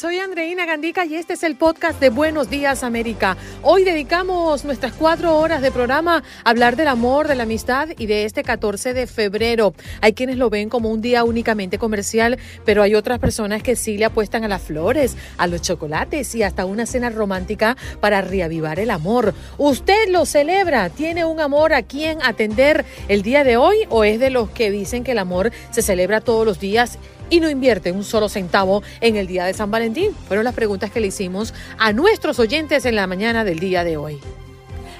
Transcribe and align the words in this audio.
Soy 0.00 0.18
Andreina 0.18 0.64
Gandica 0.64 1.04
y 1.04 1.14
este 1.14 1.34
es 1.34 1.42
el 1.42 1.56
podcast 1.56 2.00
de 2.00 2.08
Buenos 2.08 2.48
Días 2.48 2.84
América. 2.84 3.36
Hoy 3.60 3.84
dedicamos 3.84 4.64
nuestras 4.64 4.94
cuatro 4.94 5.36
horas 5.36 5.60
de 5.60 5.70
programa 5.70 6.24
a 6.42 6.48
hablar 6.48 6.76
del 6.76 6.88
amor, 6.88 7.28
de 7.28 7.34
la 7.34 7.42
amistad 7.42 7.90
y 7.98 8.06
de 8.06 8.24
este 8.24 8.42
14 8.42 8.94
de 8.94 9.06
febrero. 9.06 9.74
Hay 10.00 10.14
quienes 10.14 10.38
lo 10.38 10.48
ven 10.48 10.70
como 10.70 10.88
un 10.88 11.02
día 11.02 11.22
únicamente 11.22 11.76
comercial, 11.76 12.38
pero 12.64 12.82
hay 12.82 12.94
otras 12.94 13.18
personas 13.18 13.62
que 13.62 13.76
sí 13.76 13.98
le 13.98 14.06
apuestan 14.06 14.42
a 14.42 14.48
las 14.48 14.62
flores, 14.62 15.18
a 15.36 15.46
los 15.46 15.60
chocolates 15.60 16.34
y 16.34 16.44
hasta 16.44 16.64
una 16.64 16.86
cena 16.86 17.10
romántica 17.10 17.76
para 18.00 18.22
reavivar 18.22 18.80
el 18.80 18.92
amor. 18.92 19.34
¿Usted 19.58 20.08
lo 20.08 20.24
celebra? 20.24 20.88
¿Tiene 20.88 21.26
un 21.26 21.40
amor 21.40 21.74
a 21.74 21.82
quien 21.82 22.22
atender 22.22 22.86
el 23.08 23.20
día 23.20 23.44
de 23.44 23.58
hoy 23.58 23.76
o 23.90 24.04
es 24.04 24.18
de 24.18 24.30
los 24.30 24.48
que 24.48 24.70
dicen 24.70 25.04
que 25.04 25.12
el 25.12 25.18
amor 25.18 25.52
se 25.72 25.82
celebra 25.82 26.22
todos 26.22 26.46
los 26.46 26.58
días? 26.58 26.98
Y 27.30 27.40
no 27.40 27.48
invierte 27.48 27.92
un 27.92 28.04
solo 28.04 28.28
centavo 28.28 28.82
en 29.00 29.16
el 29.16 29.26
día 29.26 29.44
de 29.44 29.54
San 29.54 29.70
Valentín? 29.70 30.10
Fueron 30.28 30.44
las 30.44 30.54
preguntas 30.54 30.90
que 30.90 31.00
le 31.00 31.06
hicimos 31.06 31.54
a 31.78 31.92
nuestros 31.92 32.38
oyentes 32.38 32.84
en 32.84 32.96
la 32.96 33.06
mañana 33.06 33.44
del 33.44 33.58
día 33.58 33.84
de 33.84 33.96
hoy. 33.96 34.20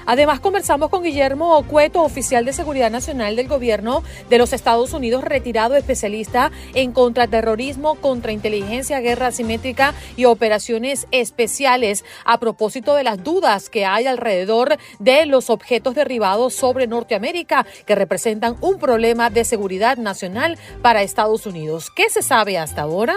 Además, 0.05 0.39
conversamos 0.39 0.89
con 0.89 1.03
Guillermo 1.03 1.63
Cueto, 1.67 2.01
oficial 2.01 2.45
de 2.45 2.53
Seguridad 2.53 2.91
Nacional 2.91 3.35
del 3.35 3.47
Gobierno 3.47 4.03
de 4.29 4.37
los 4.37 4.53
Estados 4.53 4.93
Unidos, 4.93 5.23
retirado 5.23 5.75
especialista 5.75 6.51
en 6.73 6.91
contraterrorismo, 6.91 7.95
contrainteligencia, 7.95 8.99
guerra 8.99 9.27
asimétrica 9.27 9.93
y 10.17 10.25
operaciones 10.25 11.07
especiales, 11.11 12.03
a 12.25 12.39
propósito 12.39 12.95
de 12.95 13.03
las 13.03 13.23
dudas 13.23 13.69
que 13.69 13.85
hay 13.85 14.07
alrededor 14.07 14.77
de 14.99 15.25
los 15.25 15.49
objetos 15.49 15.95
derribados 15.95 16.53
sobre 16.53 16.87
Norteamérica, 16.87 17.65
que 17.85 17.95
representan 17.95 18.55
un 18.61 18.79
problema 18.79 19.29
de 19.29 19.45
seguridad 19.45 19.97
nacional 19.97 20.57
para 20.81 21.03
Estados 21.03 21.45
Unidos. 21.45 21.91
¿Qué 21.95 22.09
se 22.09 22.21
sabe 22.21 22.57
hasta 22.57 22.81
ahora? 22.81 23.15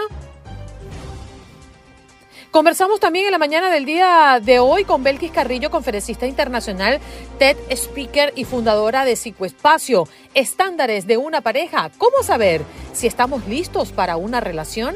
Conversamos 2.55 3.01
también 3.01 3.25
en 3.25 3.33
la 3.33 3.37
mañana 3.37 3.69
del 3.69 3.83
día 3.83 4.39
de 4.41 4.59
hoy 4.59 4.85
con 4.85 5.03
Belkis 5.03 5.29
Carrillo, 5.29 5.69
conferencista 5.69 6.25
internacional, 6.25 7.01
TED 7.37 7.57
Speaker 7.69 8.31
y 8.33 8.45
fundadora 8.45 9.03
de 9.03 9.17
Psicoespacio. 9.17 10.07
Estándares 10.33 11.05
de 11.05 11.17
una 11.17 11.41
pareja. 11.41 11.91
¿Cómo 11.97 12.23
saber 12.23 12.61
si 12.93 13.07
estamos 13.07 13.45
listos 13.45 13.91
para 13.91 14.15
una 14.15 14.39
relación? 14.39 14.95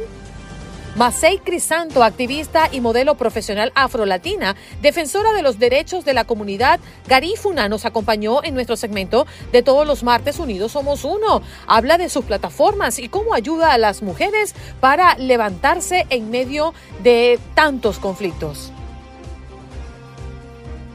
Masei 0.96 1.40
Crisanto, 1.40 2.04
activista 2.04 2.70
y 2.72 2.82
modelo 2.82 3.16
profesional 3.16 3.72
afrolatina, 3.76 4.56
defensora 4.82 5.34
de 5.34 5.42
los 5.42 5.60
derechos 5.60 6.04
de 6.04 6.14
la 6.14 6.26
comunidad 6.26 6.80
garífuna, 7.08 7.70
nos 7.70 7.86
acompañó 7.86 8.44
en 8.44 8.54
nuestro 8.54 8.76
segmento 8.76 9.26
de 9.52 9.64
todos 9.64 9.88
los 9.88 10.04
martes 10.04 10.40
Unidos 10.40 10.74
Somos 10.74 11.06
Uno. 11.06 11.42
Habla 11.68 11.98
de 11.98 12.10
sus 12.10 12.26
plataformas 12.26 13.00
y 13.00 13.08
cómo 13.08 13.34
ayuda 13.34 13.74
a 13.74 13.78
las 13.78 14.02
mujeres 14.02 14.56
para 14.80 15.16
levantarse 15.16 16.06
en 16.10 16.32
medio 16.32 16.74
de 17.04 17.40
tantos 17.54 18.00
conflictos. 18.00 18.72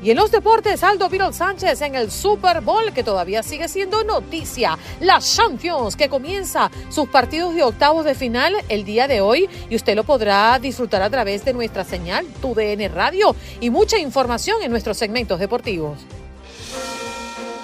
Y 0.04 0.10
en 0.10 0.18
los 0.18 0.30
deportes, 0.30 0.82
Aldo 0.82 1.08
Viral 1.08 1.32
Sánchez 1.32 1.80
en 1.80 1.94
el 1.94 2.10
Super 2.10 2.60
Bowl, 2.60 2.92
que 2.92 3.02
todavía 3.02 3.42
sigue 3.42 3.68
siendo 3.68 4.04
noticia. 4.04 4.78
La 5.00 5.18
Champions, 5.18 5.96
que 5.96 6.10
comienza 6.10 6.70
sus 6.90 7.08
partidos 7.08 7.54
de 7.54 7.62
octavos 7.62 8.04
de 8.04 8.14
final 8.14 8.54
el 8.68 8.84
día 8.84 9.08
de 9.08 9.22
hoy. 9.22 9.48
Y 9.70 9.76
usted 9.76 9.96
lo 9.96 10.04
podrá 10.04 10.58
disfrutar 10.58 11.00
a 11.00 11.08
través 11.08 11.42
de 11.46 11.54
nuestra 11.54 11.84
señal, 11.84 12.26
tu 12.42 12.54
Radio. 12.54 13.34
Y 13.60 13.70
mucha 13.70 13.98
información 13.98 14.62
en 14.62 14.70
nuestros 14.70 14.98
segmentos 14.98 15.40
deportivos. 15.40 15.98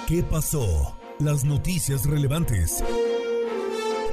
¿Qué 0.07 0.23
pasó? 0.23 0.97
Las 1.19 1.43
noticias 1.43 2.07
relevantes. 2.07 2.83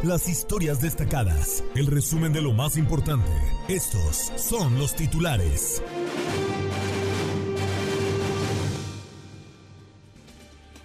Las 0.03 0.29
historias 0.29 0.83
destacadas. 0.83 1.65
El 1.75 1.87
resumen 1.87 2.35
de 2.35 2.43
lo 2.43 2.53
más 2.53 2.77
importante. 2.77 3.33
Estos 3.69 4.31
son 4.37 4.79
los 4.79 4.95
titulares. 4.95 5.83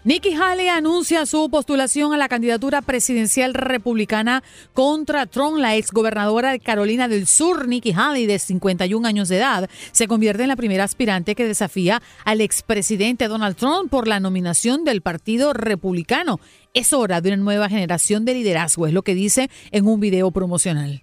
Nikki 0.05 0.33
Haley 0.33 0.67
anuncia 0.67 1.25
su 1.25 1.49
postulación 1.49 2.13
a 2.13 2.17
la 2.17 2.27
candidatura 2.27 2.81
presidencial 2.81 3.53
republicana 3.53 4.43
contra 4.73 5.27
Trump. 5.27 5.57
La 5.59 5.77
exgobernadora 5.77 6.51
de 6.51 6.59
Carolina 6.59 7.07
del 7.07 7.25
Sur, 7.25 7.69
Nikki 7.69 7.93
Haley, 7.95 8.25
de 8.25 8.37
51 8.37 9.07
años 9.07 9.29
de 9.29 9.37
edad, 9.37 9.69
se 9.93 10.09
convierte 10.09 10.43
en 10.43 10.49
la 10.49 10.57
primera 10.57 10.83
aspirante 10.83 11.35
que 11.35 11.47
desafía 11.47 12.01
al 12.25 12.41
expresidente 12.41 13.29
Donald 13.29 13.55
Trump 13.55 13.89
por 13.89 14.09
la 14.09 14.19
nominación 14.19 14.83
del 14.83 15.01
Partido 15.01 15.53
Republicano. 15.53 16.41
Es 16.73 16.91
hora 16.91 17.21
de 17.21 17.29
una 17.29 17.37
nueva 17.37 17.69
generación 17.69 18.25
de 18.25 18.33
liderazgo, 18.33 18.87
es 18.87 18.93
lo 18.93 19.03
que 19.03 19.15
dice 19.15 19.49
en 19.71 19.87
un 19.87 20.01
video 20.01 20.31
promocional. 20.31 21.01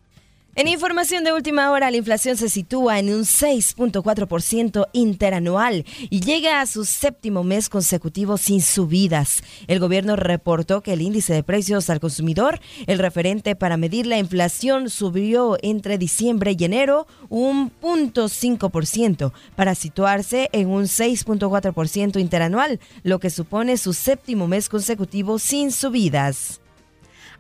En 0.61 0.69
información 0.69 1.25
de 1.25 1.33
última 1.33 1.71
hora, 1.71 1.91
la 1.91 1.97
inflación 1.97 2.37
se 2.37 2.51
sitúa 2.51 2.99
en 2.99 3.09
un 3.09 3.23
6.4% 3.23 4.89
interanual 4.93 5.87
y 6.11 6.21
llega 6.21 6.61
a 6.61 6.67
su 6.67 6.85
séptimo 6.85 7.43
mes 7.45 7.71
consecutivo 7.71 8.37
sin 8.37 8.61
subidas. 8.61 9.43
El 9.69 9.81
gobierno 9.81 10.17
reportó 10.17 10.83
que 10.83 10.93
el 10.93 11.01
índice 11.01 11.33
de 11.33 11.43
precios 11.43 11.89
al 11.89 11.99
consumidor, 11.99 12.61
el 12.87 12.99
referente 12.99 13.57
para 13.57 13.79
medir 13.79 14.05
la 14.05 14.19
inflación, 14.19 14.91
subió 14.91 15.57
entre 15.63 15.97
diciembre 15.97 16.55
y 16.59 16.63
enero 16.63 17.07
un 17.31 17.73
0.5% 17.81 19.33
para 19.57 19.75
situarse 19.75 20.51
en 20.53 20.69
un 20.69 20.83
6.4% 20.85 22.21
interanual, 22.21 22.81
lo 23.03 23.19
que 23.19 23.31
supone 23.31 23.79
su 23.79 23.95
séptimo 23.95 24.47
mes 24.47 24.69
consecutivo 24.69 25.39
sin 25.39 25.73
subidas. 25.73 26.60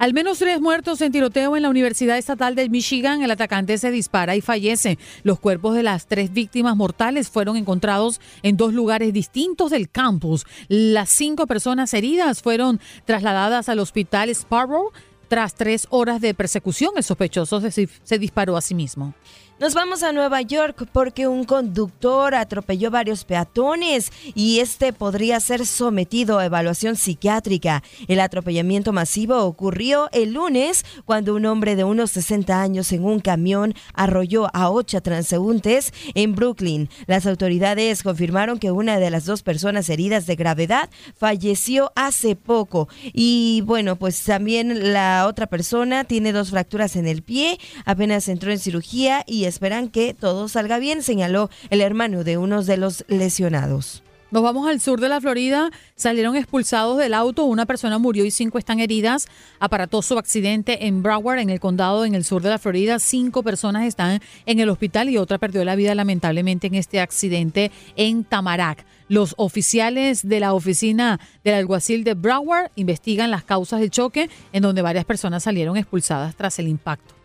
Al 0.00 0.14
menos 0.14 0.38
tres 0.38 0.62
muertos 0.62 1.02
en 1.02 1.12
tiroteo 1.12 1.58
en 1.58 1.62
la 1.62 1.68
Universidad 1.68 2.16
Estatal 2.16 2.54
de 2.54 2.70
Michigan. 2.70 3.20
El 3.20 3.32
atacante 3.32 3.76
se 3.76 3.90
dispara 3.90 4.34
y 4.34 4.40
fallece. 4.40 4.98
Los 5.24 5.38
cuerpos 5.38 5.74
de 5.74 5.82
las 5.82 6.06
tres 6.06 6.32
víctimas 6.32 6.74
mortales 6.74 7.28
fueron 7.28 7.58
encontrados 7.58 8.18
en 8.42 8.56
dos 8.56 8.72
lugares 8.72 9.12
distintos 9.12 9.70
del 9.70 9.90
campus. 9.90 10.46
Las 10.68 11.10
cinco 11.10 11.46
personas 11.46 11.92
heridas 11.92 12.40
fueron 12.40 12.80
trasladadas 13.04 13.68
al 13.68 13.78
hospital 13.78 14.30
Sparrow. 14.30 14.90
Tras 15.28 15.54
tres 15.54 15.86
horas 15.90 16.22
de 16.22 16.32
persecución, 16.32 16.92
el 16.96 17.04
sospechoso 17.04 17.60
se, 17.60 17.70
se 18.02 18.18
disparó 18.18 18.56
a 18.56 18.62
sí 18.62 18.74
mismo. 18.74 19.12
Nos 19.60 19.74
vamos 19.74 20.02
a 20.02 20.12
Nueva 20.12 20.40
York 20.40 20.88
porque 20.90 21.28
un 21.28 21.44
conductor 21.44 22.34
atropelló 22.34 22.90
varios 22.90 23.26
peatones 23.26 24.10
y 24.34 24.60
este 24.60 24.94
podría 24.94 25.38
ser 25.38 25.66
sometido 25.66 26.38
a 26.38 26.46
evaluación 26.46 26.96
psiquiátrica. 26.96 27.82
El 28.08 28.20
atropellamiento 28.20 28.94
masivo 28.94 29.36
ocurrió 29.44 30.08
el 30.12 30.32
lunes 30.32 30.86
cuando 31.04 31.34
un 31.34 31.44
hombre 31.44 31.76
de 31.76 31.84
unos 31.84 32.10
60 32.12 32.58
años 32.58 32.90
en 32.92 33.04
un 33.04 33.20
camión 33.20 33.74
arrolló 33.92 34.48
a 34.56 34.70
ocho 34.70 35.02
transeúntes 35.02 35.92
en 36.14 36.34
Brooklyn. 36.34 36.88
Las 37.06 37.26
autoridades 37.26 38.02
confirmaron 38.02 38.58
que 38.58 38.70
una 38.70 38.98
de 38.98 39.10
las 39.10 39.26
dos 39.26 39.42
personas 39.42 39.90
heridas 39.90 40.24
de 40.24 40.36
gravedad 40.36 40.88
falleció 41.14 41.92
hace 41.96 42.34
poco 42.34 42.88
y 43.12 43.62
bueno, 43.66 43.96
pues 43.96 44.24
también 44.24 44.94
la 44.94 45.26
otra 45.26 45.48
persona 45.48 46.04
tiene 46.04 46.32
dos 46.32 46.48
fracturas 46.48 46.96
en 46.96 47.06
el 47.06 47.22
pie, 47.22 47.58
apenas 47.84 48.26
entró 48.28 48.52
en 48.52 48.58
cirugía 48.58 49.22
y 49.26 49.49
esperan 49.50 49.88
que 49.88 50.14
todo 50.14 50.48
salga 50.48 50.78
bien, 50.78 51.02
señaló 51.02 51.50
el 51.68 51.82
hermano 51.82 52.24
de 52.24 52.38
uno 52.38 52.62
de 52.62 52.76
los 52.78 53.04
lesionados. 53.08 54.02
Nos 54.30 54.44
vamos 54.44 54.68
al 54.68 54.80
sur 54.80 55.00
de 55.00 55.08
la 55.08 55.20
Florida. 55.20 55.70
Salieron 55.96 56.36
expulsados 56.36 56.98
del 56.98 57.14
auto. 57.14 57.44
Una 57.44 57.66
persona 57.66 57.98
murió 57.98 58.24
y 58.24 58.30
cinco 58.30 58.58
están 58.58 58.78
heridas. 58.78 59.26
Aparatoso 59.58 60.18
accidente 60.18 60.86
en 60.86 61.02
Broward, 61.02 61.40
en 61.40 61.50
el 61.50 61.58
condado, 61.58 62.04
en 62.04 62.14
el 62.14 62.24
sur 62.24 62.40
de 62.40 62.50
la 62.50 62.58
Florida. 62.58 63.00
Cinco 63.00 63.42
personas 63.42 63.86
están 63.86 64.20
en 64.46 64.60
el 64.60 64.68
hospital 64.68 65.08
y 65.08 65.18
otra 65.18 65.38
perdió 65.38 65.64
la 65.64 65.74
vida 65.74 65.96
lamentablemente 65.96 66.68
en 66.68 66.76
este 66.76 67.00
accidente 67.00 67.72
en 67.96 68.22
Tamarack. 68.22 68.86
Los 69.08 69.34
oficiales 69.36 70.28
de 70.28 70.38
la 70.38 70.54
oficina 70.54 71.18
del 71.42 71.54
alguacil 71.54 72.04
de 72.04 72.14
Broward 72.14 72.70
investigan 72.76 73.32
las 73.32 73.42
causas 73.42 73.80
del 73.80 73.90
choque 73.90 74.30
en 74.52 74.62
donde 74.62 74.82
varias 74.82 75.04
personas 75.04 75.42
salieron 75.42 75.76
expulsadas 75.76 76.36
tras 76.36 76.56
el 76.60 76.68
impacto. 76.68 77.19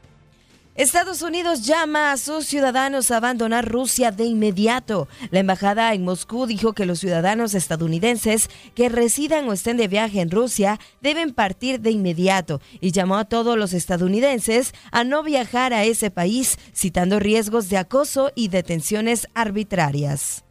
Estados 0.76 1.22
Unidos 1.22 1.66
llama 1.66 2.12
a 2.12 2.18
sus 2.18 2.46
ciudadanos 2.48 3.10
a 3.10 3.18
abandonar 3.18 3.66
Rusia 3.66 4.12
de 4.12 4.26
inmediato. 4.26 5.08
La 5.32 5.40
embajada 5.40 5.94
en 5.94 6.04
Moscú 6.04 6.48
dijo 6.48 6.74
que 6.74 6.86
los 6.86 7.00
ciudadanos 7.00 7.54
estadounidenses 7.54 8.50
que 8.76 8.90
residan 8.90 9.48
o 9.48 9.54
estén 9.54 9.78
de 9.78 9.88
viaje 9.88 10.20
en 10.20 10.32
Rusia 10.32 10.78
deben 11.00 11.34
partir 11.34 11.80
de 11.80 11.92
inmediato 11.92 12.60
y 12.82 12.92
llamó 12.92 13.16
a 13.16 13.24
todos 13.24 13.58
los 13.58 13.72
estadounidenses 13.72 14.74
a 14.92 15.06
no 15.06 15.24
viajar 15.24 15.74
a 15.74 15.86
ese 15.86 16.12
país, 16.12 16.58
citando 16.74 17.22
riesgos 17.22 17.70
de 17.70 17.78
acoso 17.78 18.34
y 18.36 18.50
detenciones 18.50 19.30
arbitrarias. 19.34 20.45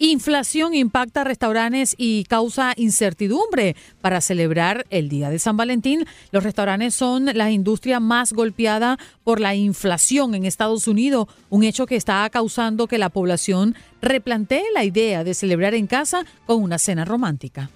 Inflación 0.00 0.74
impacta 0.74 1.24
restaurantes 1.24 1.96
y 1.98 2.22
causa 2.22 2.72
incertidumbre 2.76 3.74
para 4.00 4.20
celebrar 4.20 4.86
el 4.90 5.08
Día 5.08 5.28
de 5.28 5.40
San 5.40 5.56
Valentín. 5.56 6.06
Los 6.30 6.44
restaurantes 6.44 6.94
son 6.94 7.24
la 7.34 7.50
industria 7.50 7.98
más 7.98 8.32
golpeada 8.32 8.96
por 9.24 9.40
la 9.40 9.56
inflación 9.56 10.36
en 10.36 10.44
Estados 10.44 10.86
Unidos, 10.86 11.26
un 11.50 11.64
hecho 11.64 11.86
que 11.86 11.96
está 11.96 12.30
causando 12.30 12.86
que 12.86 12.96
la 12.96 13.08
población 13.08 13.74
replantee 14.00 14.62
la 14.72 14.84
idea 14.84 15.24
de 15.24 15.34
celebrar 15.34 15.74
en 15.74 15.88
casa 15.88 16.24
con 16.46 16.62
una 16.62 16.78
cena 16.78 17.04
romántica. 17.04 17.68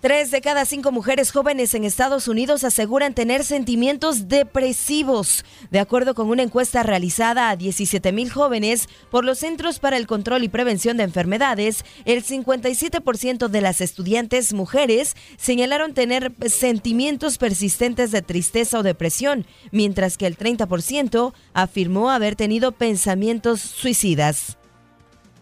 Tres 0.00 0.30
de 0.30 0.40
cada 0.40 0.64
cinco 0.64 0.92
mujeres 0.92 1.32
jóvenes 1.32 1.74
en 1.74 1.82
Estados 1.82 2.28
Unidos 2.28 2.62
aseguran 2.62 3.14
tener 3.14 3.42
sentimientos 3.42 4.28
depresivos. 4.28 5.44
De 5.72 5.80
acuerdo 5.80 6.14
con 6.14 6.30
una 6.30 6.44
encuesta 6.44 6.84
realizada 6.84 7.50
a 7.50 7.56
17 7.56 8.12
mil 8.12 8.30
jóvenes 8.30 8.88
por 9.10 9.24
los 9.24 9.40
Centros 9.40 9.80
para 9.80 9.96
el 9.96 10.06
Control 10.06 10.44
y 10.44 10.48
Prevención 10.48 10.98
de 10.98 11.02
Enfermedades, 11.02 11.84
el 12.04 12.24
57% 12.24 13.48
de 13.48 13.60
las 13.60 13.80
estudiantes 13.80 14.54
mujeres 14.54 15.16
señalaron 15.36 15.94
tener 15.94 16.32
sentimientos 16.46 17.36
persistentes 17.36 18.12
de 18.12 18.22
tristeza 18.22 18.78
o 18.78 18.84
depresión, 18.84 19.46
mientras 19.72 20.16
que 20.16 20.28
el 20.28 20.38
30% 20.38 21.32
afirmó 21.54 22.10
haber 22.12 22.36
tenido 22.36 22.70
pensamientos 22.70 23.60
suicidas. 23.60 24.58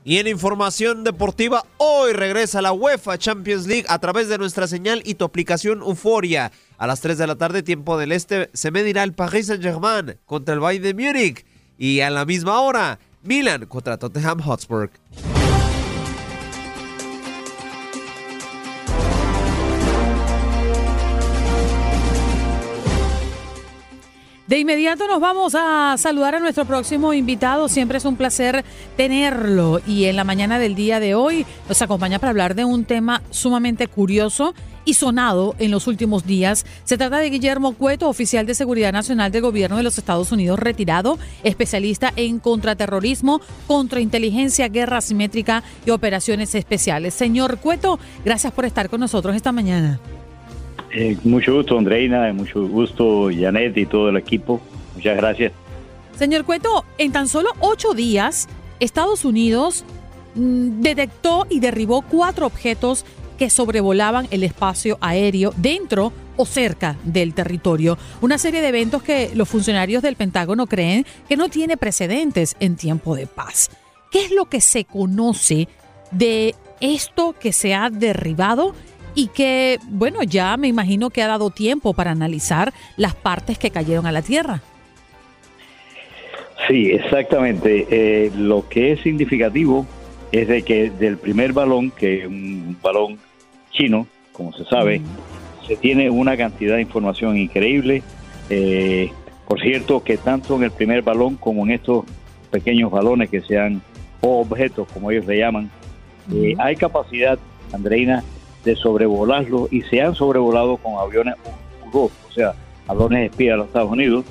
Y 0.06 0.18
en 0.18 0.28
información 0.28 1.02
deportiva, 1.02 1.64
hoy 1.78 2.12
regresa 2.12 2.62
la 2.62 2.70
UEFA 2.70 3.18
Champions 3.18 3.66
League 3.66 3.86
a 3.88 3.98
través 3.98 4.28
de 4.28 4.38
nuestra 4.38 4.68
señal 4.68 5.02
y 5.04 5.14
tu 5.14 5.24
aplicación 5.24 5.80
Euforia. 5.80 6.52
A 6.78 6.86
las 6.86 7.00
3 7.00 7.18
de 7.18 7.26
la 7.26 7.34
tarde, 7.34 7.64
tiempo 7.64 7.98
del 7.98 8.12
este, 8.12 8.48
se 8.52 8.70
medirá 8.70 9.02
el 9.02 9.14
Paris 9.14 9.48
Saint-Germain 9.48 10.16
contra 10.24 10.54
el 10.54 10.60
Bayern 10.60 10.84
de 10.84 10.94
Múnich. 10.94 11.44
Y 11.76 12.02
a 12.02 12.10
la 12.10 12.24
misma 12.24 12.60
hora, 12.60 13.00
Milan 13.24 13.66
contra 13.66 13.98
Tottenham 13.98 14.38
Hotspur. 14.42 14.90
De 24.46 24.60
inmediato 24.60 25.08
nos 25.08 25.20
vamos 25.20 25.56
a 25.56 25.96
saludar 25.98 26.36
a 26.36 26.38
nuestro 26.38 26.64
próximo 26.64 27.12
invitado. 27.12 27.68
Siempre 27.68 27.98
es 27.98 28.04
un 28.04 28.14
placer 28.14 28.64
tenerlo. 28.96 29.80
Y 29.88 30.04
en 30.04 30.14
la 30.14 30.22
mañana 30.22 30.60
del 30.60 30.76
día 30.76 31.00
de 31.00 31.16
hoy 31.16 31.44
nos 31.68 31.82
acompaña 31.82 32.20
para 32.20 32.30
hablar 32.30 32.54
de 32.54 32.64
un 32.64 32.84
tema 32.84 33.22
sumamente 33.30 33.88
curioso 33.88 34.54
y 34.84 34.94
sonado 34.94 35.56
en 35.58 35.72
los 35.72 35.88
últimos 35.88 36.24
días. 36.24 36.64
Se 36.84 36.96
trata 36.96 37.18
de 37.18 37.30
Guillermo 37.30 37.72
Cueto, 37.72 38.08
oficial 38.08 38.46
de 38.46 38.54
Seguridad 38.54 38.92
Nacional 38.92 39.32
del 39.32 39.42
Gobierno 39.42 39.78
de 39.78 39.82
los 39.82 39.98
Estados 39.98 40.30
Unidos 40.30 40.60
retirado, 40.60 41.18
especialista 41.42 42.12
en 42.14 42.38
contraterrorismo, 42.38 43.40
contrainteligencia, 43.66 44.68
guerra 44.68 44.98
asimétrica 44.98 45.64
y 45.84 45.90
operaciones 45.90 46.54
especiales. 46.54 47.14
Señor 47.14 47.58
Cueto, 47.58 47.98
gracias 48.24 48.52
por 48.52 48.64
estar 48.64 48.88
con 48.90 49.00
nosotros 49.00 49.34
esta 49.34 49.50
mañana. 49.50 49.98
Eh, 50.98 51.14
mucho 51.24 51.52
gusto, 51.52 51.76
Andreina, 51.76 52.32
mucho 52.32 52.66
gusto, 52.66 53.28
Janet 53.30 53.76
y 53.76 53.84
todo 53.84 54.08
el 54.08 54.16
equipo. 54.16 54.62
Muchas 54.94 55.14
gracias. 55.18 55.52
Señor 56.16 56.46
Cueto, 56.46 56.86
en 56.96 57.12
tan 57.12 57.28
solo 57.28 57.50
ocho 57.60 57.92
días, 57.92 58.48
Estados 58.80 59.26
Unidos 59.26 59.84
mm, 60.36 60.80
detectó 60.80 61.46
y 61.50 61.60
derribó 61.60 62.00
cuatro 62.00 62.46
objetos 62.46 63.04
que 63.36 63.50
sobrevolaban 63.50 64.26
el 64.30 64.42
espacio 64.42 64.96
aéreo 65.02 65.52
dentro 65.58 66.14
o 66.38 66.46
cerca 66.46 66.96
del 67.04 67.34
territorio. 67.34 67.98
Una 68.22 68.38
serie 68.38 68.62
de 68.62 68.68
eventos 68.68 69.02
que 69.02 69.32
los 69.34 69.50
funcionarios 69.50 70.02
del 70.02 70.16
Pentágono 70.16 70.66
creen 70.66 71.04
que 71.28 71.36
no 71.36 71.50
tiene 71.50 71.76
precedentes 71.76 72.56
en 72.58 72.76
tiempo 72.76 73.14
de 73.14 73.26
paz. 73.26 73.70
¿Qué 74.10 74.24
es 74.24 74.30
lo 74.30 74.46
que 74.46 74.62
se 74.62 74.86
conoce 74.86 75.68
de 76.10 76.54
esto 76.80 77.34
que 77.38 77.52
se 77.52 77.74
ha 77.74 77.90
derribado 77.90 78.74
y 79.16 79.28
que, 79.28 79.80
bueno, 79.88 80.22
ya 80.22 80.56
me 80.58 80.68
imagino 80.68 81.08
que 81.08 81.22
ha 81.22 81.26
dado 81.26 81.50
tiempo 81.50 81.94
para 81.94 82.10
analizar 82.12 82.72
las 82.98 83.14
partes 83.14 83.58
que 83.58 83.70
cayeron 83.70 84.06
a 84.06 84.12
la 84.12 84.20
Tierra. 84.20 84.60
Sí, 86.68 86.90
exactamente. 86.92 87.86
Eh, 87.90 88.30
lo 88.36 88.68
que 88.68 88.92
es 88.92 89.00
significativo 89.00 89.86
es 90.32 90.48
de 90.48 90.62
que 90.62 90.90
del 90.90 91.16
primer 91.16 91.54
balón, 91.54 91.90
que 91.90 92.20
es 92.20 92.26
un 92.26 92.76
balón 92.82 93.18
chino, 93.70 94.06
como 94.32 94.52
se 94.52 94.66
sabe, 94.66 95.00
se 95.66 95.76
tiene 95.76 96.10
una 96.10 96.36
cantidad 96.36 96.76
de 96.76 96.82
información 96.82 97.38
increíble. 97.38 98.02
Eh, 98.50 99.10
por 99.48 99.62
cierto, 99.62 100.04
que 100.04 100.18
tanto 100.18 100.56
en 100.56 100.64
el 100.64 100.72
primer 100.72 101.00
balón 101.00 101.36
como 101.36 101.64
en 101.64 101.72
estos 101.72 102.04
pequeños 102.50 102.90
balones 102.90 103.30
que 103.30 103.40
sean 103.40 103.80
objetos, 104.20 104.86
como 104.92 105.10
ellos 105.10 105.24
le 105.24 105.38
llaman, 105.38 105.70
eh, 106.34 106.54
hay 106.58 106.76
capacidad, 106.76 107.38
Andreina, 107.72 108.22
de 108.66 108.76
sobrevolarlo 108.76 109.68
y 109.70 109.80
se 109.82 110.02
han 110.02 110.14
sobrevolado 110.14 110.76
con 110.76 110.98
aviones 110.98 111.36
o 111.92 112.10
sea, 112.34 112.52
aviones 112.88 113.30
espías 113.30 113.54
de 113.54 113.58
los 113.58 113.66
Estados 113.68 113.90
Unidos 113.90 114.24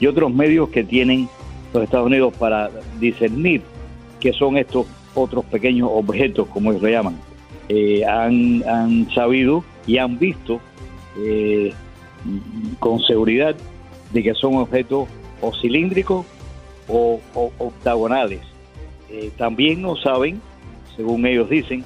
y 0.00 0.06
otros 0.06 0.32
medios 0.32 0.70
que 0.70 0.82
tienen 0.82 1.28
los 1.72 1.84
Estados 1.84 2.06
Unidos 2.06 2.34
para 2.36 2.70
discernir 2.98 3.62
qué 4.18 4.32
son 4.32 4.56
estos 4.56 4.86
otros 5.14 5.44
pequeños 5.44 5.90
objetos, 5.92 6.48
como 6.48 6.70
ellos 6.70 6.82
lo 6.82 6.88
llaman. 6.88 7.16
Eh, 7.68 8.02
han, 8.04 9.08
sabido 9.14 9.62
y 9.86 9.98
han 9.98 10.18
visto 10.18 10.58
eh, 11.18 11.72
con 12.78 12.98
seguridad 13.00 13.54
de 14.12 14.22
que 14.22 14.34
son 14.34 14.56
objetos 14.56 15.06
o 15.42 15.52
cilíndricos 15.54 16.24
o, 16.88 17.20
octagonales. 17.58 18.40
Eh, 19.10 19.30
también 19.36 19.82
no 19.82 19.96
saben, 19.96 20.40
según 20.96 21.26
ellos 21.26 21.50
dicen, 21.50 21.84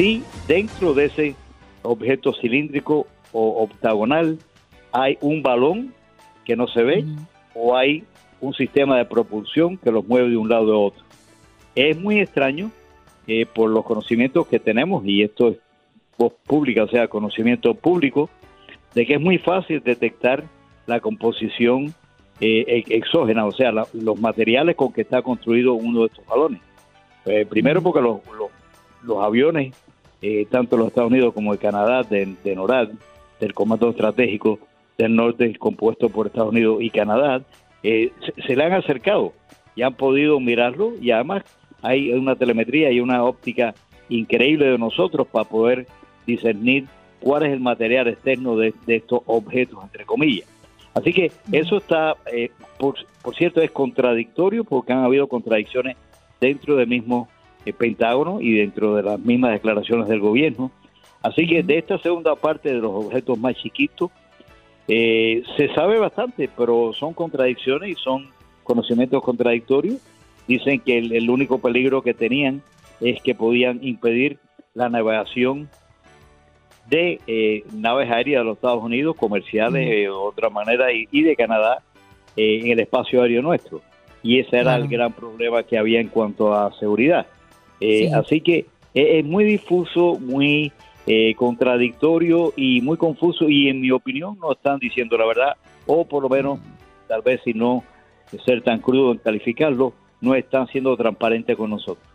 si 0.00 0.22
dentro 0.48 0.94
de 0.94 1.04
ese 1.04 1.34
objeto 1.82 2.32
cilíndrico 2.32 3.06
o 3.32 3.62
octagonal 3.64 4.38
hay 4.92 5.18
un 5.20 5.42
balón 5.42 5.92
que 6.46 6.56
no 6.56 6.68
se 6.68 6.82
ve 6.82 7.04
o 7.54 7.76
hay 7.76 8.04
un 8.40 8.54
sistema 8.54 8.96
de 8.96 9.04
propulsión 9.04 9.76
que 9.76 9.92
los 9.92 10.06
mueve 10.06 10.30
de 10.30 10.38
un 10.38 10.48
lado 10.48 10.72
a 10.72 10.78
otro. 10.78 11.04
Es 11.74 12.00
muy 12.00 12.18
extraño 12.18 12.70
eh, 13.26 13.44
por 13.44 13.68
los 13.68 13.84
conocimientos 13.84 14.46
que 14.46 14.58
tenemos, 14.58 15.04
y 15.04 15.22
esto 15.22 15.48
es 15.48 15.58
voz 16.16 16.32
pública, 16.46 16.84
o 16.84 16.88
sea, 16.88 17.06
conocimiento 17.08 17.74
público, 17.74 18.30
de 18.94 19.04
que 19.04 19.16
es 19.16 19.20
muy 19.20 19.36
fácil 19.36 19.82
detectar 19.84 20.44
la 20.86 21.00
composición 21.00 21.92
eh, 22.40 22.84
exógena, 22.88 23.44
o 23.44 23.52
sea, 23.52 23.70
los 23.70 24.18
materiales 24.18 24.76
con 24.76 24.94
que 24.94 25.02
está 25.02 25.20
construido 25.20 25.74
uno 25.74 26.00
de 26.00 26.06
estos 26.06 26.24
balones. 26.24 26.62
Eh, 27.26 27.44
primero 27.44 27.82
porque 27.82 28.00
los, 28.00 28.20
los 29.02 29.22
aviones 29.22 29.74
eh, 30.22 30.46
tanto 30.50 30.76
los 30.76 30.88
Estados 30.88 31.10
Unidos 31.10 31.32
como 31.32 31.52
de 31.52 31.58
Canadá, 31.58 32.02
de, 32.02 32.36
NORAD, 32.54 32.90
del 33.40 33.54
Comando 33.54 33.90
Estratégico 33.90 34.58
del 34.98 35.16
Norte, 35.16 35.56
compuesto 35.58 36.10
por 36.10 36.26
Estados 36.26 36.50
Unidos 36.50 36.78
y 36.82 36.90
Canadá, 36.90 37.42
eh, 37.82 38.12
se, 38.46 38.54
le 38.54 38.64
han 38.64 38.74
acercado 38.74 39.32
y 39.74 39.82
han 39.82 39.94
podido 39.94 40.38
mirarlo 40.40 40.92
y 41.00 41.10
además 41.10 41.42
hay 41.80 42.12
una 42.12 42.36
telemetría 42.36 42.90
y 42.90 43.00
una 43.00 43.24
óptica 43.24 43.74
increíble 44.10 44.66
de 44.66 44.76
nosotros 44.76 45.26
para 45.26 45.48
poder 45.48 45.86
discernir 46.26 46.84
cuál 47.20 47.44
es 47.44 47.52
el 47.52 47.60
material 47.60 48.08
externo 48.08 48.56
de, 48.56 48.74
estos 48.86 49.22
objetos, 49.24 49.82
entre 49.82 50.04
comillas. 50.04 50.46
Así 50.92 51.14
que 51.14 51.32
eso 51.52 51.78
está, 51.78 52.16
eh, 52.30 52.50
por, 52.78 52.96
por, 53.22 53.34
cierto, 53.34 53.62
es 53.62 53.70
contradictorio 53.70 54.64
porque 54.64 54.92
han 54.92 55.04
habido 55.04 55.28
contradicciones 55.28 55.96
dentro 56.40 56.76
del 56.76 56.88
mismo 56.88 57.28
el 57.64 57.74
Pentágono 57.74 58.40
y 58.40 58.54
dentro 58.54 58.94
de 58.94 59.02
las 59.02 59.20
mismas 59.20 59.52
declaraciones 59.52 60.08
del 60.08 60.20
gobierno. 60.20 60.70
Así 61.22 61.46
que 61.46 61.62
de 61.62 61.78
esta 61.78 61.98
segunda 61.98 62.34
parte 62.34 62.72
de 62.72 62.80
los 62.80 62.92
objetos 62.92 63.38
más 63.38 63.54
chiquitos, 63.56 64.10
eh, 64.88 65.44
se 65.56 65.72
sabe 65.74 65.98
bastante, 65.98 66.48
pero 66.56 66.92
son 66.92 67.14
contradicciones 67.14 67.90
y 67.90 67.94
son 67.94 68.28
conocimientos 68.64 69.22
contradictorios. 69.22 69.98
Dicen 70.48 70.80
que 70.80 70.98
el, 70.98 71.30
único 71.30 71.58
peligro 71.58 72.02
que 72.02 72.14
tenían 72.14 72.62
es 73.00 73.22
que 73.22 73.34
podían 73.34 73.78
impedir 73.82 74.38
la 74.74 74.88
navegación 74.88 75.68
de 76.88 77.20
eh, 77.28 77.62
naves 77.72 78.10
aéreas 78.10 78.40
de 78.40 78.44
los 78.46 78.56
Estados 78.56 78.82
Unidos, 78.82 79.14
comerciales 79.16 79.88
de 79.88 80.10
otra 80.10 80.50
manera, 80.50 80.86
y, 80.92 81.22
de 81.22 81.36
Canadá 81.36 81.82
eh, 82.36 82.60
en 82.62 82.72
el 82.72 82.80
espacio 82.80 83.22
aéreo 83.22 83.42
nuestro. 83.42 83.80
Y 84.24 84.40
ese 84.40 84.58
era 84.58 84.74
el 84.74 84.88
gran 84.88 85.12
problema 85.12 85.62
que 85.62 85.78
había 85.78 86.00
en 86.00 86.08
cuanto 86.08 86.52
a 86.52 86.72
seguridad. 86.80 87.26
Eh, 87.80 88.10
así 88.12 88.40
que 88.40 88.66
es, 88.94 89.24
muy 89.24 89.44
difuso, 89.44 90.18
muy 90.18 90.72
eh, 91.06 91.34
contradictorio 91.34 92.52
y 92.56 92.80
muy 92.82 92.96
confuso 92.96 93.48
y 93.48 93.68
en 93.68 93.80
mi 93.80 93.90
opinión 93.90 94.38
no 94.40 94.52
están 94.52 94.78
diciendo 94.78 95.16
la 95.16 95.26
verdad 95.26 95.56
o 95.86 96.04
por 96.04 96.22
lo 96.22 96.28
menos 96.28 96.60
tal 97.08 97.22
vez 97.22 97.40
si 97.44 97.54
no 97.54 97.82
ser 98.44 98.62
tan 98.62 98.80
crudo 98.80 99.12
en 99.12 99.18
calificarlo, 99.18 99.92
no 100.20 100.34
están 100.34 100.68
siendo 100.68 100.96
transparentes 100.96 101.56
con 101.56 101.70
nosotros. 101.70 102.06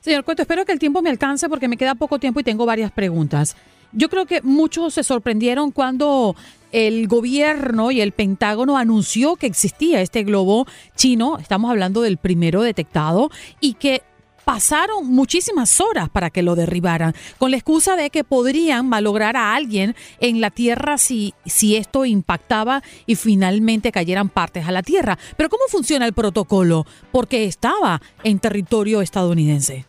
Señor 0.00 0.24
Cueto, 0.24 0.42
espero 0.42 0.64
que 0.64 0.72
el 0.72 0.78
tiempo 0.78 1.02
me 1.02 1.10
alcance 1.10 1.48
porque 1.48 1.68
me 1.68 1.76
queda 1.76 1.94
poco 1.94 2.18
tiempo 2.18 2.40
y 2.40 2.44
tengo 2.44 2.66
varias 2.66 2.92
preguntas. 2.92 3.56
Yo 3.92 4.08
creo 4.08 4.26
que 4.26 4.42
muchos 4.42 4.94
se 4.94 5.02
sorprendieron 5.02 5.70
cuando 5.70 6.36
el 6.72 7.06
gobierno 7.08 7.90
y 7.90 8.00
el 8.00 8.12
Pentágono 8.12 8.76
anunció 8.76 9.36
que 9.36 9.46
existía 9.46 10.00
este 10.00 10.24
globo 10.24 10.66
chino, 10.96 11.38
estamos 11.38 11.70
hablando 11.70 12.02
del 12.02 12.18
primero 12.18 12.62
detectado, 12.62 13.30
y 13.60 13.74
que 13.74 14.02
pasaron 14.46 15.08
muchísimas 15.08 15.80
horas 15.80 16.08
para 16.08 16.30
que 16.30 16.44
lo 16.44 16.54
derribaran, 16.54 17.14
con 17.36 17.50
la 17.50 17.56
excusa 17.56 17.96
de 17.96 18.10
que 18.10 18.22
podrían 18.22 18.88
malograr 18.88 19.36
a 19.36 19.56
alguien 19.56 19.96
en 20.20 20.40
la 20.40 20.50
tierra 20.50 20.98
si, 20.98 21.34
si 21.44 21.74
esto 21.74 22.04
impactaba 22.04 22.80
y 23.06 23.16
finalmente 23.16 23.90
cayeran 23.90 24.28
partes 24.28 24.68
a 24.68 24.70
la 24.70 24.82
tierra. 24.82 25.18
Pero 25.36 25.48
¿cómo 25.48 25.64
funciona 25.68 26.06
el 26.06 26.12
protocolo? 26.12 26.86
Porque 27.10 27.44
estaba 27.44 28.00
en 28.22 28.38
territorio 28.38 29.02
estadounidense. 29.02 29.84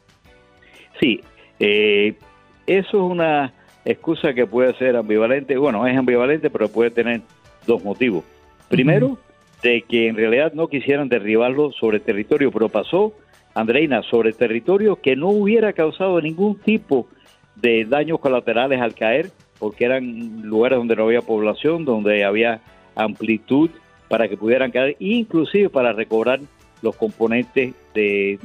Sí, 0.99 1.21
eh, 1.59 2.15
eso 2.65 2.97
es 2.97 3.11
una 3.11 3.53
excusa 3.85 4.33
que 4.33 4.47
puede 4.47 4.75
ser 4.79 4.95
ambivalente. 4.95 5.55
Bueno, 5.55 5.85
es 5.85 5.95
ambivalente, 5.95 6.49
pero 6.49 6.67
puede 6.67 6.89
tener 6.89 7.21
dos 7.67 7.83
motivos. 7.83 8.23
Primero, 8.69 9.19
de 9.61 9.83
que 9.83 10.07
en 10.07 10.15
realidad 10.15 10.53
no 10.53 10.67
quisieran 10.67 11.09
derribarlo 11.09 11.71
sobre 11.73 11.99
territorio, 11.99 12.51
pero 12.51 12.69
pasó, 12.69 13.13
Andreina, 13.57 14.03
sobre 14.03 14.33
territorio 14.33 14.97
que 14.97 15.15
no 15.15 15.29
hubiera 15.29 15.73
causado 15.73 16.21
ningún 16.21 16.59
tipo 16.59 17.07
de 17.55 17.85
daños 17.85 18.19
colaterales 18.19 18.79
al 18.79 18.93
caer, 18.93 19.31
porque 19.57 19.85
eran 19.85 20.43
lugares 20.43 20.77
donde 20.77 20.95
no 20.95 21.05
había 21.05 21.21
población, 21.21 21.83
donde 21.83 22.23
había 22.23 22.61
amplitud 22.95 23.71
para 24.09 24.27
que 24.27 24.37
pudieran 24.37 24.69
caer, 24.69 24.95
inclusive 24.99 25.69
para 25.69 25.91
recobrar 25.91 26.39
los 26.83 26.95
componentes 26.95 27.73
de 27.95 28.37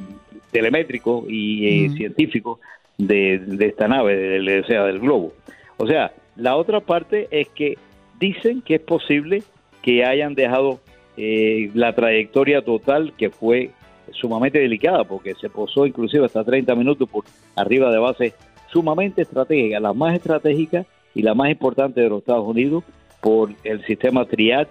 telemétricos 0.50 1.25
y 1.28 1.66
eh, 1.66 1.90
científicos 1.90 2.59
de, 2.97 3.35
esta 3.61 3.88
nave, 3.88 4.16
del, 4.16 4.64
sea, 4.64 4.85
del 4.85 4.99
globo. 4.99 5.35
O 5.76 5.87
sea, 5.87 6.12
la 6.37 6.57
otra 6.57 6.81
parte 6.81 7.28
es 7.31 7.50
que 7.50 7.76
dicen 8.19 8.62
que 8.62 8.76
es 8.76 8.81
posible 8.81 9.42
que 9.83 10.07
hayan 10.07 10.35
dejado 10.35 10.81
eh, 11.19 11.71
la 11.75 11.95
trayectoria 11.95 12.62
total 12.62 13.12
que 13.19 13.28
fue 13.28 13.73
sumamente 14.12 14.59
delicada 14.59 15.04
porque 15.04 15.35
se 15.35 15.49
posó 15.49 15.87
inclusive 15.87 16.26
hasta 16.26 16.45
30 16.45 16.75
minutos 16.75 17.09
por 17.09 17.25
arriba 17.57 17.90
de 17.90 17.99
bases 17.99 18.35
sumamente 18.71 19.23
estratégicas, 19.23 19.83
la 19.83 19.92
más 19.92 20.14
estratégica 20.14 20.87
y 21.14 21.23
la 21.23 21.35
más 21.35 21.50
importante 21.50 22.00
de 22.00 22.09
los 22.09 22.21
Estados 22.21 22.47
Unidos 22.47 22.85
por 23.21 23.50
el 23.64 23.85
sistema 23.85 24.25
TRIAD 24.25 24.69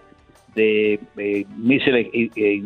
de 0.56 1.00
eh, 1.18 1.46
misiles 1.58 2.08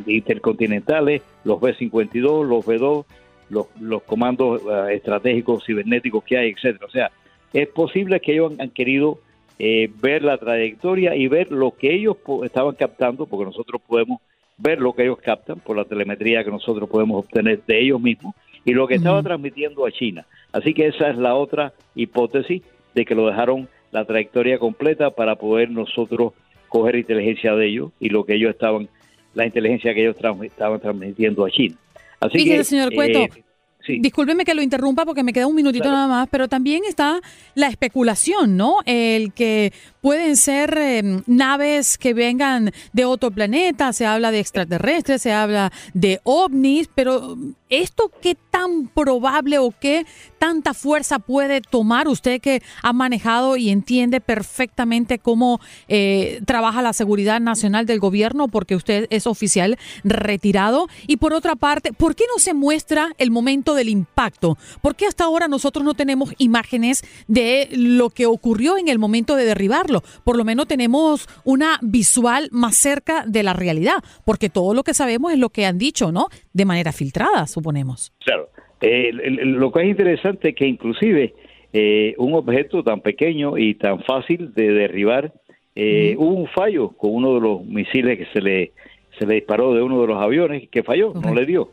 intercontinentales, 0.08 1.22
los 1.44 1.62
B-52, 1.62 2.46
los 2.46 2.66
B-2, 2.66 3.06
los, 3.50 3.68
los 3.80 4.02
comandos 4.04 4.62
eh, 4.62 4.96
estratégicos 4.96 5.64
cibernéticos 5.66 6.24
que 6.24 6.38
hay, 6.38 6.50
etcétera. 6.50 6.88
O 6.88 6.90
sea, 6.90 7.12
es 7.54 7.68
posible 7.70 8.20
que 8.20 8.34
ellos 8.34 8.54
han, 8.60 8.70
querido 8.72 9.20
eh, 9.60 9.90
ver 10.02 10.24
la 10.24 10.38
trayectoria 10.38 11.16
y 11.16 11.28
ver 11.28 11.52
lo 11.52 11.72
que 11.72 11.94
ellos 11.94 12.18
estaban 12.44 12.76
captando, 12.76 13.28
porque 13.28 13.46
nosotros 13.46 13.82
podemos 13.88 14.20
ver 14.58 14.80
lo 14.80 14.94
que 14.94 15.04
ellos 15.04 15.20
captan 15.22 15.60
por 15.60 15.76
la 15.76 15.86
telemetría 15.86 16.44
que 16.44 16.52
nosotros 16.52 16.90
podemos 16.90 17.26
obtener 17.26 17.62
de 17.66 17.82
ellos 17.82 18.02
mismos 18.02 18.36
y 18.64 18.74
lo 18.74 18.88
que 18.88 18.96
estaba 18.96 19.22
transmitiendo 19.22 19.86
a 19.86 19.92
China. 19.92 20.26
Así 20.52 20.74
que 20.74 20.88
esa 20.88 21.10
es 21.10 21.18
la 21.18 21.36
otra 21.36 21.74
hipótesis 21.94 22.64
de 22.94 23.06
que 23.06 23.16
lo 23.16 23.28
dejaron 23.28 23.68
la 23.92 24.06
trayectoria 24.06 24.58
completa 24.58 25.12
para 25.12 25.36
poder 25.36 25.70
nosotros 25.70 26.34
coger 26.70 26.96
inteligencia 26.96 27.56
de 27.56 27.68
ellos 27.68 27.92
y 28.00 28.10
lo 28.10 28.26
que 28.26 28.36
ellos 28.36 28.52
estaban, 28.52 28.90
la 29.34 29.46
inteligencia 29.46 29.94
que 29.94 30.02
ellos 30.02 30.18
estaban 30.44 30.80
transmitiendo 30.80 31.46
a 31.46 31.52
China. 31.52 31.76
Así 32.20 32.44
que, 32.44 32.64
señor 32.64 32.94
Cueto, 32.94 33.20
eh, 33.20 33.45
Discúlpeme 33.88 34.46
que 34.46 34.54
lo 34.54 34.62
interrumpa 34.62 35.06
porque 35.06 35.24
me 35.24 35.34
queda 35.34 35.48
un 35.48 35.56
minutito 35.56 35.92
nada 35.92 36.08
más, 36.08 36.28
pero 36.30 36.48
también 36.48 36.84
está 36.88 37.22
la 37.54 37.68
especulación, 37.68 38.58
¿no? 38.58 38.78
El 38.86 39.34
que 39.34 39.74
pueden 40.02 40.36
ser 40.38 40.78
em, 40.78 41.24
naves 41.26 41.98
que 41.98 42.14
vengan 42.14 42.72
de 42.94 43.06
otro 43.06 43.32
planeta, 43.32 43.94
se 43.94 44.06
habla 44.06 44.32
de 44.32 44.40
extraterrestres, 44.40 45.22
se 45.22 45.32
habla 45.32 45.72
de 45.94 46.20
ovnis, 46.24 46.90
pero 46.94 47.38
¿esto 47.70 48.12
qué 48.22 48.36
tan 48.52 48.88
probable 48.88 49.60
o 49.60 49.72
qué 49.72 50.06
tanta 50.46 50.76
fuerza 50.76 51.18
puede 51.18 51.60
tomar 51.60 52.08
usted 52.08 52.40
que 52.40 52.62
ha 52.84 52.94
manejado 52.94 53.58
y 53.58 53.72
entiende 53.72 54.22
perfectamente 54.22 55.18
cómo 55.18 55.60
eh, 55.88 56.40
trabaja 56.46 56.84
la 56.84 56.94
seguridad 56.94 57.42
nacional 57.42 57.88
del 57.88 58.00
gobierno 58.00 58.48
porque 58.48 58.76
usted 58.76 59.08
es 59.10 59.26
oficial 59.26 59.80
retirado? 60.04 60.88
Y 61.08 61.18
por 61.18 61.34
otra 61.34 61.56
parte, 61.56 61.94
¿por 61.94 62.16
qué 62.16 62.26
no 62.32 62.38
se 62.38 62.54
muestra 62.54 63.14
el 63.18 63.32
momento 63.32 63.74
del 63.74 63.90
impacto? 63.90 64.56
¿Por 64.84 64.96
qué 64.96 65.08
hasta 65.08 65.24
ahora 65.24 65.48
nosotros 65.48 65.84
no 65.84 65.96
tenemos 65.96 66.32
imágenes 66.38 67.04
de 67.28 67.68
lo 67.72 68.12
que 68.12 68.28
ocurrió 68.28 68.78
en 68.78 68.88
el 68.88 69.00
momento 69.00 69.36
de 69.36 69.46
derribarlo? 69.46 70.04
Por 70.24 70.38
lo 70.38 70.46
menos 70.46 70.68
tenemos 70.68 71.28
una 71.44 71.80
visual 71.82 72.50
más 72.52 72.78
cerca 72.78 73.24
de 73.26 73.42
la 73.42 73.54
realidad, 73.54 74.04
porque 74.26 74.52
todo 74.52 74.76
lo 74.76 74.84
que 74.84 74.94
sabemos 74.94 75.34
es 75.34 75.40
lo 75.40 75.50
que 75.50 75.66
han 75.66 75.80
dicho, 75.80 76.12
¿no? 76.12 76.28
De 76.54 76.66
manera 76.66 76.92
filtrada, 76.92 77.48
suponemos. 77.48 78.14
Claro. 78.20 78.48
Eh, 78.82 79.12
lo 79.14 79.72
que 79.72 79.82
es 79.82 79.90
interesante 79.90 80.50
es 80.50 80.56
que 80.56 80.68
inclusive 80.68 81.34
eh, 81.74 82.14
un 82.18 82.34
objeto 82.34 82.84
tan 82.84 83.02
pequeño 83.02 83.58
y 83.58 83.76
tan 83.76 84.04
fácil 84.04 84.54
de 84.54 84.72
derribar, 84.72 85.34
eh, 85.76 86.16
hubo 86.18 86.34
un 86.34 86.48
fallo 86.48 86.90
con 86.90 87.14
uno 87.14 87.36
de 87.36 87.42
los 87.42 87.66
misiles 87.66 88.18
que 88.18 88.26
se 88.28 88.42
le, 88.42 88.72
se 89.18 89.26
le 89.26 89.36
disparó 89.36 89.74
de 89.74 89.82
uno 89.82 90.02
de 90.02 90.08
los 90.08 90.22
aviones 90.22 90.70
que 90.70 90.84
falló, 90.84 91.14
no 91.14 91.34
le 91.34 91.46
dio. 91.46 91.70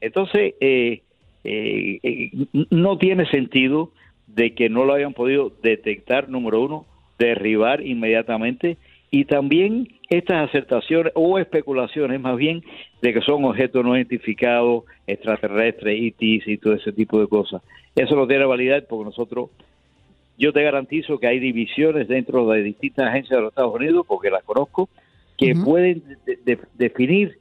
Entonces, 0.00 0.54
no 2.70 2.98
tiene 2.98 3.26
sentido 3.26 3.90
de 4.26 4.54
que 4.54 4.68
no 4.68 4.84
lo 4.84 4.94
hayan 4.94 5.12
podido 5.12 5.52
detectar, 5.62 6.28
número 6.28 6.62
uno, 6.62 6.86
derribar 7.18 7.86
inmediatamente 7.86 8.76
y 9.10 9.24
también 9.24 9.88
estas 10.10 10.48
acertaciones 10.48 11.12
o 11.14 11.38
especulaciones 11.38 12.20
más 12.20 12.36
bien 12.36 12.64
de 13.00 13.14
que 13.14 13.20
son 13.20 13.44
objetos 13.44 13.84
no 13.84 13.96
identificados, 13.96 14.84
extraterrestres, 15.06 15.96
ITs 16.00 16.48
y 16.48 16.58
todo 16.58 16.74
ese 16.74 16.92
tipo 16.92 17.20
de 17.20 17.28
cosas. 17.28 17.62
Eso 17.94 18.16
no 18.16 18.26
tiene 18.26 18.44
validez 18.44 18.84
porque 18.88 19.04
nosotros, 19.04 19.50
yo 20.36 20.52
te 20.52 20.64
garantizo 20.64 21.18
que 21.18 21.28
hay 21.28 21.38
divisiones 21.38 22.08
dentro 22.08 22.48
de 22.48 22.64
distintas 22.64 23.06
agencias 23.06 23.38
de 23.38 23.42
los 23.42 23.52
Estados 23.52 23.74
Unidos, 23.74 24.04
porque 24.06 24.30
las 24.30 24.42
conozco, 24.42 24.88
que 25.38 25.54
pueden 25.54 26.02
definir 26.74 27.38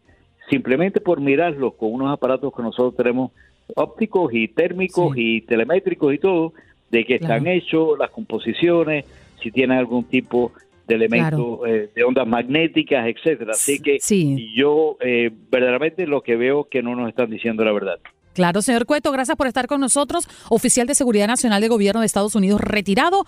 simplemente 0.50 1.02
por 1.02 1.20
mirarlos 1.20 1.74
con 1.74 1.92
unos 1.92 2.14
aparatos 2.14 2.54
que 2.56 2.62
nosotros 2.62 2.96
tenemos 2.96 3.32
ópticos 3.76 4.32
y 4.34 4.48
térmicos 4.48 5.14
y 5.18 5.42
telemétricos 5.42 6.14
y 6.14 6.20
todo, 6.20 6.54
de 6.92 7.04
que 7.04 7.16
están 7.16 7.48
hechos, 7.48 7.98
las 7.98 8.12
composiciones, 8.12 9.06
si 9.42 9.52
tienen 9.52 9.78
algún 9.78 10.04
tipo 10.04 10.52
de 10.90 10.96
elementos 10.96 11.60
eh, 11.68 11.90
de 11.96 12.04
ondas 12.04 12.28
magnéticas, 12.28 13.08
etcétera. 13.08 13.52
Así 13.52 13.80
que 13.80 14.00
yo 14.56 14.98
eh, 15.00 15.32
verdaderamente 15.50 16.06
lo 16.08 16.22
que 16.22 16.36
veo 16.36 16.66
que 16.66 16.82
no 16.82 16.96
nos 16.96 17.08
están 17.08 17.30
diciendo 17.30 17.64
la 17.64 17.72
verdad. 17.72 18.00
Claro, 18.34 18.62
señor 18.62 18.86
Cueto, 18.86 19.12
gracias 19.12 19.38
por 19.38 19.48
estar 19.48 19.68
con 19.68 19.80
nosotros, 19.82 20.28
oficial 20.50 20.88
de 20.88 20.96
Seguridad 20.96 21.28
Nacional 21.28 21.62
del 21.62 21.70
Gobierno 21.70 22.02
de 22.02 22.06
Estados 22.06 22.36
Unidos 22.36 22.62
retirado. 22.62 23.26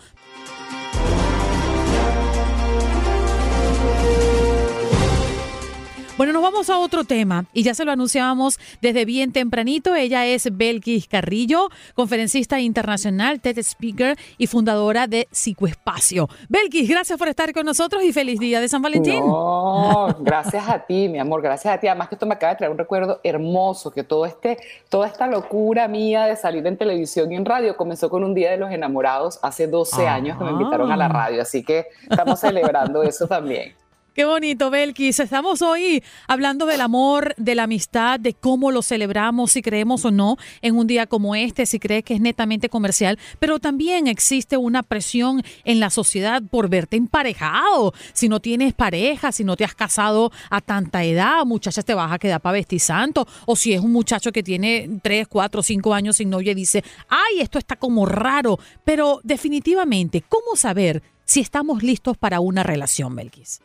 Bueno, 6.18 6.34
nos 6.34 6.44
vamos 6.44 6.70
a 6.70 6.78
otro 6.78 7.04
tema 7.06 7.46
y 7.54 7.64
ya 7.64 7.74
se 7.74 7.86
lo 7.86 7.92
anunciábamos 7.92 8.60
desde 8.82 9.06
bien 9.06 9.32
tempranito. 9.32 9.96
Ella 9.96 10.26
es 10.26 10.56
Belkis 10.56 11.08
Carrillo, 11.08 11.70
conferencista 11.96 12.60
internacional, 12.60 13.40
TED 13.40 13.58
Speaker 13.60 14.18
y 14.38 14.48
fundadora 14.48 15.08
de 15.08 15.28
Psicoespacio. 15.32 16.28
Belkis, 16.50 16.90
gracias 16.90 17.18
por 17.18 17.30
estar 17.30 17.54
con 17.54 17.66
nosotros 17.66 18.04
y 18.04 18.12
feliz 18.12 18.40
día 18.40 18.60
de 18.60 18.68
San 18.68 18.82
Valentín. 18.82 19.26
No, 19.26 20.16
gracias 20.20 20.68
a 20.68 20.80
ti, 20.80 21.08
mi 21.08 21.18
amor, 21.18 21.42
gracias 21.42 21.74
a 21.74 21.80
ti. 21.80 21.88
Además 21.88 22.10
que 22.10 22.16
esto 22.16 22.26
me 22.26 22.34
acaba 22.34 22.54
de 22.54 22.58
traer 22.58 22.72
un 22.72 22.78
recuerdo 22.78 23.22
hermoso, 23.24 23.92
que 23.92 24.04
todo 24.04 24.26
este, 24.26 24.58
toda 24.90 25.08
esta 25.08 25.28
locura 25.28 25.88
mía 25.88 26.26
de 26.26 26.36
salir 26.36 26.68
en 26.68 26.78
televisión 26.78 27.32
y 27.32 27.36
en 27.36 27.46
radio 27.46 27.78
comenzó 27.78 28.10
con 28.10 28.24
un 28.24 28.36
Día 28.36 28.52
de 28.52 28.58
los 28.58 28.70
Enamorados 28.70 29.40
hace 29.42 29.68
12 29.68 30.08
años 30.08 30.38
que 30.38 30.44
me 30.44 30.52
invitaron 30.52 30.92
a 30.92 30.98
la 30.98 31.06
ah. 31.06 31.10
radio, 31.10 31.42
así 31.42 31.64
que 31.64 31.88
estamos 32.10 32.40
celebrando 32.40 33.02
eso 33.02 33.28
también. 33.28 33.81
Qué 34.14 34.26
bonito, 34.26 34.70
Belkis. 34.70 35.22
Estamos 35.22 35.62
hoy 35.62 36.04
hablando 36.28 36.66
del 36.66 36.82
amor, 36.82 37.34
de 37.38 37.56
la 37.56 37.64
amistad, 37.64 38.20
de 38.20 38.34
cómo 38.34 38.70
lo 38.70 38.82
celebramos, 38.82 39.54
si 39.54 39.62
creemos 39.62 40.04
o 40.04 40.12
no 40.12 40.36
en 40.62 40.76
un 40.76 40.86
día 40.86 41.08
como 41.08 41.34
este, 41.34 41.66
si 41.66 41.80
crees 41.80 42.04
que 42.04 42.16
es 42.16 42.20
netamente 42.20 42.68
comercial, 42.68 43.18
pero 43.40 43.60
también 43.60 44.08
existe 44.08 44.58
una 44.58 44.84
presión 44.84 45.44
en 45.64 45.80
la 45.80 45.90
sociedad 45.90 46.44
por 46.44 46.68
verte 46.68 46.98
emparejado. 46.98 47.94
Si 48.12 48.28
no 48.28 48.42
tienes 48.42 48.74
pareja, 48.74 49.32
si 49.32 49.46
no 49.46 49.56
te 49.56 49.64
has 49.64 49.76
casado 49.76 50.34
a 50.50 50.60
tanta 50.60 51.06
edad, 51.06 51.46
muchachas 51.46 51.86
te 51.86 51.94
vas 51.94 52.12
a 52.12 52.20
quedar 52.20 52.42
para 52.42 52.58
vestir 52.58 52.82
santo. 52.82 53.26
O 53.46 53.56
si 53.56 53.72
es 53.72 53.80
un 53.80 53.94
muchacho 53.94 54.34
que 54.34 54.44
tiene 54.44 54.90
3, 55.02 55.26
4, 55.30 55.64
5 55.64 55.94
años 55.94 56.18
sin 56.18 56.30
novia 56.30 56.52
y 56.52 56.56
dice, 56.56 56.84
ay, 57.08 57.40
esto 57.40 57.58
está 57.58 57.78
como 57.78 58.06
raro. 58.06 58.60
Pero 58.84 59.22
definitivamente, 59.24 60.22
¿cómo 60.28 60.58
saber 60.58 61.02
si 61.24 61.40
estamos 61.40 61.82
listos 61.82 62.18
para 62.18 62.42
una 62.42 62.62
relación, 62.62 63.16
Belkis? 63.16 63.62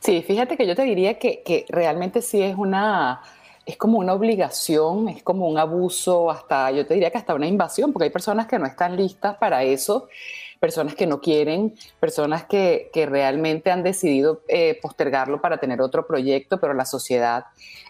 Sí, 0.00 0.22
fíjate 0.22 0.56
que 0.56 0.66
yo 0.66 0.74
te 0.74 0.82
diría 0.82 1.18
que, 1.18 1.64
realmente 1.68 2.22
sí 2.22 2.42
es 2.42 2.56
una, 2.56 3.20
es 3.64 3.76
como 3.76 3.98
una 3.98 4.12
obligación, 4.12 5.08
es 5.08 5.22
como 5.22 5.48
un 5.48 5.58
abuso, 5.58 6.30
hasta 6.30 6.70
yo 6.70 6.86
te 6.86 6.94
diría 6.94 7.10
que 7.10 7.18
hasta 7.18 7.34
una 7.34 7.46
invasión, 7.46 7.92
porque 7.92 8.04
hay 8.04 8.10
personas 8.10 8.46
que 8.46 8.58
no 8.58 8.66
están 8.66 8.96
listas 8.96 9.36
para 9.36 9.62
eso, 9.64 10.08
personas 10.60 10.94
que 10.94 11.06
no 11.06 11.20
quieren, 11.20 11.74
personas 12.00 12.44
que, 12.44 12.90
que 12.92 13.06
realmente 13.06 13.70
han 13.70 13.82
decidido 13.82 14.42
eh, 14.48 14.78
postergarlo 14.80 15.40
para 15.40 15.58
tener 15.58 15.80
otro 15.80 16.06
proyecto, 16.06 16.58
pero 16.58 16.72
la 16.72 16.84
sociedad 16.84 17.44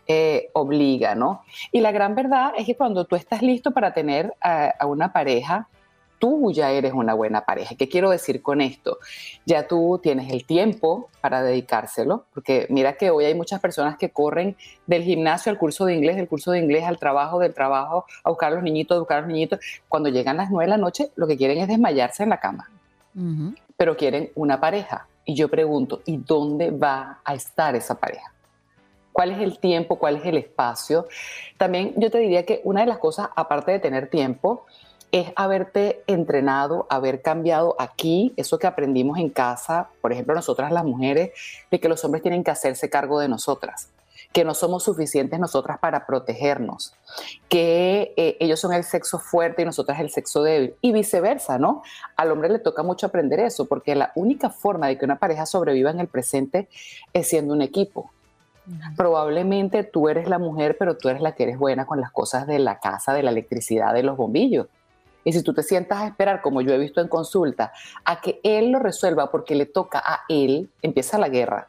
eh, 0.06 0.50
obliga, 0.52 1.14
¿no? 1.14 1.42
Y 1.72 1.80
la 1.80 1.92
gran 1.92 2.14
verdad 2.14 2.52
es 2.56 2.66
que 2.66 2.76
cuando 2.76 3.04
tú 3.04 3.16
estás 3.16 3.42
listo 3.42 3.72
para 3.72 3.92
tener 3.94 4.34
a 4.40 4.86
una 4.86 5.12
pareja, 5.12 5.68
tú 6.18 6.52
ya 6.52 6.70
eres 6.70 6.92
una 6.92 7.14
buena 7.14 7.44
pareja. 7.44 7.74
¿Qué 7.74 7.88
quiero 7.88 8.10
decir 8.10 8.42
con 8.42 8.60
esto? 8.60 8.98
Ya 9.44 9.66
tú 9.66 10.00
tienes 10.02 10.32
el 10.32 10.44
tiempo 10.44 11.08
para 11.20 11.42
dedicárselo, 11.42 12.24
porque 12.32 12.66
mira 12.70 12.94
que 12.94 13.10
hoy 13.10 13.24
hay 13.24 13.34
muchas 13.34 13.60
personas 13.60 13.96
que 13.96 14.10
corren 14.10 14.56
del 14.86 15.02
gimnasio 15.02 15.50
al 15.50 15.58
curso 15.58 15.84
de 15.84 15.94
inglés, 15.94 16.16
del 16.16 16.28
curso 16.28 16.52
de 16.52 16.60
inglés 16.60 16.84
al 16.84 16.98
trabajo, 16.98 17.38
del 17.38 17.54
trabajo 17.54 18.06
a 18.24 18.30
buscar 18.30 18.52
a 18.52 18.54
los 18.56 18.64
niñitos, 18.64 18.96
a 18.96 18.98
buscar 19.00 19.18
a 19.18 19.20
los 19.22 19.30
niñitos. 19.30 19.60
Cuando 19.88 20.08
llegan 20.08 20.36
las 20.36 20.50
nueve 20.50 20.66
de 20.66 20.70
la 20.70 20.78
noche, 20.78 21.10
lo 21.16 21.26
que 21.26 21.36
quieren 21.36 21.58
es 21.58 21.68
desmayarse 21.68 22.22
en 22.22 22.30
la 22.30 22.40
cama, 22.40 22.70
pero 23.76 23.96
quieren 23.96 24.30
una 24.34 24.60
pareja. 24.60 25.06
Y 25.24 25.34
yo 25.34 25.48
pregunto, 25.48 26.02
¿y 26.04 26.18
dónde 26.18 26.70
va 26.70 27.20
a 27.24 27.34
estar 27.34 27.74
esa 27.74 27.96
pareja? 27.96 28.32
¿Cuál 29.12 29.32
es 29.32 29.40
el 29.40 29.58
tiempo? 29.58 29.98
¿Cuál 29.98 30.16
es 30.16 30.26
el 30.26 30.36
espacio? 30.36 31.08
También 31.56 31.94
yo 31.96 32.10
te 32.10 32.18
diría 32.18 32.44
que 32.44 32.60
una 32.64 32.82
de 32.82 32.86
las 32.86 32.98
cosas, 32.98 33.30
aparte 33.34 33.72
de 33.72 33.78
tener 33.78 34.08
tiempo, 34.08 34.66
es 35.12 35.32
haberte 35.36 36.02
entrenado, 36.06 36.86
haber 36.90 37.22
cambiado 37.22 37.76
aquí, 37.78 38.32
eso 38.36 38.58
que 38.58 38.66
aprendimos 38.66 39.18
en 39.18 39.30
casa, 39.30 39.88
por 40.00 40.12
ejemplo, 40.12 40.34
nosotras 40.34 40.72
las 40.72 40.84
mujeres, 40.84 41.30
de 41.70 41.80
que 41.80 41.88
los 41.88 42.04
hombres 42.04 42.22
tienen 42.22 42.44
que 42.44 42.50
hacerse 42.50 42.90
cargo 42.90 43.20
de 43.20 43.28
nosotras, 43.28 43.90
que 44.32 44.44
no 44.44 44.54
somos 44.54 44.84
suficientes 44.84 45.38
nosotras 45.38 45.78
para 45.78 46.06
protegernos, 46.06 46.94
que 47.48 48.14
eh, 48.16 48.36
ellos 48.40 48.60
son 48.60 48.72
el 48.72 48.84
sexo 48.84 49.18
fuerte 49.18 49.62
y 49.62 49.64
nosotras 49.64 50.00
el 50.00 50.10
sexo 50.10 50.42
débil, 50.42 50.74
y 50.80 50.92
viceversa, 50.92 51.58
¿no? 51.58 51.82
Al 52.16 52.32
hombre 52.32 52.48
le 52.48 52.58
toca 52.58 52.82
mucho 52.82 53.06
aprender 53.06 53.40
eso, 53.40 53.66
porque 53.66 53.94
la 53.94 54.12
única 54.16 54.50
forma 54.50 54.88
de 54.88 54.98
que 54.98 55.04
una 55.04 55.18
pareja 55.18 55.46
sobreviva 55.46 55.90
en 55.90 56.00
el 56.00 56.08
presente 56.08 56.68
es 57.12 57.28
siendo 57.28 57.54
un 57.54 57.62
equipo. 57.62 58.10
Probablemente 58.96 59.84
tú 59.84 60.08
eres 60.08 60.28
la 60.28 60.40
mujer, 60.40 60.76
pero 60.76 60.96
tú 60.96 61.08
eres 61.08 61.22
la 61.22 61.36
que 61.36 61.44
eres 61.44 61.56
buena 61.56 61.86
con 61.86 62.00
las 62.00 62.10
cosas 62.10 62.48
de 62.48 62.58
la 62.58 62.80
casa, 62.80 63.14
de 63.14 63.22
la 63.22 63.30
electricidad, 63.30 63.94
de 63.94 64.02
los 64.02 64.16
bombillos 64.16 64.66
y 65.26 65.32
si 65.32 65.42
tú 65.42 65.52
te 65.52 65.64
sientas 65.64 65.98
a 65.98 66.06
esperar, 66.06 66.40
como 66.40 66.60
yo 66.60 66.72
he 66.72 66.78
visto 66.78 67.00
en 67.00 67.08
consulta, 67.08 67.72
a 68.04 68.20
que 68.20 68.38
él 68.44 68.70
lo 68.70 68.78
resuelva 68.78 69.28
porque 69.32 69.56
le 69.56 69.66
toca 69.66 69.98
a 69.98 70.20
él, 70.28 70.70
empieza 70.82 71.18
la 71.18 71.28
guerra. 71.28 71.66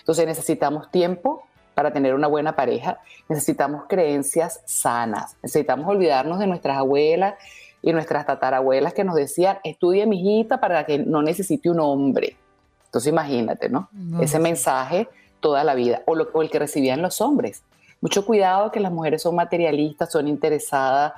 Entonces 0.00 0.26
necesitamos 0.26 0.90
tiempo 0.90 1.42
para 1.72 1.90
tener 1.94 2.14
una 2.14 2.26
buena 2.26 2.54
pareja, 2.54 2.98
necesitamos 3.30 3.84
creencias 3.88 4.60
sanas, 4.66 5.36
necesitamos 5.42 5.88
olvidarnos 5.88 6.38
de 6.38 6.46
nuestras 6.46 6.76
abuelas 6.76 7.36
y 7.80 7.94
nuestras 7.94 8.26
tatarabuelas 8.26 8.92
que 8.92 9.04
nos 9.04 9.14
decían, 9.14 9.56
estudie 9.64 10.04
mi 10.04 10.20
hijita 10.20 10.60
para 10.60 10.84
que 10.84 10.98
no 10.98 11.22
necesite 11.22 11.70
un 11.70 11.80
hombre. 11.80 12.36
Entonces 12.84 13.10
imagínate, 13.10 13.70
¿no? 13.70 13.88
Ese 14.20 14.38
mensaje 14.38 15.08
toda 15.40 15.64
la 15.64 15.74
vida, 15.74 16.02
o, 16.04 16.12
o 16.12 16.42
el 16.42 16.50
que 16.50 16.58
recibían 16.58 17.00
los 17.00 17.22
hombres 17.22 17.62
mucho 18.02 18.26
cuidado 18.26 18.72
que 18.72 18.80
las 18.80 18.92
mujeres 18.92 19.22
son 19.22 19.36
materialistas, 19.36 20.10
son 20.10 20.26
interesadas 20.28 21.12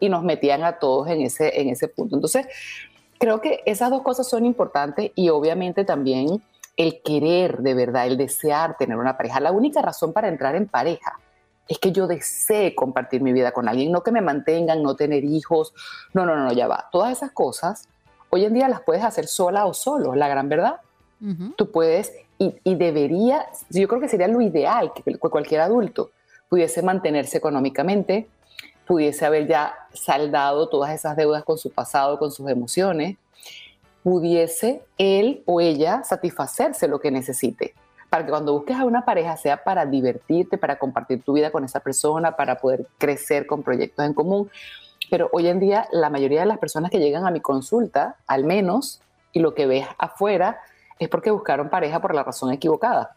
y 0.00 0.08
nos 0.08 0.22
metían 0.22 0.62
a 0.62 0.78
todos 0.78 1.08
en 1.08 1.20
ese, 1.20 1.60
en 1.60 1.68
ese 1.68 1.88
punto. 1.88 2.14
Entonces, 2.14 2.46
creo 3.18 3.40
que 3.40 3.60
esas 3.66 3.90
dos 3.90 4.02
cosas 4.02 4.28
son 4.28 4.46
importantes 4.46 5.10
y 5.16 5.28
obviamente 5.30 5.84
también 5.84 6.40
el 6.76 7.02
querer 7.02 7.58
de 7.58 7.74
verdad, 7.74 8.06
el 8.06 8.16
desear 8.16 8.76
tener 8.76 8.96
una 8.96 9.16
pareja. 9.16 9.40
La 9.40 9.50
única 9.50 9.82
razón 9.82 10.12
para 10.12 10.28
entrar 10.28 10.54
en 10.54 10.68
pareja 10.68 11.18
es 11.66 11.80
que 11.80 11.90
yo 11.90 12.06
desee 12.06 12.72
compartir 12.72 13.20
mi 13.20 13.32
vida 13.32 13.50
con 13.50 13.68
alguien, 13.68 13.90
no 13.90 14.04
que 14.04 14.12
me 14.12 14.20
mantengan, 14.20 14.80
no 14.80 14.94
tener 14.94 15.24
hijos, 15.24 15.74
no, 16.14 16.24
no, 16.24 16.36
no, 16.36 16.52
ya 16.52 16.68
va. 16.68 16.88
Todas 16.92 17.10
esas 17.10 17.32
cosas 17.32 17.88
hoy 18.30 18.44
en 18.44 18.54
día 18.54 18.68
las 18.68 18.82
puedes 18.82 19.02
hacer 19.02 19.26
sola 19.26 19.66
o 19.66 19.74
solo, 19.74 20.14
la 20.14 20.28
gran 20.28 20.48
verdad. 20.48 20.76
Tú 21.56 21.72
puedes 21.72 22.12
y, 22.38 22.54
y, 22.62 22.76
debería, 22.76 23.44
yo 23.70 23.88
creo 23.88 24.00
que 24.00 24.08
sería 24.08 24.28
lo 24.28 24.40
ideal 24.40 24.92
que 24.94 25.18
cualquier 25.18 25.62
adulto 25.62 26.12
pudiese 26.48 26.82
mantenerse 26.82 27.38
económicamente, 27.38 28.28
pudiese 28.86 29.26
haber 29.26 29.46
ya 29.46 29.74
saldado 29.92 30.68
todas 30.68 30.92
esas 30.92 31.16
deudas 31.16 31.44
con 31.44 31.58
su 31.58 31.70
pasado, 31.70 32.18
con 32.18 32.30
sus 32.30 32.48
emociones, 32.48 33.16
pudiese 34.02 34.82
él 34.96 35.42
o 35.44 35.60
ella 35.60 36.02
satisfacerse 36.04 36.88
lo 36.88 36.98
que 37.00 37.10
necesite. 37.10 37.74
Para 38.08 38.24
que 38.24 38.30
cuando 38.30 38.54
busques 38.54 38.76
a 38.76 38.86
una 38.86 39.04
pareja 39.04 39.36
sea 39.36 39.62
para 39.62 39.84
divertirte, 39.84 40.56
para 40.56 40.78
compartir 40.78 41.22
tu 41.22 41.34
vida 41.34 41.50
con 41.50 41.64
esa 41.64 41.80
persona, 41.80 42.36
para 42.36 42.58
poder 42.58 42.86
crecer 42.96 43.46
con 43.46 43.62
proyectos 43.62 44.06
en 44.06 44.14
común. 44.14 44.50
Pero 45.10 45.28
hoy 45.32 45.48
en 45.48 45.60
día 45.60 45.86
la 45.92 46.08
mayoría 46.08 46.40
de 46.40 46.46
las 46.46 46.58
personas 46.58 46.90
que 46.90 46.98
llegan 46.98 47.26
a 47.26 47.30
mi 47.30 47.40
consulta, 47.40 48.16
al 48.26 48.44
menos, 48.44 49.02
y 49.32 49.40
lo 49.40 49.54
que 49.54 49.66
ves 49.66 49.86
afuera, 49.98 50.58
es 50.98 51.10
porque 51.10 51.30
buscaron 51.30 51.68
pareja 51.68 52.00
por 52.00 52.14
la 52.14 52.24
razón 52.24 52.50
equivocada. 52.50 53.14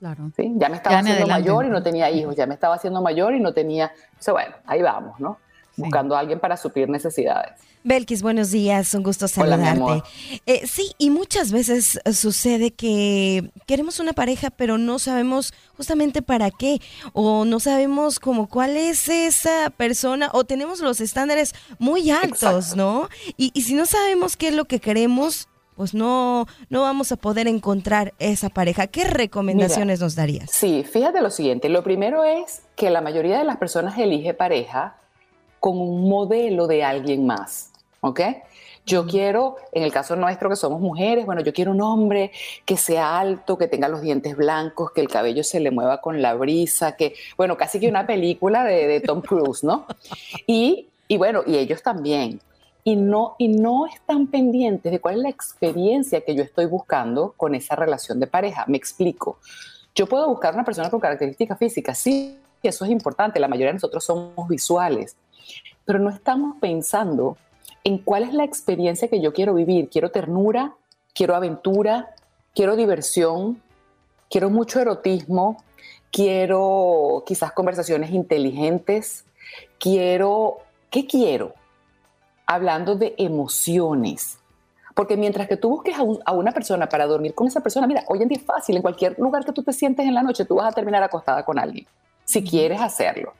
Claro. 0.00 0.32
¿Sí? 0.34 0.50
Ya 0.56 0.70
me 0.70 0.76
estaba 0.76 0.98
haciendo 0.98 1.26
mayor 1.26 1.66
y 1.66 1.68
no 1.68 1.82
tenía 1.82 2.10
hijos, 2.10 2.34
ya 2.34 2.46
me 2.46 2.54
estaba 2.54 2.74
haciendo 2.74 3.02
mayor 3.02 3.34
y 3.34 3.40
no 3.40 3.52
tenía... 3.52 3.92
O 4.26 4.32
bueno, 4.32 4.54
ahí 4.66 4.80
vamos, 4.80 5.20
¿no? 5.20 5.38
Buscando 5.76 6.16
a 6.16 6.20
alguien 6.20 6.40
para 6.40 6.56
suplir 6.56 6.88
necesidades. 6.88 7.52
Belkis, 7.84 8.22
buenos 8.22 8.50
días, 8.50 8.94
un 8.94 9.02
gusto 9.02 9.28
saludarte. 9.28 10.02
Eh, 10.46 10.66
sí, 10.66 10.92
y 10.98 11.10
muchas 11.10 11.52
veces 11.52 11.98
sucede 12.12 12.72
que 12.72 13.50
queremos 13.66 14.00
una 14.00 14.14
pareja, 14.14 14.50
pero 14.50 14.78
no 14.78 14.98
sabemos 14.98 15.52
justamente 15.76 16.22
para 16.22 16.50
qué, 16.50 16.80
o 17.12 17.44
no 17.44 17.60
sabemos 17.60 18.20
como 18.20 18.48
cuál 18.48 18.76
es 18.76 19.08
esa 19.08 19.70
persona, 19.70 20.30
o 20.32 20.44
tenemos 20.44 20.80
los 20.80 21.00
estándares 21.00 21.54
muy 21.78 22.10
altos, 22.10 22.74
¿no? 22.74 23.08
Y, 23.38 23.50
y 23.54 23.62
si 23.62 23.74
no 23.74 23.86
sabemos 23.86 24.36
qué 24.36 24.48
es 24.48 24.54
lo 24.54 24.66
que 24.66 24.80
queremos, 24.80 25.48
pues 25.76 25.94
no, 25.94 26.46
no 26.68 26.82
vamos 26.82 27.12
a 27.12 27.16
poder 27.16 27.48
encontrar 27.48 28.12
esa 28.18 28.48
pareja. 28.48 28.86
¿Qué 28.86 29.04
recomendaciones 29.04 30.00
nos 30.00 30.14
darías? 30.14 30.50
Sí, 30.50 30.84
fíjate 30.84 31.20
lo 31.20 31.30
siguiente. 31.30 31.68
Lo 31.68 31.82
primero 31.82 32.24
es 32.24 32.62
que 32.76 32.90
la 32.90 33.00
mayoría 33.00 33.38
de 33.38 33.44
las 33.44 33.56
personas 33.56 33.98
elige 33.98 34.34
pareja 34.34 34.96
con 35.58 35.78
un 35.78 36.08
modelo 36.08 36.66
de 36.66 36.84
alguien 36.84 37.26
más, 37.26 37.70
¿ok? 38.00 38.20
Yo 38.86 39.06
quiero, 39.06 39.56
en 39.72 39.82
el 39.82 39.92
caso 39.92 40.16
nuestro 40.16 40.48
que 40.48 40.56
somos 40.56 40.80
mujeres, 40.80 41.26
bueno, 41.26 41.42
yo 41.42 41.52
quiero 41.52 41.70
un 41.70 41.82
hombre 41.82 42.32
que 42.64 42.76
sea 42.76 43.20
alto, 43.20 43.56
que 43.56 43.68
tenga 43.68 43.88
los 43.88 44.00
dientes 44.00 44.36
blancos, 44.36 44.90
que 44.92 45.00
el 45.00 45.08
cabello 45.08 45.44
se 45.44 45.60
le 45.60 45.70
mueva 45.70 46.00
con 46.00 46.22
la 46.22 46.34
brisa, 46.34 46.96
que, 46.96 47.14
bueno, 47.36 47.56
casi 47.56 47.78
que 47.78 47.88
una 47.88 48.06
película 48.06 48.64
de, 48.64 48.86
de 48.86 49.00
Tom 49.00 49.20
Cruise, 49.26 49.62
¿no? 49.62 49.86
Y, 50.46 50.88
y 51.08 51.18
bueno, 51.18 51.42
y 51.46 51.56
ellos 51.56 51.82
también 51.82 52.40
y 52.84 52.96
no, 52.96 53.34
y 53.38 53.48
no 53.48 53.86
están 53.86 54.26
pendientes 54.26 54.90
de 54.90 55.00
cuál 55.00 55.16
es 55.16 55.22
la 55.22 55.28
experiencia 55.28 56.22
que 56.22 56.34
yo 56.34 56.42
estoy 56.42 56.66
buscando 56.66 57.34
con 57.36 57.54
esa 57.54 57.76
relación 57.76 58.20
de 58.20 58.26
pareja. 58.26 58.64
Me 58.68 58.76
explico. 58.76 59.38
Yo 59.94 60.06
puedo 60.06 60.28
buscar 60.28 60.54
una 60.54 60.64
persona 60.64 60.90
con 60.90 61.00
características 61.00 61.58
físicas, 61.58 61.98
sí, 61.98 62.38
eso 62.62 62.84
es 62.84 62.90
importante, 62.90 63.40
la 63.40 63.48
mayoría 63.48 63.68
de 63.68 63.74
nosotros 63.74 64.04
somos 64.04 64.48
visuales, 64.48 65.16
pero 65.84 65.98
no 65.98 66.10
estamos 66.10 66.56
pensando 66.60 67.36
en 67.84 67.98
cuál 67.98 68.22
es 68.22 68.34
la 68.34 68.44
experiencia 68.44 69.08
que 69.08 69.20
yo 69.20 69.32
quiero 69.32 69.54
vivir. 69.54 69.88
Quiero 69.88 70.10
ternura, 70.10 70.74
quiero 71.14 71.34
aventura, 71.34 72.14
quiero 72.54 72.76
diversión, 72.76 73.60
quiero 74.28 74.50
mucho 74.50 74.80
erotismo, 74.80 75.62
quiero 76.12 77.24
quizás 77.26 77.52
conversaciones 77.52 78.10
inteligentes, 78.10 79.24
quiero, 79.78 80.58
¿qué 80.90 81.06
quiero? 81.06 81.54
Hablando 82.50 82.96
de 82.96 83.14
emociones. 83.16 84.36
Porque 84.96 85.16
mientras 85.16 85.46
que 85.46 85.56
tú 85.56 85.68
busques 85.68 85.94
a, 85.96 86.32
una 86.32 86.50
persona 86.50 86.88
para 86.88 87.06
dormir 87.06 87.32
con 87.32 87.46
esa 87.46 87.60
persona, 87.60 87.86
mira, 87.86 88.02
hoy 88.08 88.22
en 88.22 88.28
día 88.28 88.38
es 88.38 88.44
fácil, 88.44 88.74
en 88.74 88.82
cualquier 88.82 89.16
lugar 89.20 89.44
que 89.44 89.52
tú 89.52 89.62
te 89.62 89.72
sientes 89.72 90.04
en 90.04 90.14
la 90.14 90.24
noche, 90.24 90.44
tú 90.44 90.56
vas 90.56 90.66
a 90.66 90.72
terminar 90.72 91.00
acostada 91.00 91.44
con 91.44 91.60
alguien, 91.60 91.86
si 92.24 92.42
quieres 92.42 92.80
hacerlo. 92.80 93.34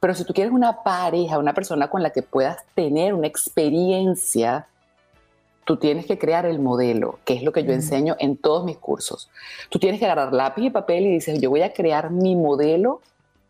Pero 0.00 0.14
si 0.14 0.24
tú 0.24 0.32
quieres 0.32 0.54
una 0.54 0.82
pareja, 0.82 1.38
una 1.38 1.52
persona 1.52 1.88
con 1.90 2.02
la 2.02 2.10
que 2.10 2.22
puedas 2.22 2.64
tener 2.74 3.12
una 3.12 3.26
experiencia, 3.26 4.66
tú 5.66 5.76
tienes 5.76 6.06
que 6.06 6.18
crear 6.18 6.46
el 6.46 6.60
modelo, 6.60 7.18
que 7.26 7.34
es 7.34 7.42
lo 7.42 7.52
que 7.52 7.62
yo 7.64 7.74
enseño 7.74 8.16
en 8.18 8.38
todos 8.38 8.64
mis 8.64 8.78
cursos. 8.78 9.28
Tú 9.68 9.78
tienes 9.78 10.00
que 10.00 10.06
agarrar 10.06 10.32
lápiz 10.32 10.64
y 10.64 10.70
papel 10.70 11.04
y 11.04 11.10
dices, 11.10 11.42
yo 11.42 11.50
voy 11.50 11.60
a 11.60 11.74
crear 11.74 12.10
mi 12.10 12.36
modelo 12.36 13.02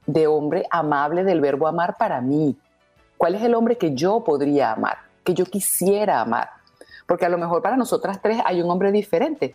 de 0.06 0.26
hombre 0.26 0.66
amable 0.68 1.22
del 1.22 1.40
verbo 1.40 1.68
amar 1.68 1.96
para 1.96 2.20
mí. 2.20 2.56
¿Cuál 3.20 3.34
es 3.34 3.42
el 3.42 3.54
hombre 3.54 3.76
que 3.76 3.94
yo 3.94 4.24
podría 4.24 4.72
amar, 4.72 4.96
que 5.24 5.34
yo 5.34 5.44
quisiera 5.44 6.22
amar? 6.22 6.48
Porque 7.06 7.26
a 7.26 7.28
lo 7.28 7.36
mejor 7.36 7.60
para 7.60 7.76
nosotras 7.76 8.18
tres 8.22 8.40
hay 8.46 8.62
un 8.62 8.70
hombre 8.70 8.92
diferente. 8.92 9.54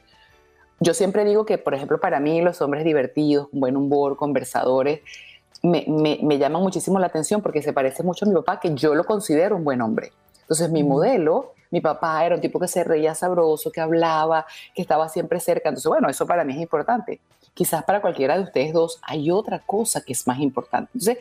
Yo 0.80 0.94
siempre 0.94 1.26
digo 1.26 1.48
que, 1.48 1.58
por 1.58 1.74
ejemplo, 1.74 2.00
para 2.00 2.20
mí 2.20 2.40
los 2.42 2.62
hombres 2.62 2.86
divertidos, 2.86 3.50
con 3.50 3.62
buen 3.62 3.76
humor, 3.76 4.18
conversadores, 4.18 5.02
me, 5.64 5.84
me, 5.88 6.38
llaman 6.38 6.62
muchísimo 6.62 7.00
la 7.00 7.08
atención 7.08 7.42
porque 7.42 7.64
se 7.64 7.74
parece 7.74 8.04
mucho 8.04 8.26
a 8.26 8.30
mi 8.30 8.36
papá, 8.36 8.60
que 8.60 8.76
yo 8.76 8.94
lo 8.94 9.04
considero 9.04 9.56
un 9.56 9.64
buen 9.64 9.82
hombre. 9.82 10.12
Entonces, 10.42 10.70
mi 10.70 10.84
modelo, 10.84 11.54
mi 11.72 11.82
papá 11.82 12.24
era 12.24 12.36
un 12.36 12.42
tipo 12.42 12.60
que 12.60 12.68
se 12.68 12.84
reía 12.84 13.16
sabroso, 13.16 13.72
que 13.72 13.82
hablaba, 13.82 14.46
que 14.76 14.84
estaba 14.84 15.10
siempre 15.10 15.40
cerca. 15.40 15.70
Entonces, 15.70 15.90
bueno, 15.90 16.08
eso 16.08 16.28
para 16.28 16.44
mí 16.44 16.54
es 16.54 16.62
importante. 16.62 17.20
quizás 17.56 17.84
para 17.84 18.00
cualquiera 18.00 18.38
de 18.38 18.44
ustedes 18.44 18.74
dos 18.74 19.00
hay 19.02 19.32
otra 19.32 19.58
cosa 19.66 20.02
que 20.02 20.14
es 20.14 20.28
más 20.28 20.38
importante. 20.38 20.92
Entonces, 20.94 21.18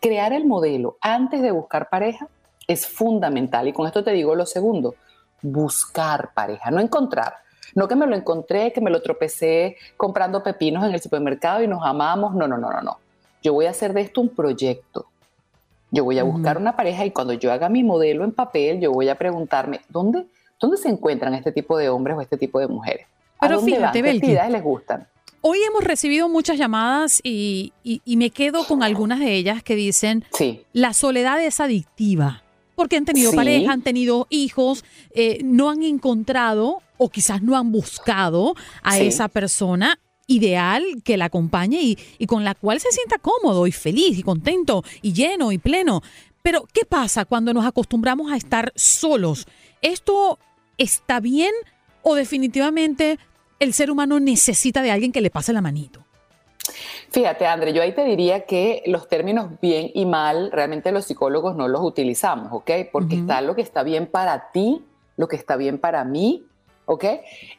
crear 0.00 0.32
el 0.32 0.46
modelo 0.46 0.96
antes 1.00 1.42
de 1.42 1.50
buscar 1.50 1.88
pareja 1.88 2.28
es 2.66 2.86
fundamental. 2.86 3.68
Y 3.68 3.72
con 3.72 3.86
esto 3.86 4.02
te 4.02 4.12
digo 4.12 4.34
lo 4.34 4.46
segundo, 4.46 4.94
buscar 5.42 6.30
pareja, 6.34 6.70
no 6.70 6.80
encontrar. 6.80 7.34
No 7.74 7.88
que 7.88 7.96
me 7.96 8.06
lo 8.06 8.16
encontré, 8.16 8.72
que 8.72 8.80
me 8.80 8.90
lo 8.90 9.02
tropecé 9.02 9.76
comprando 9.96 10.42
pepinos 10.42 10.84
en 10.84 10.94
el 10.94 11.00
supermercado 11.00 11.62
y 11.62 11.68
nos 11.68 11.84
amamos. 11.84 12.34
No, 12.34 12.48
no, 12.48 12.56
no, 12.56 12.70
no, 12.70 12.80
no. 12.80 12.98
Yo 13.42 13.52
voy 13.52 13.66
a 13.66 13.70
hacer 13.70 13.92
de 13.92 14.00
esto 14.00 14.20
un 14.20 14.30
proyecto. 14.30 15.06
Yo 15.90 16.04
voy 16.04 16.18
a 16.18 16.24
buscar 16.24 16.58
una 16.58 16.74
pareja 16.74 17.04
y 17.04 17.10
cuando 17.10 17.32
yo 17.34 17.52
haga 17.52 17.68
mi 17.68 17.84
modelo 17.84 18.24
en 18.24 18.32
papel, 18.32 18.80
yo 18.80 18.92
voy 18.92 19.08
a 19.08 19.14
preguntarme, 19.14 19.82
¿dónde, 19.88 20.26
dónde 20.58 20.76
se 20.78 20.88
encuentran 20.88 21.34
este 21.34 21.52
tipo 21.52 21.76
de 21.78 21.88
hombres 21.88 22.16
o 22.16 22.20
este 22.20 22.36
tipo 22.36 22.58
de 22.58 22.66
mujeres? 22.66 23.06
¿A 23.38 23.46
Pero 23.46 23.60
fíjate, 23.60 24.02
¿Qué 24.02 24.10
actividades 24.10 24.50
les 24.50 24.62
gustan? 24.62 25.06
Hoy 25.48 25.62
hemos 25.62 25.84
recibido 25.84 26.28
muchas 26.28 26.58
llamadas 26.58 27.20
y, 27.22 27.72
me 28.04 28.30
quedo 28.30 28.66
con 28.66 28.82
algunas 28.82 29.20
de 29.20 29.36
ellas 29.36 29.62
que 29.62 29.76
dicen, 29.76 30.24
sí. 30.32 30.64
la 30.72 30.92
soledad 30.92 31.40
es 31.40 31.60
adictiva, 31.60 32.42
porque 32.74 32.96
han 32.96 33.04
tenido 33.04 33.32
pareja, 33.32 33.70
han 33.70 33.82
tenido 33.82 34.26
hijos, 34.28 34.84
eh, 35.14 35.38
no 35.44 35.70
han 35.70 35.84
encontrado 35.84 36.82
o 36.96 37.10
quizás 37.10 37.42
no 37.42 37.56
han 37.56 37.70
buscado 37.70 38.56
a 38.82 38.98
esa 38.98 39.28
persona 39.28 40.00
ideal 40.26 40.84
que 41.04 41.16
la 41.16 41.26
acompañe 41.26 41.80
y, 41.80 41.98
y 42.18 42.26
con 42.26 42.42
la 42.42 42.56
cual 42.56 42.80
se 42.80 42.90
sienta 42.90 43.18
cómodo 43.18 43.68
y 43.68 43.72
feliz 43.72 44.18
y 44.18 44.24
contento 44.24 44.82
y 45.00 45.12
lleno 45.12 45.52
y 45.52 45.58
pleno. 45.58 46.02
Pero, 46.42 46.66
¿qué 46.72 46.84
pasa 46.84 47.24
cuando 47.24 47.54
nos 47.54 47.64
acostumbramos 47.64 48.32
a 48.32 48.36
estar 48.36 48.72
solos? 48.74 49.46
¿Esto 49.80 50.40
está 50.76 51.20
bien 51.20 51.52
o 52.02 52.16
definitivamente 52.16 53.20
el 53.58 53.72
ser 53.72 53.90
humano 53.90 54.20
necesita 54.20 54.82
de 54.82 54.90
alguien 54.90 55.12
que 55.12 55.20
le 55.20 55.30
pase 55.30 55.52
la 55.52 55.60
manito? 55.60 56.06
Fíjate, 57.10 57.46
André, 57.46 57.72
yo 57.72 57.82
ahí 57.82 57.92
te 57.92 58.04
diría 58.04 58.44
que 58.44 58.82
los 58.86 59.08
términos 59.08 59.50
bien 59.60 59.90
y 59.94 60.04
mal, 60.04 60.50
realmente 60.52 60.92
los 60.92 61.04
psicólogos 61.04 61.56
no 61.56 61.68
los 61.68 61.82
utilizamos, 61.82 62.52
¿ok? 62.52 62.70
Porque 62.92 63.16
está 63.16 63.40
lo 63.40 63.54
que 63.54 63.62
está 63.62 63.82
bien 63.82 64.06
para 64.06 64.50
ti, 64.50 64.84
lo 65.16 65.28
que 65.28 65.36
está 65.36 65.56
bien 65.56 65.78
para 65.78 66.04
mí, 66.04 66.44
¿ok? 66.84 67.04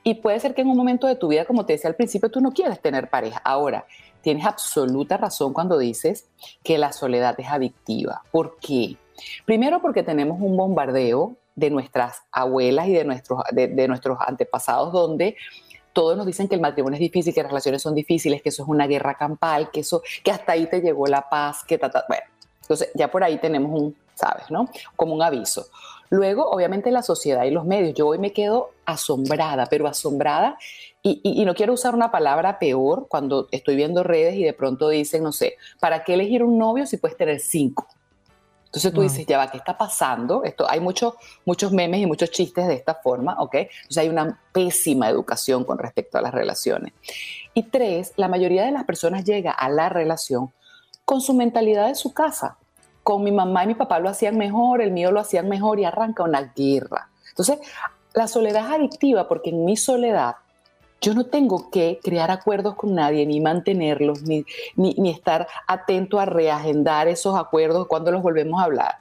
Y 0.03 0.15
puede 0.15 0.39
ser 0.39 0.53
que 0.53 0.61
en 0.61 0.69
un 0.69 0.77
momento 0.77 1.07
de 1.07 1.15
tu 1.15 1.29
vida, 1.29 1.45
como 1.45 1.65
te 1.65 1.73
decía 1.73 1.89
al 1.89 1.95
principio, 1.95 2.29
tú 2.29 2.41
no 2.41 2.51
quieres 2.51 2.81
tener 2.81 3.09
pareja. 3.09 3.41
Ahora, 3.43 3.85
tienes 4.21 4.45
absoluta 4.45 5.17
razón 5.17 5.53
cuando 5.53 5.77
dices 5.77 6.27
que 6.63 6.77
la 6.77 6.91
soledad 6.91 7.39
es 7.39 7.47
adictiva. 7.47 8.23
¿Por 8.31 8.57
qué? 8.59 8.97
Primero 9.45 9.81
porque 9.81 10.03
tenemos 10.03 10.39
un 10.41 10.57
bombardeo 10.57 11.37
de 11.55 11.71
nuestras 11.71 12.21
abuelas 12.31 12.87
y 12.87 12.93
de 12.93 13.03
nuestros, 13.05 13.41
de 13.51 13.87
nuestros 13.87 14.19
antepasados 14.21 14.93
donde 14.93 15.35
todos 15.97 16.15
nos 16.15 16.27
dicen 16.27 16.47
que 16.47 16.53
el 16.53 16.61
matrimonio 16.61 16.93
es 16.93 16.99
difícil, 16.99 17.33
que 17.33 17.41
las 17.41 17.49
relaciones 17.49 17.81
son 17.81 17.95
difíciles, 17.95 18.43
que 18.43 18.49
eso 18.49 18.61
es 18.61 18.69
una 18.69 18.85
guerra 18.85 19.15
campal, 19.15 19.71
que 19.71 19.79
eso, 19.79 20.03
que 20.23 20.29
hasta 20.29 20.51
ahí 20.51 20.67
te 20.67 20.79
llegó 20.79 21.07
la 21.07 21.27
paz, 21.27 21.63
que 21.63 21.79
ta, 21.79 21.91
bueno, 22.07 22.21
entonces 22.61 22.91
ya 22.93 23.09
por 23.09 23.23
ahí 23.23 23.39
tenemos 23.39 23.71
un, 23.81 23.95
sabes, 24.13 24.51
¿no? 24.51 24.69
Como 24.95 25.15
un 25.15 25.23
aviso. 25.23 25.65
Luego, 26.11 26.51
obviamente, 26.51 26.91
la 26.91 27.01
sociedad 27.01 27.45
y 27.45 27.49
los 27.49 27.65
medios. 27.65 27.95
Yo 27.95 28.05
hoy 28.05 28.19
me 28.19 28.31
quedo 28.31 28.73
asombrada, 28.85 29.65
pero 29.65 29.87
asombrada, 29.87 30.59
y, 31.01 31.19
y, 31.23 31.43
no 31.45 31.55
quiero 31.55 31.73
usar 31.73 31.95
una 31.95 32.11
palabra 32.11 32.59
peor 32.59 33.07
cuando 33.09 33.47
estoy 33.49 33.75
viendo 33.75 34.03
redes 34.03 34.35
y 34.35 34.43
de 34.43 34.53
pronto 34.53 34.89
dicen, 34.89 35.23
no 35.23 35.31
sé, 35.31 35.55
¿para 35.79 36.03
qué 36.03 36.13
elegir 36.13 36.43
un 36.43 36.59
novio 36.59 36.85
si 36.85 36.97
puedes 36.97 37.17
tener 37.17 37.39
cinco? 37.39 37.87
Entonces 38.67 38.93
tú 38.93 39.01
dices, 39.01 39.25
ya 39.25 39.37
va, 39.37 39.49
¿qué 39.49 39.57
está 39.57 39.77
pasando? 39.77 40.43
Esto, 40.43 40.69
hay 40.69 40.79
muchos 40.79 41.15
muchos 41.45 41.71
memes 41.71 42.01
y 42.01 42.05
muchos 42.05 42.31
chistes 42.31 42.67
de 42.67 42.75
esta 42.75 42.95
forma, 42.95 43.35
¿ok? 43.39 43.55
Entonces 43.55 43.97
hay 43.97 44.09
una 44.09 44.39
pésima 44.51 45.09
educación 45.09 45.63
con 45.63 45.77
respecto 45.77 46.17
a 46.17 46.21
las 46.21 46.33
relaciones. 46.33 46.93
Y 47.53 47.63
tres, 47.63 48.13
la 48.17 48.27
mayoría 48.27 48.65
de 48.65 48.71
las 48.71 48.83
personas 48.83 49.23
llega 49.23 49.51
a 49.51 49.69
la 49.69 49.89
relación 49.89 50.51
con 51.05 51.21
su 51.21 51.33
mentalidad 51.33 51.87
de 51.87 51.95
su 51.95 52.13
casa. 52.13 52.57
Con 53.01 53.23
mi 53.23 53.31
mamá 53.31 53.63
y 53.63 53.67
mi 53.67 53.75
papá 53.75 53.99
lo 53.99 54.09
hacían 54.09 54.37
mejor, 54.37 54.81
el 54.81 54.91
mío 54.91 55.11
lo 55.11 55.21
hacían 55.21 55.47
mejor 55.47 55.79
y 55.79 55.85
arranca 55.85 56.23
una 56.23 56.51
guerra. 56.55 57.09
Entonces, 57.29 57.59
la 58.13 58.27
soledad 58.27 58.65
es 58.65 58.75
adictiva 58.75 59.27
porque 59.27 59.51
en 59.51 59.63
mi 59.63 59.77
soledad 59.77 60.35
yo 61.01 61.13
no 61.13 61.25
tengo 61.25 61.69
que 61.69 61.99
crear 62.03 62.31
acuerdos 62.31 62.75
con 62.75 62.95
nadie, 62.95 63.25
ni 63.25 63.39
mantenerlos, 63.39 64.23
ni, 64.23 64.45
ni, 64.75 65.09
estar 65.09 65.47
atento 65.67 66.19
a 66.19 66.25
reagendar 66.25 67.07
esos 67.07 67.37
acuerdos 67.37 67.87
cuando 67.87 68.11
los 68.11 68.21
volvemos 68.21 68.59
a 68.59 68.65
hablar. 68.65 68.95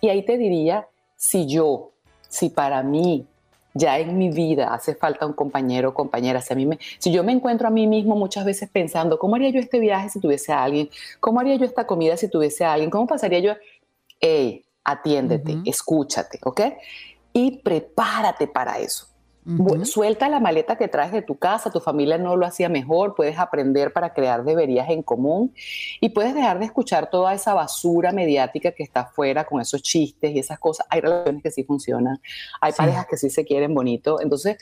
Y 0.00 0.08
ahí 0.08 0.24
te 0.24 0.36
diría, 0.36 0.88
si 1.16 1.46
yo, 1.46 1.92
si 2.28 2.50
para 2.50 2.82
mí 2.82 3.26
ya 3.74 3.98
en 3.98 4.16
mi 4.18 4.30
vida 4.30 4.72
hace 4.72 4.94
falta 4.94 5.26
un 5.26 5.34
compañero 5.34 5.90
o 5.90 5.94
compañera, 5.94 6.40
si, 6.40 6.52
a 6.52 6.56
mí 6.56 6.66
me, 6.66 6.78
si 6.98 7.12
yo 7.12 7.22
me 7.22 7.32
encuentro 7.32 7.68
a 7.68 7.70
mí 7.70 7.86
mismo 7.86 8.16
muchas 8.16 8.44
veces 8.44 8.68
pensando, 8.70 9.18
¿cómo 9.18 9.36
haría 9.36 9.50
yo 9.50 9.60
este 9.60 9.78
viaje 9.78 10.08
si 10.08 10.20
tuviese 10.20 10.52
a 10.52 10.64
alguien? 10.64 10.90
¿Cómo 11.20 11.40
haría 11.40 11.56
yo 11.56 11.64
esta 11.64 11.86
comida 11.86 12.16
si 12.16 12.28
tuviese 12.28 12.64
a 12.64 12.72
alguien? 12.72 12.90
¿Cómo 12.90 13.06
pasaría 13.06 13.38
yo? 13.38 13.52
Hey, 14.20 14.64
atiéndete, 14.82 15.58
escúchate, 15.64 16.38
¿ok? 16.42 16.60
Y 17.32 17.58
prepárate 17.58 18.46
para 18.46 18.78
eso. 18.78 19.15
Suelta 19.84 20.28
la 20.28 20.40
maleta 20.40 20.76
que 20.76 20.88
traes 20.88 21.12
de 21.12 21.22
tu 21.22 21.38
casa, 21.38 21.70
tu 21.70 21.78
familia 21.78 22.18
no 22.18 22.36
lo 22.36 22.46
hacía 22.46 22.68
mejor, 22.68 23.14
puedes 23.14 23.38
aprender 23.38 23.92
para 23.92 24.12
crear 24.12 24.44
deberías 24.44 24.90
en 24.90 25.02
común 25.02 25.54
y 26.00 26.08
puedes 26.08 26.34
dejar 26.34 26.58
de 26.58 26.64
escuchar 26.64 27.10
toda 27.10 27.32
esa 27.32 27.54
basura 27.54 28.10
mediática 28.10 28.72
que 28.72 28.82
está 28.82 29.00
afuera 29.00 29.44
con 29.44 29.60
esos 29.60 29.82
chistes 29.82 30.32
y 30.32 30.40
esas 30.40 30.58
cosas. 30.58 30.86
Hay 30.90 31.00
relaciones 31.00 31.42
que 31.42 31.50
sí 31.52 31.62
funcionan, 31.62 32.20
hay 32.60 32.72
parejas 32.72 33.06
que 33.06 33.16
sí 33.16 33.30
se 33.30 33.44
quieren 33.44 33.72
bonito, 33.72 34.20
entonces 34.20 34.56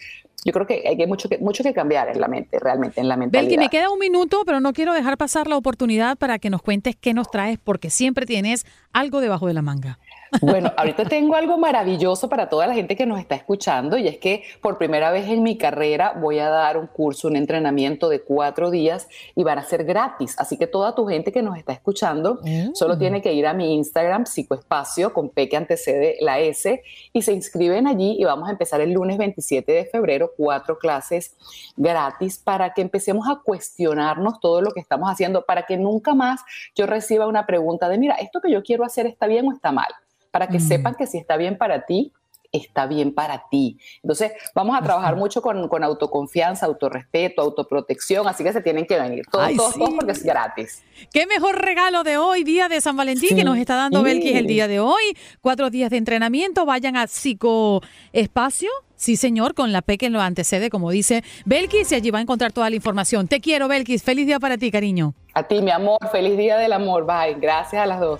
yo 0.44 0.52
creo 0.52 0.66
que 0.66 0.84
hay 0.86 1.06
mucho 1.06 1.28
que, 1.28 1.38
mucho 1.38 1.62
que 1.64 1.72
cambiar 1.72 2.08
en 2.10 2.20
la 2.20 2.28
mente, 2.28 2.58
realmente, 2.60 3.00
en 3.00 3.08
la 3.08 3.16
mentalidad. 3.16 3.48
Belki, 3.48 3.58
me 3.58 3.70
queda 3.70 3.90
un 3.90 3.98
minuto, 3.98 4.42
pero 4.44 4.60
no 4.60 4.74
quiero 4.74 4.92
dejar 4.92 5.16
pasar 5.16 5.46
la 5.46 5.56
oportunidad 5.56 6.18
para 6.18 6.38
que 6.38 6.50
nos 6.50 6.60
cuentes 6.60 6.96
qué 6.96 7.14
nos 7.14 7.30
traes, 7.30 7.58
porque 7.58 7.88
siempre 7.88 8.26
tienes 8.26 8.66
algo 8.92 9.20
debajo 9.20 9.46
de 9.46 9.54
la 9.54 9.62
manga. 9.62 9.98
Bueno, 10.40 10.72
ahorita 10.76 11.04
tengo 11.04 11.36
algo 11.36 11.58
maravilloso 11.58 12.28
para 12.28 12.48
toda 12.48 12.66
la 12.66 12.74
gente 12.74 12.96
que 12.96 13.06
nos 13.06 13.20
está 13.20 13.34
escuchando 13.34 13.96
y 13.96 14.08
es 14.08 14.18
que 14.18 14.42
por 14.60 14.78
primera 14.78 15.10
vez 15.10 15.28
en 15.28 15.42
mi 15.42 15.56
carrera 15.56 16.14
voy 16.20 16.38
a 16.38 16.48
dar 16.48 16.76
un 16.76 16.86
curso, 16.86 17.28
un 17.28 17.36
entrenamiento 17.36 18.08
de 18.08 18.20
cuatro 18.20 18.70
días 18.70 19.08
y 19.34 19.44
van 19.44 19.58
a 19.58 19.62
ser 19.62 19.84
gratis. 19.84 20.34
Así 20.38 20.56
que 20.56 20.66
toda 20.66 20.94
tu 20.94 21.06
gente 21.06 21.32
que 21.32 21.42
nos 21.42 21.56
está 21.56 21.72
escuchando 21.72 22.40
solo 22.74 22.98
tiene 22.98 23.22
que 23.22 23.32
ir 23.32 23.46
a 23.46 23.54
mi 23.54 23.74
Instagram, 23.74 24.26
psicoespacio, 24.26 25.12
con 25.12 25.30
P 25.30 25.48
que 25.48 25.56
antecede 25.56 26.16
la 26.20 26.38
S, 26.40 26.82
y 27.12 27.22
se 27.22 27.32
inscriben 27.32 27.86
allí 27.86 28.16
y 28.18 28.24
vamos 28.24 28.48
a 28.48 28.52
empezar 28.52 28.80
el 28.80 28.92
lunes 28.92 29.18
27 29.18 29.70
de 29.70 29.84
febrero, 29.84 30.32
cuatro 30.36 30.78
clases 30.78 31.36
gratis 31.76 32.38
para 32.38 32.72
que 32.72 32.82
empecemos 32.82 33.28
a 33.28 33.40
cuestionarnos 33.44 34.40
todo 34.40 34.60
lo 34.60 34.72
que 34.72 34.80
estamos 34.80 35.10
haciendo, 35.10 35.44
para 35.44 35.64
que 35.64 35.76
nunca 35.76 36.14
más 36.14 36.40
yo 36.74 36.86
reciba 36.86 37.26
una 37.26 37.46
pregunta 37.46 37.88
de, 37.88 37.98
mira, 37.98 38.16
¿esto 38.16 38.40
que 38.40 38.50
yo 38.50 38.62
quiero 38.62 38.84
hacer 38.84 39.06
está 39.06 39.26
bien 39.26 39.46
o 39.46 39.52
está 39.52 39.72
mal? 39.72 39.88
Para 40.34 40.48
que 40.48 40.58
mm. 40.58 40.66
sepan 40.66 40.94
que 40.96 41.06
si 41.06 41.16
está 41.16 41.36
bien 41.36 41.56
para 41.56 41.86
ti, 41.86 42.12
está 42.50 42.88
bien 42.88 43.14
para 43.14 43.44
ti. 43.48 43.78
Entonces, 44.02 44.32
vamos 44.52 44.76
a 44.76 44.82
trabajar 44.82 45.14
mucho 45.14 45.40
con, 45.40 45.68
con, 45.68 45.84
autoconfianza, 45.84 46.66
autorrespeto, 46.66 47.40
autoprotección, 47.40 48.26
así 48.26 48.42
que 48.42 48.52
se 48.52 48.60
tienen 48.60 48.84
que 48.84 48.98
venir 48.98 49.24
todos, 49.30 49.54
todos, 49.54 49.74
todos, 49.74 49.90
porque 49.94 50.10
es 50.10 50.24
gratis. 50.24 50.82
Qué 51.12 51.28
mejor 51.28 51.64
regalo 51.64 52.02
de 52.02 52.18
hoy, 52.18 52.42
día 52.42 52.68
de 52.68 52.80
San 52.80 52.96
Valentín, 52.96 53.36
que 53.36 53.44
nos 53.44 53.58
está 53.58 53.76
dando 53.76 54.02
Belkis 54.02 54.34
el 54.34 54.48
día 54.48 54.66
de 54.66 54.80
hoy. 54.80 55.16
Cuatro 55.40 55.70
días 55.70 55.90
de 55.90 55.98
entrenamiento, 55.98 56.66
vayan 56.66 56.96
a 56.96 57.06
Psicoespacio. 57.06 58.70
Sí, 58.96 59.14
señor, 59.14 59.54
con 59.54 59.72
la 59.72 59.82
P 59.82 59.98
que 59.98 60.10
lo 60.10 60.20
antecede, 60.20 60.68
como 60.68 60.90
dice 60.90 61.22
Belkis, 61.44 61.92
y 61.92 61.94
allí 61.94 62.10
va 62.10 62.18
a 62.18 62.22
encontrar 62.22 62.50
toda 62.50 62.70
la 62.70 62.74
información. 62.74 63.28
Te 63.28 63.40
quiero, 63.40 63.68
Belkis. 63.68 64.02
Feliz 64.02 64.26
día 64.26 64.40
para 64.40 64.58
ti, 64.58 64.72
cariño. 64.72 65.14
A 65.32 65.44
ti, 65.44 65.62
mi 65.62 65.70
amor. 65.70 65.98
Feliz 66.10 66.36
día 66.36 66.56
del 66.56 66.72
amor. 66.72 67.06
Bye. 67.06 67.36
Gracias 67.40 67.80
a 67.80 67.86
las 67.86 68.00
dos. 68.00 68.18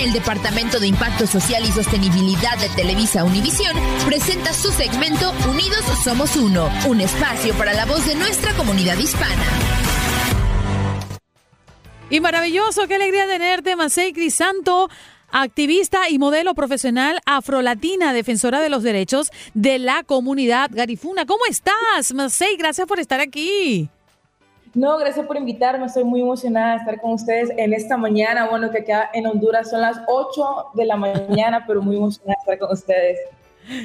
El 0.00 0.12
Departamento 0.12 0.80
de 0.80 0.88
Impacto 0.88 1.26
Social 1.26 1.64
y 1.64 1.70
Sostenibilidad 1.70 2.58
de 2.58 2.68
Televisa 2.70 3.22
Univisión 3.22 3.76
presenta 4.04 4.52
su 4.52 4.72
segmento 4.72 5.32
Unidos 5.48 5.84
Somos 6.02 6.34
Uno, 6.36 6.68
un 6.88 7.00
espacio 7.00 7.54
para 7.54 7.74
la 7.74 7.86
voz 7.86 8.04
de 8.04 8.16
nuestra 8.16 8.52
comunidad 8.54 8.98
hispana. 8.98 9.44
Y 12.10 12.20
maravilloso, 12.20 12.88
qué 12.88 12.96
alegría 12.96 13.28
tenerte, 13.28 13.76
Masei 13.76 14.12
Crisanto, 14.12 14.90
activista 15.30 16.08
y 16.10 16.18
modelo 16.18 16.54
profesional 16.54 17.20
afrolatina, 17.24 18.12
defensora 18.12 18.60
de 18.60 18.70
los 18.70 18.82
derechos 18.82 19.30
de 19.54 19.78
la 19.78 20.02
comunidad 20.02 20.70
garifuna. 20.72 21.24
¿Cómo 21.24 21.44
estás, 21.48 22.12
Masei? 22.14 22.56
Gracias 22.56 22.88
por 22.88 22.98
estar 22.98 23.20
aquí. 23.20 23.88
No, 24.74 24.98
gracias 24.98 25.24
por 25.26 25.36
invitarme. 25.36 25.86
Estoy 25.86 26.04
muy 26.04 26.20
emocionada 26.20 26.72
de 26.72 26.78
estar 26.78 27.00
con 27.00 27.12
ustedes 27.12 27.50
en 27.56 27.72
esta 27.72 27.96
mañana. 27.96 28.48
Bueno, 28.48 28.70
que 28.70 28.78
acá 28.78 29.10
en 29.14 29.26
Honduras 29.26 29.70
son 29.70 29.80
las 29.80 30.00
8 30.08 30.72
de 30.74 30.84
la 30.84 30.96
mañana, 30.96 31.64
pero 31.66 31.80
muy 31.80 31.96
emocionada 31.96 32.36
de 32.44 32.52
estar 32.52 32.58
con 32.58 32.72
ustedes. 32.72 33.18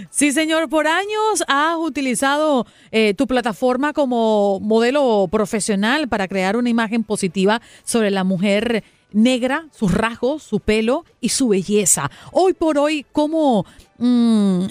Sí, 0.09 0.31
señor. 0.31 0.67
Por 0.67 0.87
años 0.87 1.43
has 1.47 1.77
utilizado 1.77 2.65
eh, 2.91 3.13
tu 3.13 3.27
plataforma 3.27 3.93
como 3.93 4.59
modelo 4.59 5.27
profesional 5.31 6.07
para 6.07 6.27
crear 6.27 6.57
una 6.57 6.69
imagen 6.69 7.03
positiva 7.03 7.61
sobre 7.83 8.09
la 8.09 8.23
mujer 8.23 8.83
negra, 9.11 9.67
sus 9.71 9.93
rasgos, 9.93 10.43
su 10.43 10.59
pelo 10.59 11.05
y 11.21 11.29
su 11.29 11.49
belleza. 11.49 12.09
Hoy 12.31 12.53
por 12.53 12.77
hoy, 12.77 13.05
¿cómo 13.11 13.65
mm, 13.99 14.65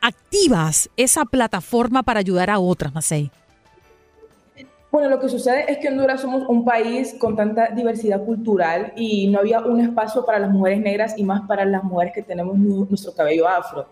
activas 0.00 0.90
esa 0.96 1.24
plataforma 1.24 2.02
para 2.02 2.20
ayudar 2.20 2.50
a 2.50 2.58
otras, 2.58 2.92
Macei? 2.92 3.30
Bueno, 4.92 5.08
lo 5.08 5.20
que 5.20 5.30
sucede 5.30 5.72
es 5.72 5.78
que 5.78 5.88
Honduras 5.88 6.20
somos 6.20 6.46
un 6.46 6.66
país 6.66 7.16
con 7.18 7.34
tanta 7.34 7.68
diversidad 7.68 8.22
cultural 8.26 8.92
y 8.94 9.26
no 9.28 9.38
había 9.38 9.60
un 9.60 9.80
espacio 9.80 10.22
para 10.26 10.38
las 10.38 10.50
mujeres 10.50 10.80
negras 10.80 11.14
y 11.16 11.24
más 11.24 11.48
para 11.48 11.64
las 11.64 11.82
mujeres 11.82 12.12
que 12.12 12.20
tenemos 12.20 12.58
nuestro 12.58 13.14
cabello 13.14 13.48
afro. 13.48 13.86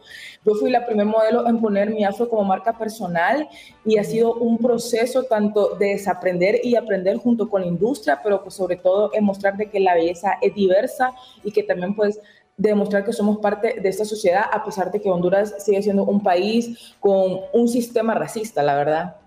Yo 0.45 0.53
fui 0.57 0.69
la 0.69 0.85
primer 0.85 1.07
modelo 1.07 1.49
en 1.49 1.59
poner 1.59 1.89
mi 1.89 2.05
afro 2.05 2.29
como 2.29 2.45
marca 2.45 2.77
personal 2.77 3.49
y 3.83 3.97
ha 3.97 4.05
sido 4.05 4.35
un 4.35 4.59
proceso 4.59 5.23
tanto 5.23 5.75
de 5.77 5.87
desaprender 5.93 6.61
y 6.63 6.77
aprender 6.77 7.17
junto 7.17 7.49
con 7.49 7.63
la 7.63 7.69
industria, 7.69 8.21
pero 8.23 8.43
pues 8.43 8.55
sobre 8.55 8.77
todo 8.77 9.11
en 9.15 9.25
mostrar 9.25 9.57
de 9.57 9.71
que 9.71 9.81
la 9.81 9.95
belleza 9.95 10.35
es 10.43 10.55
diversa 10.55 11.15
y 11.43 11.51
que 11.51 11.63
también 11.63 11.95
pues 11.97 12.21
demostrar 12.59 13.07
que 13.07 13.15
somos 13.15 13.39
parte 13.39 13.81
de 13.81 13.89
esta 13.89 14.05
sociedad 14.05 14.45
a 14.53 14.63
pesar 14.63 14.93
de 14.93 15.01
que 15.01 15.09
Honduras 15.09 15.55
sigue 15.65 15.83
siendo 15.83 16.05
un 16.05 16.23
país 16.23 16.95
con 17.01 17.41
un 17.55 17.69
sistema 17.69 18.13
racista, 18.13 18.63
la 18.63 18.75
verdad. 18.75 19.20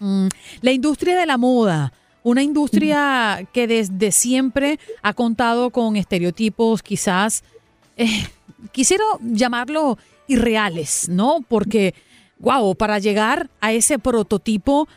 Mm, 0.00 0.28
la 0.62 0.72
industria 0.72 1.14
de 1.14 1.26
la 1.26 1.36
moda, 1.36 1.92
una 2.22 2.42
industria 2.42 3.46
que 3.52 3.66
desde 3.66 4.12
siempre 4.12 4.78
ha 5.02 5.12
contado 5.12 5.70
con 5.70 5.94
estereotipos 5.96 6.82
quizás, 6.82 7.44
eh, 7.96 8.26
quisiera 8.72 9.04
llamarlo 9.20 9.98
irreales, 10.26 11.08
¿no? 11.10 11.44
Porque, 11.46 11.94
wow, 12.38 12.74
para 12.74 12.98
llegar 12.98 13.50
a 13.60 13.72
ese 13.72 13.98
prototipo, 13.98 14.88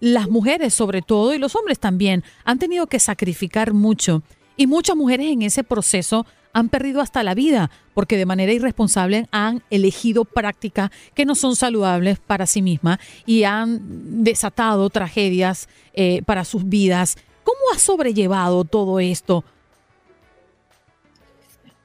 las 0.00 0.28
mujeres 0.28 0.74
sobre 0.74 1.00
todo 1.00 1.32
y 1.32 1.38
los 1.38 1.56
hombres 1.56 1.78
también 1.78 2.22
han 2.44 2.58
tenido 2.58 2.86
que 2.88 2.98
sacrificar 2.98 3.72
mucho. 3.72 4.22
Y 4.56 4.66
muchas 4.66 4.96
mujeres 4.96 5.32
en 5.32 5.42
ese 5.42 5.64
proceso 5.64 6.26
han 6.52 6.68
perdido 6.68 7.00
hasta 7.00 7.22
la 7.22 7.34
vida 7.34 7.70
porque 7.94 8.16
de 8.16 8.26
manera 8.26 8.52
irresponsable 8.52 9.26
han 9.30 9.62
elegido 9.70 10.24
prácticas 10.24 10.90
que 11.14 11.24
no 11.24 11.34
son 11.34 11.56
saludables 11.56 12.18
para 12.18 12.46
sí 12.46 12.62
mismas 12.62 12.98
y 13.26 13.44
han 13.44 14.24
desatado 14.24 14.88
tragedias 14.90 15.68
eh, 15.94 16.22
para 16.24 16.44
sus 16.44 16.68
vidas. 16.68 17.16
¿Cómo 17.44 17.58
has 17.74 17.82
sobrellevado 17.82 18.64
todo 18.64 19.00
esto? 19.00 19.44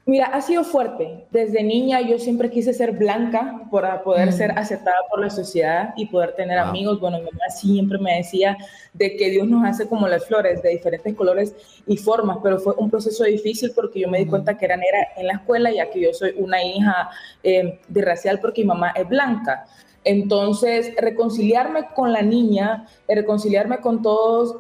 Mira, 0.08 0.28
ha 0.28 0.40
sido 0.40 0.64
fuerte. 0.64 1.26
Desde 1.32 1.62
niña 1.64 2.00
yo 2.00 2.18
siempre 2.18 2.50
quise 2.50 2.74
ser 2.74 2.94
blanca 2.94 3.68
para 3.70 4.02
poder 4.04 4.32
ser 4.32 4.54
mm. 4.54 4.58
aceptada 4.58 4.96
por 5.10 5.20
la 5.20 5.30
sociedad 5.30 5.94
y 5.98 6.06
poder 6.06 6.34
tener 6.34 6.58
amigos. 6.58 7.02
Bueno, 7.02 7.18
mi 7.18 7.26
mamá 7.26 7.50
siempre 7.50 7.98
me 8.00 8.16
decía 8.16 8.58
de 8.94 9.18
que 9.18 9.30
Dios 9.30 9.50
nos 9.50 9.66
hace 9.68 9.86
como 9.86 10.08
las 10.08 10.26
flores, 10.26 10.62
de 10.62 10.70
diferentes 10.70 11.14
colores 11.14 11.54
y 11.86 11.98
formas, 11.98 12.38
pero 12.42 12.58
fue 12.58 12.74
un 12.78 12.90
proceso 12.90 13.26
difícil 13.26 13.74
porque 13.76 14.00
yo 14.00 14.08
me 14.08 14.20
di 14.20 14.26
mm. 14.26 14.30
cuenta 14.30 14.58
que 14.58 14.64
era 14.64 14.78
negra 14.78 15.10
en 15.18 15.28
la 15.28 15.34
escuela, 15.34 15.72
ya 15.74 15.90
que 15.90 16.00
yo 16.00 16.14
soy 16.14 16.36
una 16.38 16.64
hija 16.64 17.10
eh, 17.44 17.78
de 17.90 18.02
racial 18.02 18.40
porque 18.40 18.62
mi 18.62 18.68
mamá 18.68 18.92
es 18.92 19.10
blanca. 19.10 19.66
Entonces, 20.06 20.94
reconciliarme 20.98 21.88
con 21.94 22.14
la 22.14 22.22
niña, 22.22 22.88
reconciliarme 23.10 23.80
con 23.80 24.02
todos 24.02 24.56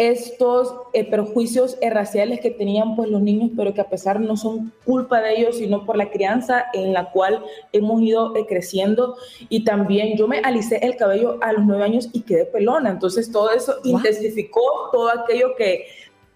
estos 0.00 0.74
eh, 0.94 1.04
perjuicios 1.04 1.76
raciales 1.82 2.40
que 2.40 2.50
tenían 2.50 2.96
pues 2.96 3.10
los 3.10 3.20
niños, 3.20 3.50
pero 3.54 3.74
que 3.74 3.82
a 3.82 3.90
pesar 3.90 4.18
no 4.18 4.34
son 4.34 4.72
culpa 4.86 5.20
de 5.20 5.38
ellos, 5.38 5.58
sino 5.58 5.84
por 5.84 5.98
la 5.98 6.10
crianza 6.10 6.64
en 6.72 6.94
la 6.94 7.10
cual 7.10 7.44
hemos 7.74 8.00
ido 8.00 8.34
eh, 8.34 8.46
creciendo. 8.48 9.16
Y 9.50 9.62
también 9.62 10.16
yo 10.16 10.26
me 10.26 10.38
alicé 10.38 10.78
el 10.82 10.96
cabello 10.96 11.36
a 11.42 11.52
los 11.52 11.66
nueve 11.66 11.84
años 11.84 12.08
y 12.14 12.22
quedé 12.22 12.46
pelona. 12.46 12.88
Entonces 12.88 13.30
todo 13.30 13.50
eso 13.50 13.74
intensificó 13.84 14.62
todo 14.90 15.10
aquello 15.10 15.54
que 15.54 15.84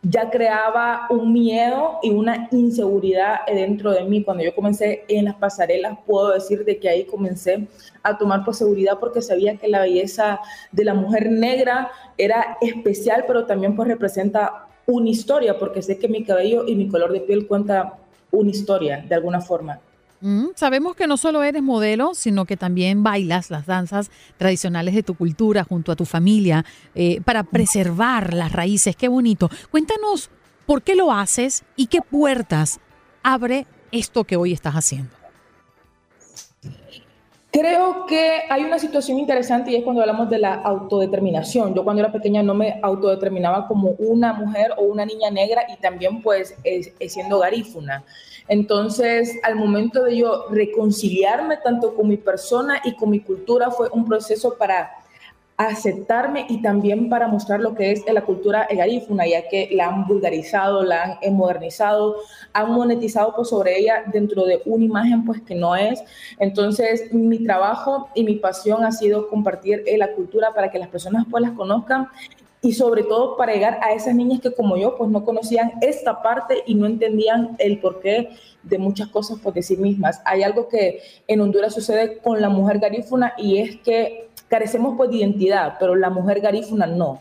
ya 0.05 0.31
creaba 0.31 1.07
un 1.11 1.33
miedo 1.33 1.99
y 2.03 2.11
una 2.11 2.49
inseguridad 2.51 3.41
dentro 3.47 3.93
de 3.93 4.05
mí. 4.05 4.23
Cuando 4.23 4.45
yo 4.45 4.55
comencé 4.55 5.05
en 5.09 5.25
las 5.25 5.35
pasarelas, 5.37 5.99
puedo 6.07 6.33
decir 6.33 6.65
de 6.65 6.79
que 6.79 6.89
ahí 6.89 7.05
comencé 7.05 7.67
a 8.03 8.17
tomar 8.19 8.45
por 8.45 8.55
seguridad 8.55 8.99
porque 9.01 9.23
sabía 9.23 9.57
que 9.57 9.69
la 9.69 9.81
belleza 9.81 10.41
de 10.73 10.85
la 10.85 10.95
mujer 10.95 11.31
negra 11.31 11.91
era 12.19 12.59
especial, 12.61 13.25
pero 13.27 13.47
también 13.47 13.75
pues 13.75 13.89
representa 13.89 14.67
una 14.87 15.09
historia, 15.09 15.59
porque 15.59 15.81
sé 15.81 15.99
que 15.99 16.09
mi 16.09 16.25
cabello 16.25 16.67
y 16.67 16.75
mi 16.75 16.89
color 16.89 17.13
de 17.13 17.21
piel 17.21 17.47
cuenta 17.47 17.95
una 18.31 18.51
historia 18.51 19.05
de 19.09 19.15
alguna 19.15 19.41
forma. 19.41 19.81
Mm, 20.21 20.49
sabemos 20.55 20.97
que 20.97 21.07
no 21.07 21.17
solo 21.17 21.43
eres 21.43 21.63
modelo, 21.63 22.15
sino 22.15 22.45
que 22.45 22.57
también 22.57 23.03
bailas 23.03 23.51
las 23.51 23.67
danzas 23.67 24.11
tradicionales 24.39 24.95
de 24.95 25.03
tu 25.03 25.15
cultura 25.15 25.65
junto 25.65 25.93
a 25.93 25.97
tu 25.97 26.05
familia 26.05 26.65
eh, 26.95 27.21
para 27.25 27.45
preservar 27.45 28.33
las 28.33 28.53
raíces. 28.53 28.97
Qué 28.97 29.09
bonito. 29.09 29.51
Cuéntanos 29.71 30.31
por 30.67 30.83
qué 30.83 30.95
lo 30.95 31.13
haces 31.13 31.65
y 31.77 31.89
qué 31.89 32.01
puertas 32.01 32.81
abre 33.23 33.67
esto 33.93 34.25
que 34.25 34.37
hoy 34.37 34.53
estás 34.53 34.75
haciendo. 34.75 35.11
Creo 37.55 38.07
que 38.07 38.41
hay 38.51 38.65
una 38.65 38.81
situación 38.81 39.21
interesante 39.21 39.71
y 39.71 39.77
es 39.77 39.85
cuando 39.85 40.01
hablamos 40.01 40.29
de 40.29 40.39
la 40.39 40.55
autodeterminación. 40.55 41.73
Yo 41.73 41.85
cuando 41.85 42.03
era 42.03 42.11
pequeña 42.11 42.43
no 42.43 42.53
me 42.53 42.81
autodeterminaba 42.83 43.69
como 43.69 43.91
una 43.91 44.33
mujer 44.33 44.73
o 44.77 44.83
una 44.83 45.07
niña 45.07 45.31
negra 45.31 45.65
y 45.73 45.77
también 45.77 46.21
pues 46.21 46.57
siendo 47.07 47.39
garífuna. 47.39 48.03
Entonces, 48.49 49.39
al 49.43 49.57
momento 49.57 50.05
de 50.05 50.19
yo 50.19 50.47
reconciliarme 50.51 51.57
tanto 51.59 51.95
con 51.95 52.09
mi 52.09 52.17
persona 52.17 52.81
y 52.85 52.95
con 52.95 53.11
mi 53.11 53.21
cultura 53.21 53.71
fue 53.71 53.89
un 53.91 54.05
proceso 54.05 54.57
para 54.59 54.91
aceptarme 55.57 56.47
y 56.49 56.61
también 56.63 57.09
para 57.09 57.29
mostrar 57.29 57.61
lo 57.61 57.75
que 57.75 57.93
es 57.93 58.05
la 58.13 58.23
cultura 58.23 58.67
garífuna, 58.71 59.27
ya 59.27 59.49
que 59.49 59.69
la 59.73 59.87
han 59.87 60.07
vulgarizado, 60.07 60.83
la 60.83 61.19
han 61.23 61.35
modernizado, 61.35 62.17
han 62.53 62.73
monetizado 62.73 63.35
pues, 63.37 63.49
sobre 63.49 63.79
ella 63.79 64.03
dentro 64.13 64.45
de 64.45 64.61
una 64.65 64.85
imagen 64.85 65.25
pues 65.25 65.41
que 65.43 65.55
no 65.55 65.77
es. 65.77 66.03
Entonces, 66.39 67.13
mi 67.13 67.45
trabajo 67.45 68.09
y 68.15 68.25
mi 68.25 68.35
pasión 68.35 68.85
ha 68.85 68.91
sido 68.91 69.29
compartir 69.29 69.85
la 69.97 70.13
cultura 70.13 70.53
para 70.53 70.71
que 70.71 70.79
las 70.79 70.89
personas 70.89 71.25
pues 71.31 71.43
las 71.43 71.53
conozcan 71.53 72.09
y 72.65 72.73
sobre 72.73 73.03
todo 73.03 73.37
para 73.37 73.53
llegar 73.53 73.79
a 73.83 73.93
esas 73.93 74.15
niñas 74.15 74.41
que 74.41 74.51
como 74.51 74.79
yo 74.79 74.97
pues 74.97 75.11
no 75.11 75.23
conocían 75.23 75.73
esta 75.83 76.23
parte 76.23 76.63
y 76.67 76.75
no 76.75 76.87
entendían 76.87 77.57
el 77.59 77.79
porqué 77.79 78.31
de 78.63 78.79
muchas 78.79 79.09
cosas 79.09 79.39
por 79.39 79.53
pues, 79.53 79.67
sí 79.67 79.77
mismas. 79.77 80.23
Hay 80.25 80.43
algo 80.43 80.67
que 80.67 81.03
en 81.29 81.43
Honduras 81.43 81.75
sucede 81.75 82.17
con 82.19 82.41
la 82.41 82.49
mujer 82.49 82.79
garífuna 82.79 83.35
y 83.37 83.59
es 83.59 83.77
que 83.77 84.31
carecemos 84.49 84.95
pues 84.97 85.11
de 85.11 85.17
identidad, 85.19 85.77
pero 85.79 85.95
la 85.95 86.09
mujer 86.09 86.41
garífuna 86.41 86.87
no. 86.87 87.21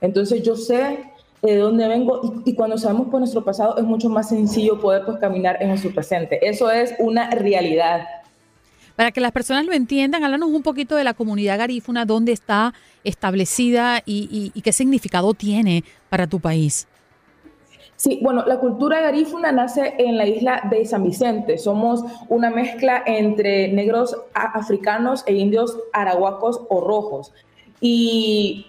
Entonces 0.00 0.42
yo 0.42 0.56
sé 0.56 1.00
de 1.42 1.56
dónde 1.56 1.86
vengo 1.86 2.42
y, 2.46 2.54
cuando 2.54 2.78
sabemos 2.78 3.08
por 3.08 3.20
nuestro 3.20 3.44
pasado 3.44 3.76
es 3.76 3.84
mucho 3.84 4.08
más 4.08 4.30
sencillo 4.30 4.80
poder 4.80 5.04
pues 5.04 5.18
caminar 5.18 5.58
en 5.60 5.68
nuestro 5.68 5.92
presente. 5.92 6.48
Eso 6.48 6.70
es 6.70 6.94
una 6.98 7.28
realidad. 7.28 8.06
Para 8.96 9.12
que 9.12 9.20
las 9.20 9.32
personas 9.32 9.64
lo 9.66 9.74
entiendan, 9.74 10.24
háblanos 10.24 10.48
un 10.48 10.62
poquito 10.62 10.96
de 10.96 11.04
la 11.04 11.14
comunidad 11.14 11.58
garífuna, 11.58 12.04
dónde 12.04 12.32
está 12.32 12.74
establecida 13.08 14.02
y, 14.04 14.52
qué 14.62 14.72
significado 14.72 15.34
tiene 15.34 15.84
para 16.08 16.26
tu 16.26 16.40
país. 16.40 16.86
Sí, 17.96 18.20
bueno, 18.22 18.44
la 18.46 18.60
cultura 18.60 19.00
garífuna 19.00 19.50
nace 19.50 19.94
en 19.98 20.16
la 20.16 20.26
isla 20.26 20.62
de 20.70 20.84
San 20.84 21.02
Vicente. 21.02 21.58
Somos 21.58 22.04
una 22.28 22.48
mezcla 22.48 23.02
entre 23.04 23.72
negros 23.72 24.16
africanos 24.34 25.24
e 25.26 25.34
indios 25.34 25.76
arahuacos 25.92 26.60
o 26.68 26.80
rojos. 26.80 27.32
Y 27.80 28.66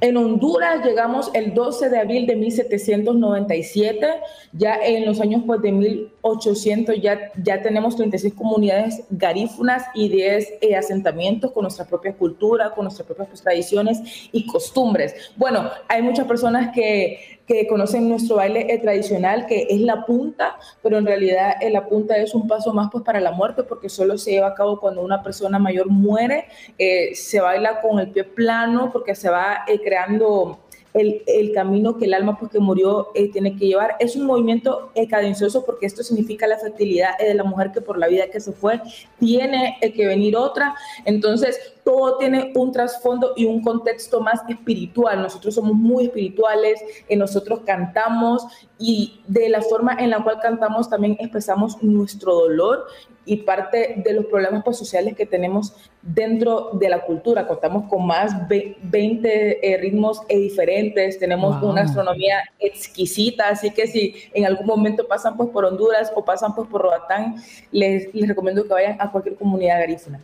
en 0.00 0.16
Honduras 0.16 0.84
llegamos 0.84 1.30
el 1.34 1.54
12 1.54 1.88
de 1.88 1.98
abril 1.98 2.26
de 2.26 2.36
1797, 2.36 4.06
ya 4.52 4.76
en 4.76 5.06
los 5.06 5.20
años 5.20 5.42
pues, 5.46 5.62
de 5.62 5.72
1800 5.72 7.00
ya, 7.00 7.32
ya 7.42 7.62
tenemos 7.62 7.96
36 7.96 8.34
comunidades 8.34 9.04
garífunas 9.10 9.84
y 9.94 10.08
10 10.08 10.54
eh, 10.60 10.76
asentamientos 10.76 11.52
con 11.52 11.62
nuestra 11.62 11.86
propia 11.86 12.14
cultura, 12.14 12.72
con 12.74 12.84
nuestras 12.84 13.06
propias 13.06 13.42
tradiciones 13.42 14.28
y 14.32 14.46
costumbres. 14.46 15.14
Bueno, 15.36 15.70
hay 15.88 16.02
muchas 16.02 16.26
personas 16.26 16.74
que 16.74 17.35
que 17.46 17.66
conocen 17.66 18.08
nuestro 18.08 18.36
baile 18.36 18.66
eh, 18.68 18.78
tradicional, 18.78 19.46
que 19.46 19.66
es 19.70 19.80
la 19.80 20.04
punta, 20.04 20.58
pero 20.82 20.98
en 20.98 21.06
realidad 21.06 21.54
eh, 21.60 21.70
la 21.70 21.86
punta 21.86 22.16
es 22.16 22.34
un 22.34 22.48
paso 22.48 22.72
más 22.72 22.88
pues 22.90 23.04
para 23.04 23.20
la 23.20 23.32
muerte, 23.32 23.62
porque 23.62 23.88
solo 23.88 24.18
se 24.18 24.32
lleva 24.32 24.48
a 24.48 24.54
cabo 24.54 24.80
cuando 24.80 25.02
una 25.02 25.22
persona 25.22 25.58
mayor 25.58 25.88
muere, 25.88 26.46
eh, 26.78 27.14
se 27.14 27.40
baila 27.40 27.80
con 27.80 28.00
el 28.00 28.10
pie 28.10 28.24
plano, 28.24 28.90
porque 28.92 29.14
se 29.14 29.30
va 29.30 29.64
creando 29.84 30.58
el, 30.92 31.52
camino 31.52 31.98
que 31.98 32.06
el 32.06 32.14
alma 32.14 32.38
pues, 32.38 32.50
que 32.50 32.58
murió 32.58 33.08
tiene 33.32 33.54
que 33.56 33.66
llevar. 33.66 33.96
Es 34.00 34.16
un 34.16 34.24
movimiento 34.24 34.92
cadencioso 35.10 35.64
porque 35.64 35.84
esto 35.84 36.02
significa 36.02 36.46
la 36.46 36.56
fertilidad 36.58 37.18
de 37.18 37.34
la 37.34 37.44
mujer 37.44 37.70
que 37.70 37.82
por 37.82 37.98
la 37.98 38.08
vida 38.08 38.28
que 38.28 38.40
se 38.40 38.52
fue 38.52 38.80
tiene 39.18 39.76
que 39.94 40.06
venir 40.06 40.36
otra. 40.36 40.74
Entonces, 41.04 41.75
todo 41.86 42.18
tiene 42.18 42.50
un 42.56 42.72
trasfondo 42.72 43.32
y 43.36 43.44
un 43.44 43.62
contexto 43.62 44.20
más 44.20 44.40
espiritual. 44.48 45.22
Nosotros 45.22 45.54
somos 45.54 45.74
muy 45.74 46.06
espirituales, 46.06 46.82
nosotros 47.08 47.60
cantamos 47.64 48.44
y 48.76 49.20
de 49.28 49.48
la 49.48 49.62
forma 49.62 49.94
en 50.00 50.10
la 50.10 50.20
cual 50.24 50.40
cantamos 50.40 50.90
también 50.90 51.16
expresamos 51.20 51.80
nuestro 51.84 52.34
dolor 52.34 52.86
y 53.24 53.36
parte 53.36 54.02
de 54.04 54.12
los 54.14 54.26
problemas 54.26 54.64
pues, 54.64 54.76
sociales 54.78 55.14
que 55.14 55.26
tenemos 55.26 55.76
dentro 56.02 56.70
de 56.72 56.88
la 56.88 57.02
cultura. 57.02 57.46
Contamos 57.46 57.88
con 57.88 58.04
más 58.04 58.48
de 58.48 58.76
20 58.82 59.72
eh, 59.72 59.76
ritmos 59.76 60.22
eh, 60.28 60.38
diferentes, 60.38 61.20
tenemos 61.20 61.62
una 61.62 61.82
astronomía 61.82 62.50
exquisita, 62.58 63.50
así 63.50 63.70
que 63.70 63.86
si 63.86 64.12
en 64.34 64.44
algún 64.44 64.66
momento 64.66 65.06
pasan 65.06 65.36
pues, 65.36 65.50
por 65.50 65.64
Honduras 65.64 66.12
o 66.16 66.24
pasan 66.24 66.52
pues, 66.52 66.68
por 66.68 66.82
Roatán, 66.82 67.36
les, 67.70 68.12
les 68.12 68.28
recomiendo 68.28 68.64
que 68.64 68.70
vayan 68.70 68.96
a 68.98 69.12
cualquier 69.12 69.36
comunidad 69.36 69.78
garífuna. 69.78 70.20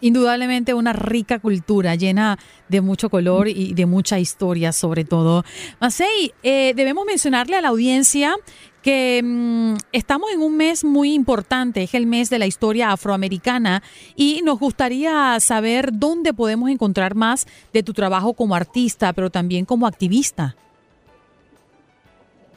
Indudablemente 0.00 0.74
una 0.74 0.92
rica 0.92 1.38
cultura 1.38 1.94
llena 1.94 2.38
de 2.68 2.80
mucho 2.80 3.08
color 3.08 3.48
y 3.48 3.74
de 3.74 3.86
mucha 3.86 4.18
historia 4.18 4.72
sobre 4.72 5.04
todo. 5.04 5.44
Masei, 5.80 6.32
eh, 6.42 6.72
debemos 6.76 7.06
mencionarle 7.06 7.56
a 7.56 7.60
la 7.60 7.68
audiencia 7.68 8.36
que 8.84 9.22
mm, 9.24 9.76
estamos 9.92 10.30
en 10.30 10.40
un 10.40 10.58
mes 10.58 10.84
muy 10.84 11.14
importante, 11.14 11.82
es 11.82 11.94
el 11.94 12.06
mes 12.06 12.28
de 12.28 12.38
la 12.38 12.46
historia 12.46 12.92
afroamericana 12.92 13.82
y 14.14 14.42
nos 14.44 14.58
gustaría 14.58 15.40
saber 15.40 15.88
dónde 15.90 16.34
podemos 16.34 16.68
encontrar 16.68 17.14
más 17.14 17.46
de 17.72 17.82
tu 17.82 17.94
trabajo 17.94 18.34
como 18.34 18.54
artista, 18.54 19.14
pero 19.14 19.30
también 19.30 19.64
como 19.64 19.86
activista. 19.86 20.54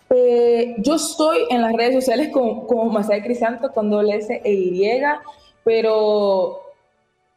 Eh, 0.10 0.76
yo 0.80 0.96
estoy 0.96 1.40
en 1.50 1.62
las 1.62 1.74
redes 1.74 1.96
sociales 1.96 2.30
como, 2.34 2.68
como 2.68 2.92
Masai 2.92 3.24
Crisanto 3.24 3.72
con 3.72 3.90
doble 3.90 4.18
S 4.18 4.42
e 4.44 4.54
Y, 4.54 4.90
pero 5.64 6.67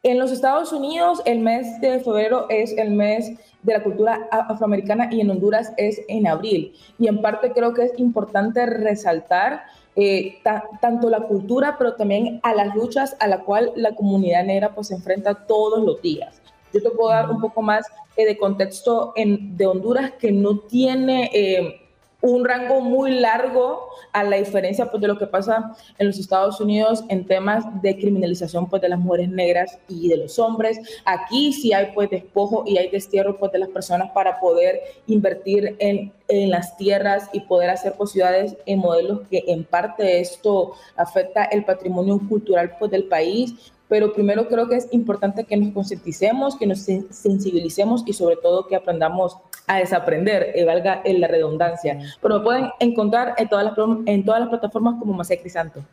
en 0.02 0.18
los 0.18 0.32
Estados 0.32 0.72
Unidos, 0.72 1.20
el 1.26 1.40
mes 1.40 1.80
de 1.80 2.00
febrero 2.00 2.46
es 2.48 2.76
el 2.78 2.90
mes 2.90 3.32
de 3.62 3.72
la 3.74 3.82
cultura 3.82 4.28
afroamericana 4.30 5.08
y 5.12 5.20
en 5.20 5.30
Honduras 5.30 5.74
es 5.76 6.00
en 6.08 6.26
abril. 6.26 6.72
Y 6.98 7.06
en 7.06 7.20
parte 7.20 7.52
creo 7.52 7.74
que 7.74 7.84
es 7.84 7.92
importante 7.98 8.64
resaltar 8.64 9.64
eh, 9.96 10.38
tanto 10.80 11.10
la 11.10 11.20
cultura, 11.20 11.76
pero 11.76 11.94
también 11.96 12.40
a 12.42 12.54
las 12.54 12.74
luchas 12.74 13.14
a 13.20 13.26
la 13.26 13.40
cual 13.40 13.72
la 13.76 13.94
comunidad 13.94 14.44
negra 14.44 14.74
pues, 14.74 14.86
se 14.86 14.94
enfrenta 14.94 15.46
todos 15.46 15.84
los 15.84 16.00
días. 16.00 16.40
Yo 16.72 16.82
te 16.82 16.90
puedo 16.90 17.10
dar 17.10 17.28
un 17.28 17.40
poco 17.40 17.60
más 17.60 17.86
eh, 18.16 18.24
de 18.24 18.38
contexto 18.38 19.12
en, 19.16 19.56
de 19.56 19.66
Honduras 19.66 20.12
que 20.12 20.32
no 20.32 20.60
tiene... 20.60 21.30
Eh, 21.34 21.86
un 22.22 22.44
rango 22.44 22.80
muy 22.80 23.12
largo 23.18 23.88
a 24.12 24.22
la 24.24 24.36
diferencia 24.36 24.90
pues, 24.90 25.00
de 25.00 25.08
lo 25.08 25.18
que 25.18 25.26
pasa 25.26 25.74
en 25.98 26.06
los 26.06 26.18
Estados 26.18 26.60
Unidos 26.60 27.04
en 27.08 27.26
temas 27.26 27.64
de 27.82 27.96
criminalización 27.98 28.68
pues, 28.68 28.82
de 28.82 28.88
las 28.88 28.98
mujeres 28.98 29.28
negras 29.28 29.78
y 29.88 30.08
de 30.08 30.16
los 30.16 30.38
hombres. 30.38 30.78
Aquí 31.04 31.52
sí 31.52 31.72
hay 31.72 31.92
pues 31.94 32.10
despojo 32.10 32.64
y 32.66 32.78
hay 32.78 32.90
destierro 32.90 33.38
pues, 33.38 33.52
de 33.52 33.58
las 33.60 33.68
personas 33.68 34.10
para 34.12 34.38
poder 34.40 34.80
invertir 35.06 35.76
en, 35.78 36.12
en 36.28 36.50
las 36.50 36.76
tierras 36.76 37.28
y 37.32 37.40
poder 37.40 37.70
hacer 37.70 37.94
pues, 37.94 38.10
ciudades 38.10 38.56
en 38.66 38.80
modelos 38.80 39.20
que 39.30 39.44
en 39.46 39.64
parte 39.64 40.20
esto 40.20 40.72
afecta 40.96 41.44
el 41.44 41.64
patrimonio 41.64 42.20
cultural 42.28 42.76
pues, 42.78 42.90
del 42.90 43.04
país 43.04 43.72
pero 43.90 44.12
primero 44.12 44.48
creo 44.48 44.68
que 44.68 44.76
es 44.76 44.88
importante 44.92 45.44
que 45.44 45.56
nos 45.56 45.74
concienticemos, 45.74 46.56
que 46.56 46.66
nos 46.66 46.78
sensibilicemos 46.78 48.04
y 48.06 48.12
sobre 48.12 48.36
todo 48.36 48.68
que 48.68 48.76
aprendamos 48.76 49.36
a 49.66 49.78
desaprender, 49.78 50.52
y 50.54 50.62
valga 50.62 51.02
en 51.04 51.20
la 51.20 51.26
redundancia. 51.26 51.98
Pero 52.22 52.38
me 52.38 52.44
pueden 52.44 52.70
encontrar 52.78 53.34
en 53.36 53.48
todas 53.48 53.64
las, 53.64 53.74
en 54.06 54.24
todas 54.24 54.40
las 54.40 54.48
plataformas 54.48 54.94
como 54.98 55.12
Masé 55.12 55.40
Crisanto. 55.40 55.84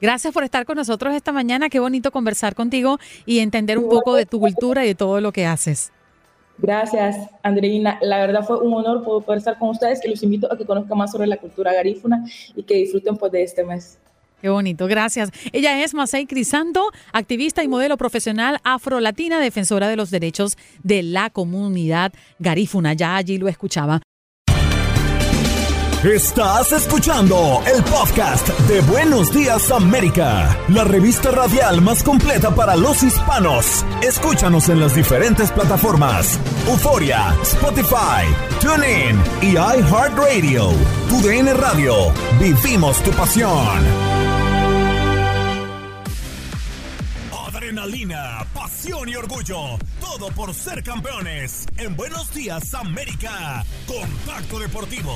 Gracias 0.00 0.32
por 0.32 0.44
estar 0.44 0.64
con 0.64 0.76
nosotros 0.76 1.12
esta 1.12 1.32
mañana. 1.32 1.68
Qué 1.68 1.80
bonito 1.80 2.12
conversar 2.12 2.54
contigo 2.54 2.98
y 3.26 3.40
entender 3.40 3.78
un 3.78 3.88
poco 3.88 4.14
de 4.14 4.26
tu 4.26 4.38
cultura 4.38 4.84
y 4.84 4.88
de 4.88 4.94
todo 4.94 5.20
lo 5.20 5.32
que 5.32 5.44
haces. 5.44 5.92
Gracias, 6.58 7.16
Andreina. 7.42 7.98
La 8.00 8.18
verdad 8.18 8.44
fue 8.44 8.58
un 8.58 8.72
honor 8.74 9.02
poder 9.02 9.38
estar 9.38 9.58
con 9.58 9.70
ustedes, 9.70 10.00
que 10.00 10.08
los 10.08 10.22
invito 10.22 10.50
a 10.52 10.56
que 10.56 10.64
conozcan 10.64 10.96
más 10.96 11.10
sobre 11.10 11.26
la 11.26 11.36
cultura 11.36 11.72
garífuna 11.72 12.24
y 12.54 12.62
que 12.62 12.74
disfruten 12.74 13.16
pues, 13.16 13.32
de 13.32 13.42
este 13.42 13.64
mes. 13.64 13.98
Qué 14.40 14.48
bonito, 14.48 14.86
gracias. 14.86 15.30
Ella 15.52 15.82
es 15.82 15.94
Masay 15.94 16.26
Crisanto, 16.26 16.90
activista 17.12 17.62
y 17.62 17.68
modelo 17.68 17.96
profesional 17.96 18.58
afro-latina, 18.64 19.38
defensora 19.38 19.88
de 19.88 19.96
los 19.96 20.10
derechos 20.10 20.56
de 20.82 21.02
la 21.02 21.30
comunidad 21.30 22.12
garífuna. 22.38 22.94
Ya 22.94 23.16
allí 23.16 23.38
lo 23.38 23.48
escuchaba. 23.48 24.00
Estás 26.02 26.72
escuchando 26.72 27.62
el 27.66 27.84
podcast 27.84 28.48
de 28.60 28.80
Buenos 28.80 29.34
Días 29.34 29.70
América, 29.70 30.58
la 30.68 30.84
revista 30.84 31.30
radial 31.30 31.82
más 31.82 32.02
completa 32.02 32.54
para 32.54 32.74
los 32.74 33.02
hispanos. 33.02 33.84
Escúchanos 34.02 34.70
en 34.70 34.80
las 34.80 34.94
diferentes 34.94 35.52
plataformas: 35.52 36.40
Euforia, 36.66 37.36
Spotify, 37.42 38.24
TuneIn 38.62 39.20
y 39.42 39.56
iHeartRadio. 39.56 40.70
Tu 41.10 41.20
DN 41.20 41.52
Radio. 41.52 41.92
Vivimos 42.40 43.02
tu 43.02 43.10
pasión. 43.10 44.09
Orgullo. 49.20 49.78
Todo 50.00 50.30
por 50.34 50.54
ser 50.54 50.82
campeones. 50.82 51.66
En 51.76 51.94
Buenos 51.94 52.32
Días, 52.32 52.72
América. 52.74 53.64
Contacto 53.86 54.58
Deportivo. 54.58 55.14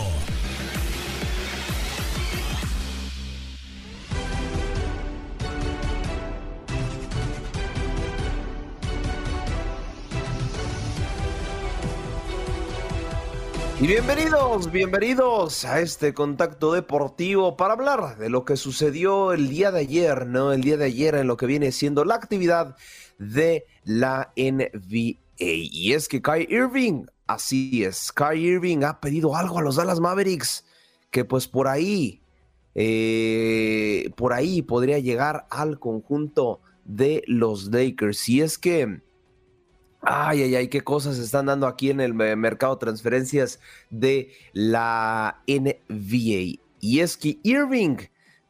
Y 13.80 13.86
bienvenidos, 13.86 14.70
bienvenidos 14.70 15.64
a 15.64 15.80
este 15.80 16.14
contacto 16.14 16.72
deportivo 16.72 17.56
para 17.56 17.74
hablar 17.74 18.16
de 18.18 18.30
lo 18.30 18.44
que 18.44 18.56
sucedió 18.56 19.32
el 19.32 19.48
día 19.48 19.72
de 19.72 19.80
ayer, 19.80 20.26
¿no? 20.26 20.52
El 20.52 20.62
día 20.62 20.76
de 20.76 20.86
ayer 20.86 21.16
en 21.16 21.26
lo 21.26 21.36
que 21.36 21.46
viene 21.46 21.72
siendo 21.72 22.04
la 22.04 22.14
actividad 22.14 22.76
de 23.32 23.66
la 23.84 24.32
NBA. 24.36 25.18
Y 25.38 25.92
es 25.92 26.08
que 26.08 26.22
Kai 26.22 26.46
Irving, 26.48 27.06
así 27.26 27.84
es, 27.84 28.12
Kai 28.12 28.38
Irving 28.40 28.84
ha 28.84 29.00
pedido 29.00 29.36
algo 29.36 29.58
a 29.58 29.62
los 29.62 29.76
Dallas 29.76 30.00
Mavericks, 30.00 30.64
que 31.10 31.24
pues 31.24 31.48
por 31.48 31.68
ahí, 31.68 32.20
eh, 32.74 34.10
por 34.16 34.32
ahí 34.32 34.62
podría 34.62 34.98
llegar 34.98 35.46
al 35.50 35.78
conjunto 35.78 36.60
de 36.84 37.22
los 37.26 37.66
Lakers. 37.72 38.28
Y 38.28 38.40
es 38.40 38.58
que 38.58 39.00
Ay, 40.06 40.42
ay, 40.42 40.54
ay, 40.54 40.68
qué 40.68 40.82
cosas 40.82 41.18
están 41.18 41.46
dando 41.46 41.66
aquí 41.66 41.88
en 41.88 41.98
el 41.98 42.12
mercado 42.12 42.74
de 42.74 42.80
transferencias 42.80 43.58
de 43.88 44.32
la 44.52 45.40
NBA. 45.46 46.60
Y 46.80 47.00
es 47.00 47.16
que 47.16 47.38
Irving 47.42 47.96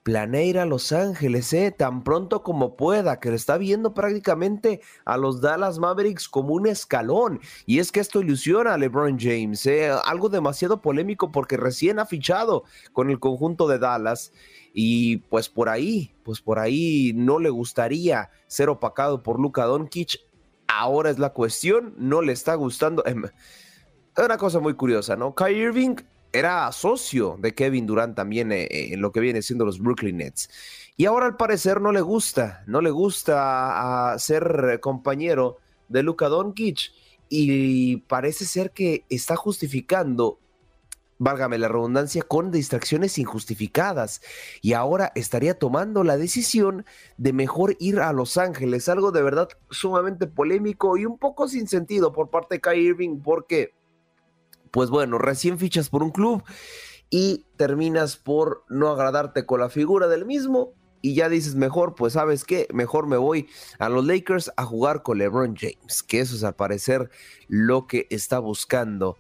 planea 0.04 0.44
ir 0.44 0.58
a 0.58 0.66
Los 0.66 0.92
Ángeles, 0.92 1.52
¿eh? 1.54 1.74
tan 1.76 2.04
pronto 2.04 2.42
como 2.42 2.76
pueda, 2.76 3.18
que 3.18 3.30
le 3.30 3.36
está 3.36 3.56
viendo 3.56 3.94
prácticamente 3.94 4.82
a 5.04 5.16
los 5.16 5.40
Dallas 5.40 5.78
Mavericks 5.78 6.28
como 6.28 6.54
un 6.54 6.66
escalón. 6.68 7.40
Y 7.66 7.78
es 7.78 7.90
que 7.90 8.00
esto 8.00 8.20
ilusiona 8.20 8.74
a 8.74 8.78
LeBron 8.78 9.18
James, 9.18 9.64
¿eh? 9.66 9.90
algo 10.04 10.28
demasiado 10.28 10.82
polémico 10.82 11.32
porque 11.32 11.56
recién 11.56 11.98
ha 11.98 12.06
fichado 12.06 12.64
con 12.92 13.10
el 13.10 13.18
conjunto 13.18 13.66
de 13.66 13.78
Dallas. 13.78 14.32
Y 14.74 15.16
pues 15.16 15.48
por 15.48 15.68
ahí, 15.68 16.14
pues 16.22 16.40
por 16.40 16.58
ahí 16.58 17.12
no 17.14 17.38
le 17.38 17.48
gustaría 17.48 18.30
ser 18.46 18.68
opacado 18.68 19.22
por 19.22 19.40
Luka 19.40 19.64
Doncic 19.64 20.20
Ahora 20.66 21.10
es 21.10 21.18
la 21.20 21.30
cuestión, 21.30 21.94
no 21.96 22.20
le 22.20 22.32
está 22.32 22.56
gustando. 22.56 23.04
Es 23.04 23.14
una 24.24 24.36
cosa 24.36 24.58
muy 24.58 24.74
curiosa, 24.74 25.14
¿no? 25.14 25.34
Kyrie 25.34 25.62
Irving 25.62 25.96
era 26.34 26.70
socio 26.72 27.36
de 27.40 27.54
Kevin 27.54 27.86
Durant 27.86 28.14
también 28.14 28.52
eh, 28.52 28.64
eh, 28.64 28.94
en 28.94 29.00
lo 29.00 29.12
que 29.12 29.20
viene 29.20 29.40
siendo 29.40 29.64
los 29.64 29.78
Brooklyn 29.78 30.18
Nets. 30.18 30.50
Y 30.96 31.06
ahora 31.06 31.26
al 31.26 31.36
parecer 31.36 31.80
no 31.80 31.92
le 31.92 32.00
gusta, 32.00 32.62
no 32.66 32.80
le 32.80 32.90
gusta 32.90 34.14
ser 34.18 34.78
compañero 34.80 35.58
de 35.88 36.02
Luka 36.02 36.28
Doncic 36.28 36.92
y 37.28 37.98
parece 37.98 38.44
ser 38.44 38.70
que 38.70 39.04
está 39.08 39.34
justificando 39.34 40.38
válgame 41.18 41.58
la 41.58 41.68
redundancia, 41.68 42.22
con 42.22 42.50
distracciones 42.50 43.18
injustificadas. 43.18 44.20
Y 44.62 44.72
ahora 44.72 45.12
estaría 45.14 45.58
tomando 45.58 46.04
la 46.04 46.16
decisión 46.16 46.84
de 47.16 47.32
mejor 47.32 47.76
ir 47.78 48.00
a 48.00 48.12
Los 48.12 48.36
Ángeles, 48.36 48.88
algo 48.88 49.12
de 49.12 49.22
verdad 49.22 49.48
sumamente 49.70 50.26
polémico 50.26 50.96
y 50.96 51.06
un 51.06 51.18
poco 51.18 51.48
sin 51.48 51.68
sentido 51.68 52.12
por 52.12 52.30
parte 52.30 52.56
de 52.56 52.60
Kyrie 52.60 52.88
Irving, 52.88 53.20
porque, 53.20 53.74
pues 54.74 54.90
bueno, 54.90 55.18
recién 55.18 55.56
fichas 55.56 55.88
por 55.88 56.02
un 56.02 56.10
club 56.10 56.42
y 57.08 57.46
terminas 57.56 58.16
por 58.16 58.64
no 58.68 58.88
agradarte 58.88 59.46
con 59.46 59.60
la 59.60 59.70
figura 59.70 60.08
del 60.08 60.26
mismo. 60.26 60.72
Y 61.00 61.14
ya 61.14 61.28
dices, 61.28 61.54
mejor, 61.54 61.94
pues 61.94 62.14
sabes 62.14 62.44
qué, 62.44 62.66
mejor 62.72 63.06
me 63.06 63.16
voy 63.16 63.46
a 63.78 63.88
los 63.88 64.04
Lakers 64.04 64.50
a 64.56 64.64
jugar 64.64 65.04
con 65.04 65.18
LeBron 65.18 65.54
James, 65.54 66.02
que 66.02 66.18
eso 66.18 66.34
es 66.34 66.42
al 66.42 66.56
parecer 66.56 67.08
lo 67.46 67.86
que 67.86 68.08
está 68.10 68.40
buscando 68.40 69.16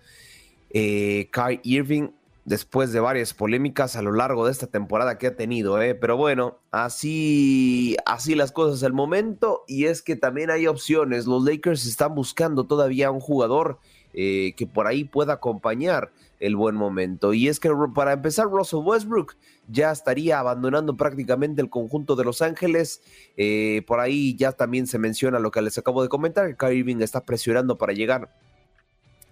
eh, 0.70 1.28
Kai 1.30 1.60
Irving 1.62 2.08
después 2.44 2.90
de 2.92 2.98
varias 2.98 3.32
polémicas 3.32 3.94
a 3.94 4.02
lo 4.02 4.10
largo 4.10 4.46
de 4.46 4.50
esta 4.50 4.66
temporada 4.66 5.18
que 5.18 5.28
ha 5.28 5.36
tenido, 5.36 5.80
¿eh? 5.80 5.94
pero 5.94 6.16
bueno, 6.16 6.58
así, 6.72 7.96
así 8.06 8.34
las 8.34 8.50
cosas 8.50 8.82
el 8.82 8.92
momento 8.92 9.62
y 9.68 9.84
es 9.84 10.02
que 10.02 10.16
también 10.16 10.50
hay 10.50 10.66
opciones, 10.66 11.26
los 11.26 11.44
Lakers 11.44 11.86
están 11.86 12.16
buscando 12.16 12.66
todavía 12.66 13.12
un 13.12 13.20
jugador 13.20 13.78
eh, 14.14 14.54
que 14.56 14.66
por 14.66 14.86
ahí 14.86 15.04
pueda 15.04 15.34
acompañar 15.34 16.12
el 16.40 16.56
buen 16.56 16.74
momento. 16.74 17.32
Y 17.34 17.48
es 17.48 17.58
que 17.58 17.70
para 17.94 18.12
empezar 18.12 18.46
Russell 18.46 18.80
Westbrook 18.80 19.36
ya 19.68 19.90
estaría 19.90 20.38
abandonando 20.38 20.96
prácticamente 20.96 21.62
el 21.62 21.70
conjunto 21.70 22.16
de 22.16 22.24
Los 22.24 22.42
Ángeles, 22.42 23.02
eh, 23.36 23.82
por 23.86 24.00
ahí 24.00 24.36
ya 24.36 24.52
también 24.52 24.86
se 24.86 24.98
menciona 24.98 25.38
lo 25.38 25.50
que 25.50 25.62
les 25.62 25.78
acabo 25.78 26.02
de 26.02 26.08
comentar, 26.08 26.46
que 26.46 26.56
Kyrie 26.56 26.80
Irving 26.80 27.00
está 27.00 27.24
presionando 27.24 27.78
para 27.78 27.92
llegar 27.92 28.34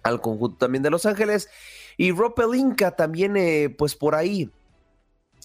al 0.01 0.21
conjunto 0.21 0.57
también 0.57 0.83
de 0.83 0.89
Los 0.89 1.05
Ángeles. 1.05 1.49
Y 1.97 2.11
Rob 2.11 2.33
Pelinka 2.33 2.95
también, 2.95 3.37
eh, 3.37 3.73
pues 3.77 3.95
por 3.95 4.15
ahí, 4.15 4.49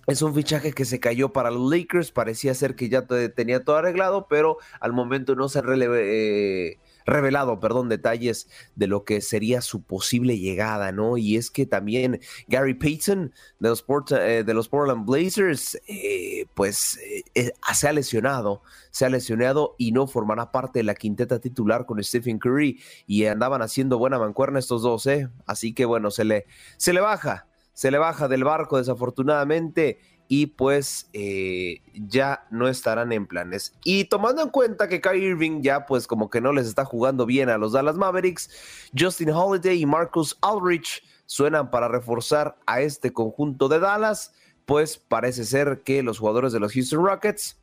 Es 0.07 0.23
un 0.23 0.35
fichaje 0.35 0.73
que 0.73 0.87
se 0.87 1.01
cayó 1.01 1.35
para 1.35 1.51
los 1.51 1.71
Lakers, 1.71 2.13
parecía 2.13 2.55
ser 2.55 2.77
que 2.77 2.89
ya 2.89 3.07
tenía 3.07 3.63
todo 3.63 3.77
arreglado, 3.77 4.27
pero 4.27 4.57
al 4.81 4.95
momento 4.95 5.35
no 5.35 5.51
se 5.51 5.61
eh, 5.61 6.79
revelado, 7.09 7.61
perdón, 7.61 7.89
detalles 7.89 8.49
de 8.77 8.87
lo 8.87 9.05
que 9.05 9.21
sería 9.21 9.61
su 9.61 9.83
posible 9.83 10.39
llegada, 10.39 10.93
¿no? 10.93 11.17
Y 11.17 11.37
es 11.37 11.51
que 11.51 11.67
también 11.67 12.21
Gary 12.47 12.75
Payton 12.75 13.33
de 13.59 13.69
los, 13.69 13.85
eh, 14.11 14.45
de 14.45 14.55
los 14.55 14.69
Portland 14.69 15.07
Blazers, 15.07 15.81
eh, 15.89 16.47
pues 16.55 16.99
se 17.35 17.89
ha 17.89 17.93
lesionado, 17.93 18.63
se 18.91 19.07
ha 19.07 19.09
lesionado 19.09 19.75
y 19.79 19.93
no 19.93 20.07
formará 20.07 20.53
parte 20.53 20.81
de 20.81 20.85
la 20.85 20.95
quinteta 20.95 21.41
titular 21.41 21.87
con 21.87 22.03
Stephen 22.03 22.39
Curry 22.39 22.81
y 23.07 23.25
andaban 23.27 23.63
haciendo 23.63 23.99
buena 23.99 24.19
mancuerna 24.19 24.59
estos 24.59 24.83
dos, 24.83 25.07
¿eh? 25.07 25.29
Así 25.47 25.73
que 25.75 25.85
bueno, 25.85 26.11
se 26.11 26.25
le, 26.25 26.47
se 26.77 26.93
le 26.93 27.01
baja 27.01 27.47
se 27.79 27.93
le 27.93 27.99
baja 27.99 28.27
del 28.27 28.43
barco 28.43 28.79
desafortunadamente 28.79 30.01
y 30.29 30.47
pues 30.47 31.09
eh, 31.15 31.81
ya 31.95 32.47
no 32.51 32.69
estarán 32.69 33.13
en 33.13 33.27
planes. 33.27 33.75
Y 33.83 34.05
tomando 34.05 34.43
en 34.43 34.51
cuenta 34.51 34.87
que 34.87 35.01
Kyrie 35.01 35.31
Irving 35.31 35.63
ya 35.63 35.87
pues 35.87 36.07
como 36.07 36.31
que 36.31 36.41
no 36.41 36.53
les 36.53 36.67
está 36.67 36.85
jugando 36.85 37.27
bien 37.27 37.49
a 37.49 37.59
los 37.59 37.73
Dallas 37.73 37.97
Mavericks, 37.97 38.51
Justin 38.97 39.31
Holiday 39.31 39.81
y 39.81 39.87
Marcus 39.87 40.37
Aldrich 40.43 41.03
suenan 41.27 41.71
para 41.71 41.89
reforzar 41.89 42.59
a 42.67 42.81
este 42.81 43.13
conjunto 43.13 43.69
de 43.69 43.81
Dallas, 43.81 44.35
pues 44.67 44.99
parece 44.99 45.45
ser 45.45 45.83
que 45.83 46.03
los 46.03 46.19
jugadores 46.19 46.53
de 46.53 46.61
los 46.61 46.73
Houston 46.73 47.05
Rockets 47.05 47.58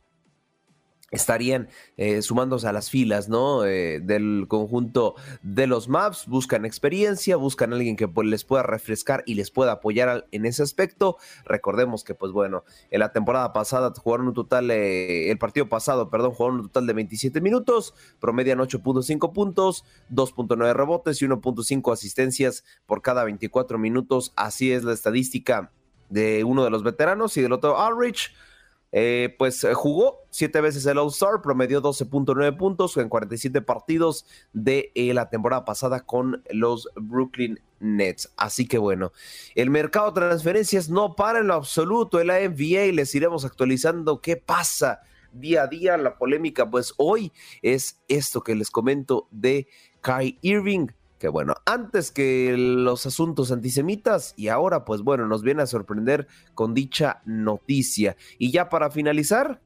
estarían 1.11 1.69
eh, 1.97 2.21
sumándose 2.21 2.67
a 2.67 2.73
las 2.73 2.89
filas, 2.89 3.29
¿no? 3.29 3.65
Eh, 3.65 3.99
del 4.01 4.45
conjunto 4.47 5.15
de 5.43 5.67
los 5.67 5.87
Maps, 5.87 6.25
buscan 6.27 6.65
experiencia, 6.65 7.35
buscan 7.35 7.73
alguien 7.73 7.95
que 7.95 8.07
pues, 8.07 8.27
les 8.27 8.43
pueda 8.43 8.63
refrescar 8.63 9.23
y 9.25 9.35
les 9.35 9.51
pueda 9.51 9.73
apoyar 9.73 10.27
en 10.31 10.45
ese 10.45 10.63
aspecto. 10.63 11.17
Recordemos 11.45 12.03
que, 12.03 12.15
pues 12.15 12.31
bueno, 12.31 12.63
en 12.91 12.99
la 12.99 13.11
temporada 13.11 13.53
pasada 13.53 13.93
jugaron 13.95 14.27
un 14.27 14.33
total, 14.33 14.71
eh, 14.71 15.29
el 15.31 15.37
partido 15.37 15.69
pasado, 15.69 16.09
perdón, 16.09 16.31
jugaron 16.31 16.59
un 16.59 16.67
total 16.67 16.87
de 16.87 16.93
27 16.93 17.41
minutos, 17.41 17.93
promedian 18.19 18.59
8.5 18.59 19.33
puntos, 19.33 19.85
2.9 20.11 20.73
rebotes 20.73 21.21
y 21.21 21.25
1.5 21.25 21.93
asistencias 21.93 22.63
por 22.85 23.01
cada 23.01 23.23
24 23.23 23.77
minutos. 23.77 24.33
Así 24.35 24.71
es 24.71 24.83
la 24.83 24.93
estadística 24.93 25.71
de 26.09 26.43
uno 26.43 26.63
de 26.63 26.69
los 26.69 26.83
veteranos 26.83 27.35
y 27.37 27.41
del 27.41 27.53
otro 27.53 27.75
Ulrich. 27.87 28.33
Eh, 28.97 29.35
pues 29.37 29.61
eh, 29.65 29.73
jugó 29.73 30.25
siete 30.29 30.61
veces 30.61 30.85
el 30.85 30.97
All-Star, 30.97 31.41
promedió 31.43 31.81
12.9 31.81 32.55
puntos 32.55 32.95
en 32.95 33.09
47 33.09 33.61
partidos 33.61 34.25
de 34.53 34.93
eh, 34.95 35.13
la 35.13 35.29
temporada 35.29 35.65
pasada 35.65 36.05
con 36.05 36.41
los 36.49 36.87
Brooklyn 36.95 37.59
Nets. 37.81 38.31
Así 38.37 38.65
que 38.65 38.77
bueno, 38.77 39.11
el 39.53 39.69
mercado 39.69 40.11
de 40.11 40.21
transferencias 40.21 40.89
no 40.89 41.13
para 41.13 41.39
en 41.39 41.47
lo 41.47 41.55
absoluto. 41.55 42.21
En 42.21 42.27
la 42.27 42.39
NBA 42.39 42.93
les 42.93 43.13
iremos 43.13 43.43
actualizando 43.43 44.21
qué 44.21 44.37
pasa 44.37 45.01
día 45.33 45.63
a 45.63 45.67
día. 45.67 45.97
La 45.97 46.17
polémica, 46.17 46.71
pues 46.71 46.93
hoy 46.95 47.33
es 47.61 47.99
esto 48.07 48.43
que 48.43 48.55
les 48.55 48.71
comento 48.71 49.27
de 49.29 49.67
Kai 49.99 50.39
Irving 50.41 50.87
bueno, 51.27 51.55
antes 51.65 52.11
que 52.11 52.55
los 52.57 53.05
asuntos 53.05 53.51
antisemitas 53.51 54.33
y 54.37 54.47
ahora 54.49 54.85
pues 54.85 55.01
bueno, 55.01 55.27
nos 55.27 55.43
viene 55.43 55.63
a 55.63 55.67
sorprender 55.67 56.27
con 56.53 56.73
dicha 56.73 57.21
noticia. 57.25 58.15
Y 58.37 58.51
ya 58.51 58.69
para 58.69 58.91
finalizar, 58.91 59.61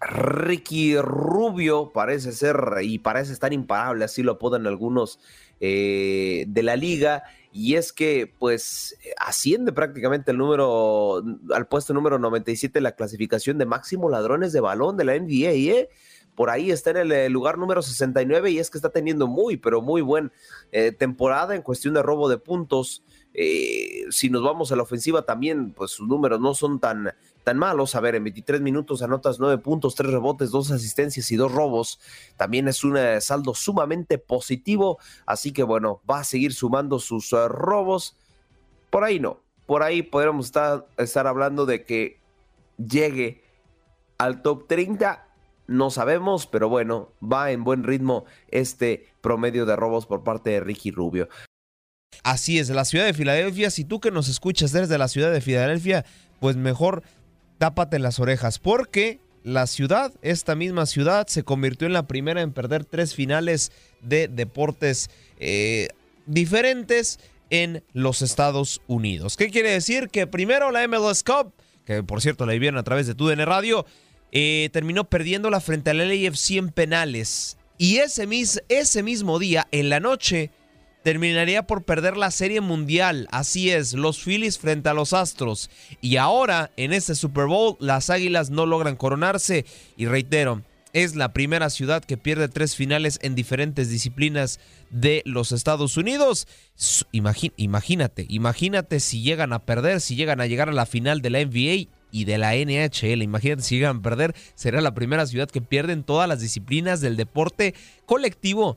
Ricky 0.00 0.96
Rubio 0.98 1.92
parece 1.92 2.32
ser 2.32 2.56
y 2.82 2.98
parece 2.98 3.32
estar 3.32 3.52
imparable, 3.52 4.04
así 4.04 4.22
lo 4.22 4.32
apodan 4.32 4.66
algunos 4.66 5.20
eh, 5.60 6.44
de 6.48 6.62
la 6.62 6.74
liga, 6.74 7.22
y 7.52 7.74
es 7.74 7.92
que 7.92 8.32
pues 8.38 8.96
asciende 9.18 9.72
prácticamente 9.72 10.30
el 10.30 10.38
número, 10.38 11.22
al 11.54 11.66
puesto 11.68 11.92
número 11.92 12.18
97 12.18 12.80
la 12.80 12.92
clasificación 12.92 13.58
de 13.58 13.66
máximo 13.66 14.08
ladrones 14.08 14.52
de 14.52 14.60
balón 14.60 14.96
de 14.96 15.04
la 15.04 15.18
NBA, 15.18 15.52
¿eh? 15.52 15.88
Por 16.34 16.50
ahí 16.50 16.70
está 16.70 16.90
en 16.90 16.96
el 16.96 17.12
eh, 17.12 17.28
lugar 17.28 17.58
número 17.58 17.82
69 17.82 18.50
y 18.50 18.58
es 18.58 18.70
que 18.70 18.78
está 18.78 18.90
teniendo 18.90 19.26
muy, 19.26 19.56
pero 19.56 19.82
muy 19.82 20.00
buen 20.00 20.32
eh, 20.70 20.92
temporada 20.92 21.54
en 21.54 21.62
cuestión 21.62 21.94
de 21.94 22.02
robo 22.02 22.28
de 22.28 22.38
puntos. 22.38 23.04
Eh, 23.34 24.04
si 24.10 24.30
nos 24.30 24.42
vamos 24.42 24.72
a 24.72 24.76
la 24.76 24.82
ofensiva 24.82 25.22
también, 25.22 25.72
pues 25.72 25.90
sus 25.90 26.08
números 26.08 26.40
no 26.40 26.54
son 26.54 26.80
tan, 26.80 27.14
tan 27.44 27.58
malos. 27.58 27.94
A 27.94 28.00
ver, 28.00 28.14
en 28.14 28.24
23 28.24 28.62
minutos 28.62 29.02
anotas 29.02 29.40
9 29.40 29.58
puntos, 29.58 29.94
3 29.94 30.10
rebotes, 30.10 30.50
2 30.50 30.70
asistencias 30.70 31.30
y 31.30 31.36
2 31.36 31.52
robos. 31.52 32.00
También 32.36 32.66
es 32.66 32.82
un 32.82 32.96
saldo 33.20 33.54
sumamente 33.54 34.16
positivo. 34.16 34.98
Así 35.26 35.52
que 35.52 35.62
bueno, 35.62 36.00
va 36.10 36.20
a 36.20 36.24
seguir 36.24 36.54
sumando 36.54 36.98
sus 36.98 37.30
robos. 37.30 38.16
Por 38.90 39.04
ahí 39.04 39.20
no. 39.20 39.40
Por 39.66 39.82
ahí 39.82 40.02
podríamos 40.02 40.46
estar, 40.46 40.86
estar 40.96 41.26
hablando 41.26 41.66
de 41.66 41.84
que 41.84 42.20
llegue 42.78 43.42
al 44.18 44.42
top 44.42 44.66
30 44.66 45.31
no 45.66 45.90
sabemos, 45.90 46.46
pero 46.46 46.68
bueno, 46.68 47.12
va 47.22 47.50
en 47.50 47.64
buen 47.64 47.84
ritmo 47.84 48.24
este 48.48 49.06
promedio 49.20 49.66
de 49.66 49.76
robos 49.76 50.06
por 50.06 50.24
parte 50.24 50.50
de 50.50 50.60
Ricky 50.60 50.90
Rubio. 50.90 51.28
Así 52.22 52.58
es, 52.58 52.68
la 52.70 52.84
ciudad 52.84 53.06
de 53.06 53.14
Filadelfia, 53.14 53.70
si 53.70 53.84
tú 53.84 54.00
que 54.00 54.10
nos 54.10 54.28
escuchas 54.28 54.72
desde 54.72 54.98
la 54.98 55.08
ciudad 55.08 55.32
de 55.32 55.40
Filadelfia, 55.40 56.04
pues 56.40 56.56
mejor 56.56 57.02
tápate 57.58 57.98
las 57.98 58.20
orejas, 58.20 58.58
porque 58.58 59.18
la 59.44 59.66
ciudad, 59.66 60.12
esta 60.22 60.54
misma 60.54 60.86
ciudad, 60.86 61.26
se 61.26 61.42
convirtió 61.42 61.86
en 61.86 61.92
la 61.92 62.06
primera 62.06 62.42
en 62.42 62.52
perder 62.52 62.84
tres 62.84 63.14
finales 63.14 63.72
de 64.02 64.28
deportes 64.28 65.10
eh, 65.38 65.88
diferentes 66.26 67.18
en 67.50 67.82
los 67.92 68.22
Estados 68.22 68.80
Unidos. 68.86 69.36
¿Qué 69.36 69.50
quiere 69.50 69.70
decir? 69.70 70.08
Que 70.08 70.26
primero 70.26 70.70
la 70.70 70.86
MLS 70.86 71.22
Cup, 71.22 71.52
que 71.84 72.02
por 72.02 72.20
cierto 72.20 72.46
la 72.46 72.52
vivieron 72.52 72.78
a 72.78 72.84
través 72.84 73.06
de 73.06 73.14
TUDN 73.14 73.44
Radio, 73.44 73.84
eh, 74.32 74.70
terminó 74.72 75.04
perdiéndola 75.04 75.60
frente 75.60 75.90
al 75.90 75.98
LAFC 75.98 76.52
en 76.52 76.70
penales. 76.70 77.58
Y 77.78 77.98
ese, 77.98 78.26
ese 78.68 79.02
mismo 79.02 79.38
día, 79.38 79.68
en 79.72 79.88
la 79.88 80.00
noche, 80.00 80.50
terminaría 81.02 81.66
por 81.66 81.84
perder 81.84 82.16
la 82.16 82.30
Serie 82.30 82.60
Mundial. 82.60 83.28
Así 83.30 83.70
es, 83.70 83.92
los 83.92 84.22
Phillies 84.22 84.58
frente 84.58 84.88
a 84.88 84.94
los 84.94 85.12
Astros. 85.12 85.70
Y 86.00 86.16
ahora, 86.16 86.70
en 86.76 86.92
este 86.92 87.14
Super 87.14 87.46
Bowl, 87.46 87.76
las 87.80 88.08
Águilas 88.08 88.50
no 88.50 88.66
logran 88.66 88.96
coronarse. 88.96 89.66
Y 89.96 90.06
reitero, 90.06 90.62
es 90.92 91.16
la 91.16 91.32
primera 91.32 91.70
ciudad 91.70 92.04
que 92.04 92.16
pierde 92.16 92.48
tres 92.48 92.76
finales 92.76 93.18
en 93.22 93.34
diferentes 93.34 93.88
disciplinas 93.88 94.60
de 94.90 95.22
los 95.24 95.52
Estados 95.52 95.96
Unidos. 95.96 96.46
imagínate, 97.12 98.26
imagínate 98.28 99.00
si 99.00 99.22
llegan 99.22 99.52
a 99.52 99.64
perder, 99.64 100.00
si 100.00 100.16
llegan 100.16 100.40
a 100.40 100.46
llegar 100.46 100.68
a 100.68 100.72
la 100.72 100.86
final 100.86 101.20
de 101.20 101.30
la 101.30 101.44
NBA 101.44 102.01
y 102.12 102.26
de 102.26 102.38
la 102.38 102.54
NHL. 102.54 103.22
Imagínate 103.22 103.62
si 103.62 103.76
llegan 103.76 103.96
a 103.96 104.02
perder, 104.02 104.36
será 104.54 104.80
la 104.80 104.94
primera 104.94 105.26
ciudad 105.26 105.50
que 105.50 105.60
pierde 105.60 105.94
en 105.94 106.04
todas 106.04 106.28
las 106.28 106.40
disciplinas 106.40 107.00
del 107.00 107.16
deporte 107.16 107.74
colectivo 108.06 108.76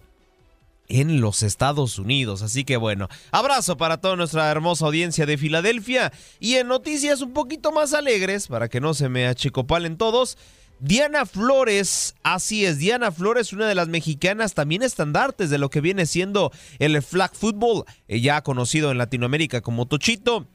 en 0.88 1.22
los 1.22 1.44
Estados 1.44 2.00
Unidos. 2.00 2.42
Así 2.42 2.64
que 2.64 2.78
bueno, 2.78 3.08
abrazo 3.32 3.78
para 3.78 3.98
toda 3.98 4.16
nuestra 4.16 4.50
hermosa 4.50 4.86
audiencia 4.86 5.26
de 5.26 5.38
Filadelfia 5.38 6.12
y 6.40 6.56
en 6.56 6.68
noticias 6.68 7.22
un 7.22 7.34
poquito 7.34 7.72
más 7.72 7.94
alegres, 7.94 8.48
para 8.48 8.70
que 8.70 8.82
no 8.82 8.94
se 8.94 9.10
me 9.10 9.28
achicopalen 9.28 9.98
todos. 9.98 10.38
Diana 10.80 11.26
Flores, 11.26 12.16
así 12.22 12.66
es, 12.66 12.80
Diana 12.80 13.12
Flores, 13.12 13.54
una 13.54 13.68
de 13.68 13.76
las 13.76 13.88
mexicanas 13.88 14.54
también 14.54 14.84
estandartes 14.84 15.50
de 15.50 15.58
lo 15.58 15.70
que 15.70 15.80
viene 15.80 16.06
siendo 16.06 16.52
el 16.80 17.02
flag 17.02 17.34
football, 17.34 17.86
ya 18.08 18.42
conocido 18.42 18.92
en 18.92 18.98
Latinoamérica 18.98 19.62
como 19.62 19.86
Tochito 19.88 20.48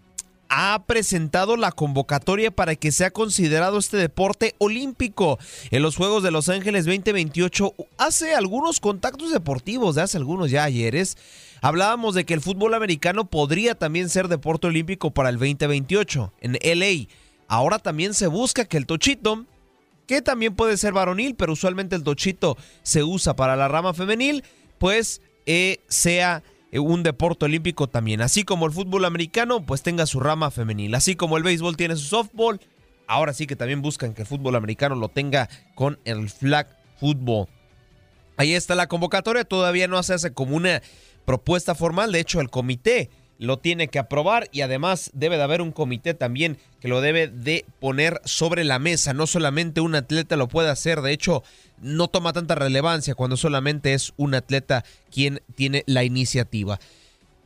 ha 0.50 0.82
presentado 0.84 1.56
la 1.56 1.70
convocatoria 1.70 2.50
para 2.50 2.74
que 2.74 2.90
sea 2.90 3.12
considerado 3.12 3.78
este 3.78 3.96
deporte 3.96 4.56
olímpico 4.58 5.38
en 5.70 5.82
los 5.82 5.96
Juegos 5.96 6.24
de 6.24 6.32
Los 6.32 6.48
Ángeles 6.48 6.84
2028. 6.84 7.72
Hace 7.96 8.34
algunos 8.34 8.80
contactos 8.80 9.30
deportivos, 9.30 9.94
de 9.94 10.02
hace 10.02 10.18
algunos 10.18 10.50
ya 10.50 10.64
ayeres, 10.64 11.16
hablábamos 11.62 12.16
de 12.16 12.26
que 12.26 12.34
el 12.34 12.40
fútbol 12.40 12.74
americano 12.74 13.30
podría 13.30 13.76
también 13.76 14.08
ser 14.08 14.26
deporte 14.26 14.66
olímpico 14.66 15.12
para 15.12 15.28
el 15.28 15.38
2028 15.38 16.32
en 16.40 16.58
LA. 16.60 17.06
Ahora 17.46 17.78
también 17.78 18.12
se 18.12 18.26
busca 18.26 18.64
que 18.64 18.76
el 18.76 18.86
tochito, 18.86 19.46
que 20.08 20.20
también 20.20 20.56
puede 20.56 20.76
ser 20.76 20.92
varonil, 20.92 21.36
pero 21.36 21.52
usualmente 21.52 21.94
el 21.94 22.02
tochito 22.02 22.56
se 22.82 23.04
usa 23.04 23.36
para 23.36 23.54
la 23.54 23.68
rama 23.68 23.94
femenil, 23.94 24.42
pues 24.78 25.22
eh, 25.46 25.78
sea 25.88 26.42
un 26.78 27.02
deporte 27.02 27.46
olímpico 27.46 27.88
también. 27.88 28.20
Así 28.20 28.44
como 28.44 28.66
el 28.66 28.72
fútbol 28.72 29.04
americano, 29.04 29.64
pues 29.64 29.82
tenga 29.82 30.06
su 30.06 30.20
rama 30.20 30.50
femenil. 30.50 30.94
Así 30.94 31.16
como 31.16 31.36
el 31.36 31.42
béisbol 31.42 31.76
tiene 31.76 31.96
su 31.96 32.04
softball, 32.04 32.60
ahora 33.06 33.32
sí 33.32 33.46
que 33.46 33.56
también 33.56 33.82
buscan 33.82 34.14
que 34.14 34.22
el 34.22 34.28
fútbol 34.28 34.54
americano 34.54 34.94
lo 34.94 35.08
tenga 35.08 35.48
con 35.74 35.98
el 36.04 36.30
flag 36.30 36.68
football. 36.98 37.48
Ahí 38.36 38.54
está 38.54 38.74
la 38.74 38.86
convocatoria, 38.86 39.44
todavía 39.44 39.88
no 39.88 40.02
se 40.02 40.14
hace 40.14 40.32
como 40.32 40.56
una 40.56 40.80
propuesta 41.24 41.74
formal, 41.74 42.12
de 42.12 42.20
hecho 42.20 42.40
el 42.40 42.50
comité 42.50 43.10
lo 43.40 43.56
tiene 43.58 43.88
que 43.88 43.98
aprobar 43.98 44.48
y 44.52 44.60
además 44.60 45.10
debe 45.14 45.38
de 45.38 45.42
haber 45.42 45.62
un 45.62 45.72
comité 45.72 46.12
también 46.12 46.58
que 46.78 46.88
lo 46.88 47.00
debe 47.00 47.26
de 47.26 47.64
poner 47.80 48.20
sobre 48.26 48.64
la 48.64 48.78
mesa. 48.78 49.14
No 49.14 49.26
solamente 49.26 49.80
un 49.80 49.94
atleta 49.94 50.36
lo 50.36 50.46
puede 50.46 50.68
hacer, 50.68 51.00
de 51.00 51.12
hecho 51.12 51.42
no 51.80 52.08
toma 52.08 52.34
tanta 52.34 52.54
relevancia 52.54 53.14
cuando 53.14 53.38
solamente 53.38 53.94
es 53.94 54.12
un 54.18 54.34
atleta 54.34 54.84
quien 55.10 55.40
tiene 55.54 55.84
la 55.86 56.04
iniciativa. 56.04 56.78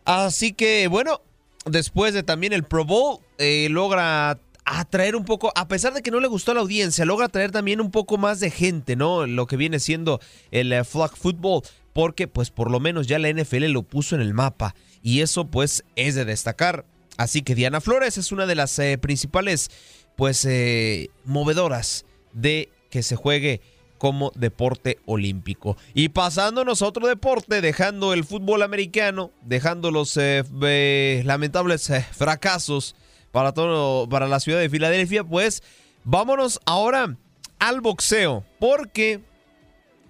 Así 0.05 0.53
que 0.53 0.89
bueno, 0.89 1.21
después 1.65 2.13
de 2.13 2.25
también 2.25 2.53
el 2.53 2.65
Pro 2.65 2.85
Bowl, 2.85 3.21
eh, 3.39 3.69
logra 3.71 4.41
atraer 4.65 5.15
un 5.15 5.25
poco, 5.25 5.53
a 5.55 5.69
pesar 5.69 5.95
de 5.95 6.03
que 6.03 6.11
no 6.11 6.19
le 6.19 6.27
gustó 6.27 6.51
a 6.51 6.55
la 6.55 6.61
audiencia, 6.63 7.05
logra 7.05 7.27
atraer 7.27 7.53
también 7.53 7.81
un 7.81 7.93
poco 7.93 8.19
más 8.19 8.41
de 8.41 8.51
gente, 8.51 8.97
¿no? 8.97 9.29
Lo 9.29 9.47
que 9.47 9.57
viene 9.57 9.79
siendo 9.79 10.21
el 10.51 10.73
eh, 10.73 10.83
flag 10.83 11.15
football, 11.17 11.63
porque 11.93 12.27
pues 12.27 12.51
por 12.51 12.69
lo 12.69 12.81
menos 12.81 13.07
ya 13.07 13.21
la 13.21 13.33
NFL 13.33 13.67
lo 13.67 13.85
puso 13.85 14.17
en 14.17 14.23
el 14.23 14.35
mapa 14.35 14.75
y 15.05 15.21
eso 15.21 15.45
pues 15.45 15.85
es 15.95 16.17
de 16.17 16.25
destacar. 16.25 16.87
Así 17.19 17.43
que 17.43 17.55
Diana 17.55 17.81
Flores 17.81 18.19
es 18.19 18.33
una 18.33 18.47
de 18.47 18.57
las 18.57 18.77
eh, 18.81 18.99
principales 18.99 19.71
pues 20.17 20.45
eh, 20.47 21.11
movedoras 21.25 22.07
de 22.33 22.71
que 22.91 23.03
se 23.03 23.15
juegue 23.15 23.61
como 23.99 24.33
deporte 24.35 24.99
olímpico. 25.05 25.77
Y 25.93 26.09
pasándonos 26.09 26.81
a 26.81 26.87
otro 26.87 27.07
deporte, 27.07 27.61
dejando 27.61 28.15
el 28.15 28.25
fútbol 28.25 28.63
americano, 28.63 29.31
dejando 29.43 29.91
los 29.91 30.17
eh, 30.17 31.23
lamentables 31.25 31.93
fracasos 32.13 32.97
para, 33.31 33.53
todo, 33.53 34.09
para 34.09 34.27
la 34.27 34.41
ciudad 34.41 34.59
de 34.59 34.71
Filadelfia, 34.71 35.23
pues 35.23 35.63
vámonos 36.03 36.61
ahora 36.65 37.17
al 37.59 37.83
boxeo, 37.83 38.45
porque 38.59 39.21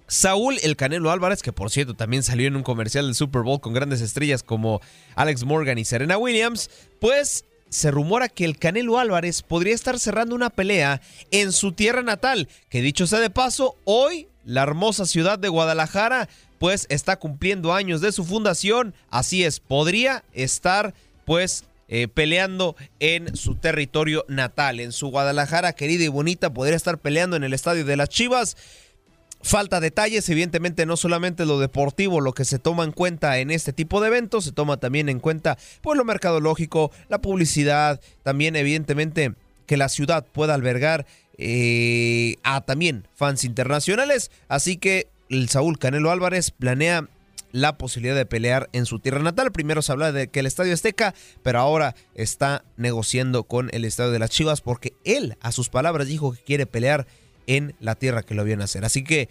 Saúl 0.07 0.57
El 0.61 0.75
Canelo 0.75 1.11
Álvarez, 1.11 1.41
que 1.41 1.53
por 1.53 1.71
cierto 1.71 1.93
también 1.93 2.23
salió 2.23 2.47
en 2.47 2.55
un 2.55 2.63
comercial 2.63 3.05
del 3.05 3.15
Super 3.15 3.41
Bowl 3.41 3.61
con 3.61 3.73
grandes 3.73 4.01
estrellas 4.01 4.43
como 4.43 4.81
Alex 5.15 5.43
Morgan 5.43 5.77
y 5.77 5.85
Serena 5.85 6.17
Williams, 6.17 6.69
pues 6.99 7.45
se 7.69 7.91
rumora 7.91 8.29
que 8.29 8.45
el 8.45 8.57
Canelo 8.57 8.99
Álvarez 8.99 9.41
podría 9.41 9.73
estar 9.73 9.99
cerrando 9.99 10.35
una 10.35 10.49
pelea 10.49 11.01
en 11.31 11.51
su 11.51 11.71
tierra 11.71 12.03
natal, 12.03 12.47
que 12.69 12.81
dicho 12.81 13.07
sea 13.07 13.19
de 13.19 13.29
paso, 13.29 13.75
hoy 13.83 14.27
la 14.45 14.61
hermosa 14.63 15.05
ciudad 15.05 15.39
de 15.39 15.49
Guadalajara 15.49 16.29
pues 16.59 16.85
está 16.89 17.17
cumpliendo 17.17 17.73
años 17.73 18.01
de 18.01 18.11
su 18.11 18.23
fundación, 18.23 18.93
así 19.09 19.43
es, 19.43 19.59
podría 19.59 20.23
estar 20.33 20.93
pues 21.25 21.65
eh, 21.87 22.07
peleando 22.07 22.75
en 22.99 23.35
su 23.35 23.55
territorio 23.55 24.25
natal, 24.27 24.79
en 24.79 24.91
su 24.91 25.09
Guadalajara 25.09 25.73
querida 25.73 26.03
y 26.03 26.07
bonita, 26.07 26.53
podría 26.53 26.75
estar 26.75 26.97
peleando 26.97 27.35
en 27.35 27.43
el 27.43 27.53
estadio 27.53 27.85
de 27.85 27.97
las 27.97 28.09
Chivas. 28.09 28.57
Falta 29.45 29.79
detalles, 29.79 30.27
evidentemente 30.27 30.87
no 30.87 30.97
solamente 30.97 31.45
lo 31.45 31.59
deportivo 31.59 32.19
lo 32.19 32.33
que 32.33 32.45
se 32.45 32.57
toma 32.57 32.83
en 32.83 32.91
cuenta 32.91 33.37
en 33.37 33.51
este 33.51 33.73
tipo 33.73 34.01
de 34.01 34.07
eventos, 34.07 34.45
se 34.45 34.51
toma 34.51 34.77
también 34.77 35.07
en 35.07 35.19
cuenta 35.19 35.55
pues 35.83 35.95
lo 35.95 36.03
mercadológico, 36.03 36.91
la 37.09 37.21
publicidad, 37.21 38.01
también 38.23 38.55
evidentemente 38.55 39.35
que 39.67 39.77
la 39.77 39.87
ciudad 39.87 40.25
pueda 40.25 40.55
albergar 40.55 41.05
eh, 41.37 42.37
a 42.41 42.61
también 42.61 43.07
fans 43.13 43.43
internacionales, 43.43 44.31
así 44.47 44.77
que 44.77 45.09
el 45.29 45.47
Saúl 45.47 45.77
Canelo 45.77 46.09
Álvarez 46.09 46.49
planea 46.49 47.07
la 47.51 47.77
posibilidad 47.77 48.15
de 48.15 48.25
pelear 48.25 48.67
en 48.73 48.87
su 48.87 48.97
tierra 48.97 49.21
natal. 49.21 49.51
Primero 49.51 49.83
se 49.83 49.91
habla 49.91 50.11
de 50.11 50.27
que 50.27 50.39
el 50.39 50.47
Estadio 50.47 50.73
Azteca, 50.73 51.13
pero 51.43 51.59
ahora 51.59 51.95
está 52.15 52.65
negociando 52.77 53.43
con 53.43 53.69
el 53.73 53.85
Estadio 53.85 54.09
de 54.09 54.19
las 54.19 54.31
Chivas 54.31 54.61
porque 54.61 54.93
él, 55.03 55.37
a 55.39 55.51
sus 55.51 55.69
palabras, 55.69 56.07
dijo 56.07 56.33
que 56.33 56.41
quiere 56.41 56.65
pelear 56.65 57.05
en 57.47 57.75
la 57.79 57.95
tierra 57.95 58.23
que 58.23 58.35
lo 58.35 58.43
vio 58.43 58.57
nacer. 58.57 58.85
Así 58.85 59.03
que, 59.03 59.29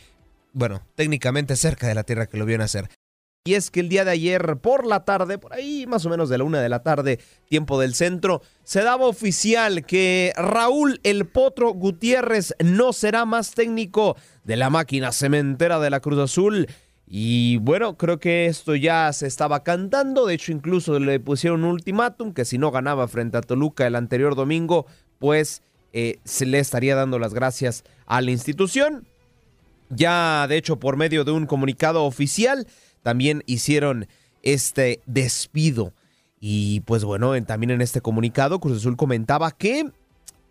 bueno, 0.52 0.82
técnicamente 0.94 1.56
cerca 1.56 1.86
de 1.86 1.94
la 1.94 2.04
tierra 2.04 2.26
que 2.26 2.36
lo 2.36 2.46
vio 2.46 2.58
nacer. 2.58 2.88
Y 3.46 3.56
es 3.56 3.70
que 3.70 3.80
el 3.80 3.90
día 3.90 4.06
de 4.06 4.10
ayer 4.10 4.56
por 4.56 4.86
la 4.86 5.04
tarde, 5.04 5.36
por 5.36 5.52
ahí 5.52 5.84
más 5.86 6.06
o 6.06 6.08
menos 6.08 6.30
de 6.30 6.38
la 6.38 6.44
una 6.44 6.62
de 6.62 6.70
la 6.70 6.82
tarde, 6.82 7.18
tiempo 7.46 7.78
del 7.78 7.94
centro, 7.94 8.40
se 8.62 8.82
daba 8.82 9.06
oficial 9.06 9.84
que 9.84 10.32
Raúl 10.34 10.98
El 11.02 11.26
Potro 11.26 11.74
Gutiérrez 11.74 12.54
no 12.64 12.94
será 12.94 13.26
más 13.26 13.50
técnico 13.50 14.16
de 14.44 14.56
la 14.56 14.70
máquina 14.70 15.12
cementera 15.12 15.78
de 15.78 15.90
la 15.90 16.00
Cruz 16.00 16.20
Azul. 16.20 16.68
Y 17.06 17.58
bueno, 17.58 17.98
creo 17.98 18.18
que 18.18 18.46
esto 18.46 18.76
ya 18.76 19.12
se 19.12 19.26
estaba 19.26 19.62
cantando. 19.62 20.24
De 20.24 20.32
hecho, 20.32 20.50
incluso 20.50 20.98
le 20.98 21.20
pusieron 21.20 21.64
un 21.64 21.72
ultimátum 21.72 22.32
que 22.32 22.46
si 22.46 22.56
no 22.56 22.70
ganaba 22.70 23.08
frente 23.08 23.36
a 23.36 23.42
Toluca 23.42 23.86
el 23.86 23.96
anterior 23.96 24.36
domingo, 24.36 24.86
pues 25.18 25.62
eh, 25.96 26.18
se 26.24 26.44
le 26.44 26.58
estaría 26.58 26.96
dando 26.96 27.20
las 27.20 27.32
gracias 27.32 27.84
a 28.06 28.20
la 28.20 28.32
institución. 28.32 29.06
Ya, 29.90 30.44
de 30.48 30.56
hecho, 30.56 30.80
por 30.80 30.96
medio 30.96 31.24
de 31.24 31.30
un 31.30 31.46
comunicado 31.46 32.04
oficial, 32.04 32.66
también 33.04 33.44
hicieron 33.46 34.08
este 34.42 35.00
despido. 35.06 35.92
Y 36.40 36.80
pues 36.80 37.04
bueno, 37.04 37.32
también 37.44 37.70
en 37.70 37.80
este 37.80 38.00
comunicado, 38.00 38.58
Cruz 38.58 38.78
Azul 38.78 38.96
comentaba 38.96 39.52
que 39.52 39.88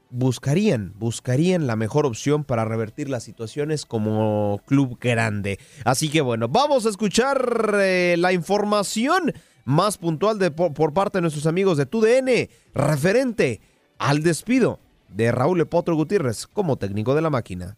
buscarían, 0.09 0.93
buscarían 0.95 1.67
la 1.67 1.75
mejor 1.75 2.05
opción 2.05 2.45
para 2.45 2.63
revertir 2.63 3.09
las 3.09 3.23
situaciones 3.23 3.85
como 3.85 4.61
club 4.65 4.97
grande. 4.97 5.59
Así 5.83 6.07
que 6.07 6.21
bueno, 6.21 6.47
vamos 6.47 6.85
a 6.85 6.89
escuchar 6.89 7.75
eh, 7.81 8.15
la 8.17 8.31
información 8.31 9.33
más 9.65 9.97
puntual 9.97 10.39
de, 10.39 10.51
por, 10.51 10.93
parte 10.93 11.17
de 11.17 11.23
nuestros 11.23 11.47
amigos 11.47 11.77
de 11.77 11.85
TUDN 11.85 12.47
referente 12.73 13.59
al 13.97 14.23
despido 14.23 14.79
de 15.13 15.31
Raúl 15.31 15.61
Epotro 15.61 15.95
Gutiérrez 15.95 16.47
como 16.47 16.77
técnico 16.77 17.15
de 17.15 17.21
la 17.21 17.29
máquina. 17.29 17.77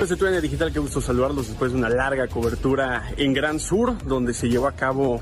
Desde 0.00 0.16
TUDN 0.16 0.40
Digital, 0.40 0.72
qué 0.72 0.78
gusto 0.78 1.00
saludarlos 1.00 1.48
después 1.48 1.72
de 1.72 1.78
una 1.78 1.88
larga 1.88 2.28
cobertura 2.28 3.10
en 3.16 3.32
Gran 3.34 3.58
Sur, 3.58 3.98
donde 4.04 4.32
se 4.32 4.48
llevó 4.48 4.68
a 4.68 4.72
cabo 4.72 5.20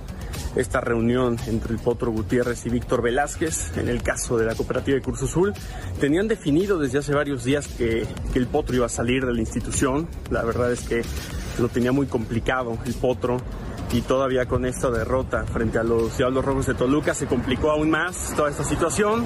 esta 0.54 0.80
reunión 0.80 1.38
entre 1.46 1.72
el 1.72 1.78
Potro 1.78 2.10
Gutiérrez 2.12 2.64
y 2.66 2.70
Víctor 2.70 3.02
Velázquez, 3.02 3.76
en 3.78 3.88
el 3.88 4.02
caso 4.02 4.36
de 4.36 4.46
la 4.46 4.54
cooperativa 4.54 4.94
de 4.94 5.02
Curso 5.02 5.24
Azul, 5.24 5.54
tenían 5.98 6.28
definido 6.28 6.78
desde 6.78 6.98
hace 6.98 7.14
varios 7.14 7.42
días 7.42 7.68
que, 7.68 8.06
que, 8.32 8.38
el 8.38 8.46
Potro 8.46 8.76
iba 8.76 8.86
a 8.86 8.90
salir 8.90 9.24
de 9.24 9.32
la 9.32 9.40
institución. 9.40 10.08
La 10.30 10.44
verdad 10.44 10.70
es 10.70 10.80
que 10.82 11.02
lo 11.58 11.68
tenía 11.68 11.92
muy 11.92 12.06
complicado 12.06 12.78
el 12.84 12.94
Potro 12.94 13.38
y 13.92 14.02
todavía 14.02 14.46
con 14.46 14.66
esta 14.66 14.90
derrota 14.90 15.44
frente 15.44 15.78
a 15.78 15.82
los 15.82 16.16
Diablos 16.16 16.44
Rojos 16.44 16.66
de 16.66 16.74
Toluca 16.74 17.14
se 17.14 17.26
complicó 17.26 17.70
aún 17.70 17.90
más 17.90 18.34
toda 18.36 18.50
esta 18.50 18.64
situación. 18.64 19.24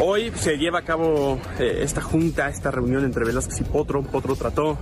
Hoy 0.00 0.32
se 0.34 0.56
lleva 0.56 0.80
a 0.80 0.84
cabo 0.84 1.38
eh, 1.58 1.80
esta 1.82 2.00
junta, 2.00 2.48
esta 2.48 2.70
reunión 2.70 3.04
entre 3.04 3.24
Velázquez 3.24 3.60
y 3.60 3.64
Potro. 3.64 4.02
Potro 4.02 4.36
trató 4.36 4.78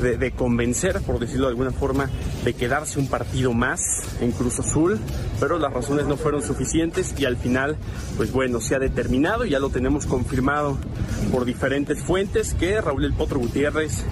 de, 0.00 0.16
de, 0.16 0.32
convencer, 0.32 1.00
por 1.02 1.18
decirlo 1.18 1.46
de 1.46 1.50
alguna 1.50 1.70
forma, 1.70 2.10
de 2.44 2.54
quedarse 2.54 2.98
un 2.98 3.08
partido 3.08 3.52
más 3.52 3.80
en 4.20 4.32
Cruz 4.32 4.58
Azul, 4.58 4.98
pero 5.38 5.58
las 5.58 5.72
razones 5.72 6.06
no 6.06 6.16
fueron 6.16 6.42
suficientes 6.42 7.14
y 7.18 7.24
al 7.24 7.36
final, 7.36 7.76
pues 8.16 8.32
bueno, 8.32 8.60
se 8.60 8.74
ha 8.74 8.78
determinado, 8.78 9.44
ya 9.44 9.60
lo 9.60 9.70
tenemos 9.70 10.06
confirmado 10.06 10.76
por 11.30 11.44
diferentes 11.44 12.02
fuentes, 12.02 12.54
que 12.54 12.80
Raúl 12.80 13.04
El 13.04 13.14
Potro 13.14 13.38
Gutiérrez 13.38 14.04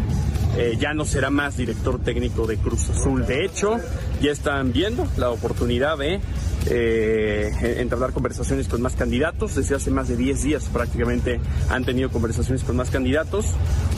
eh, 0.56 0.76
ya 0.78 0.94
no 0.94 1.04
será 1.04 1.30
más 1.30 1.56
director 1.56 1.98
técnico 1.98 2.46
de 2.46 2.56
Cruz 2.56 2.90
Azul. 2.90 3.26
De 3.26 3.44
hecho, 3.44 3.78
ya 4.20 4.30
están 4.30 4.72
viendo 4.72 5.06
la 5.16 5.30
oportunidad 5.30 5.98
de 5.98 6.20
eh, 6.66 7.76
entablar 7.78 8.12
conversaciones 8.12 8.68
con 8.68 8.82
más 8.82 8.94
candidatos. 8.94 9.54
Desde 9.54 9.74
hace 9.74 9.90
más 9.90 10.08
de 10.08 10.16
10 10.16 10.42
días 10.42 10.64
prácticamente 10.72 11.40
han 11.70 11.84
tenido 11.84 12.10
conversaciones 12.10 12.64
con 12.64 12.76
más 12.76 12.90
candidatos. 12.90 13.46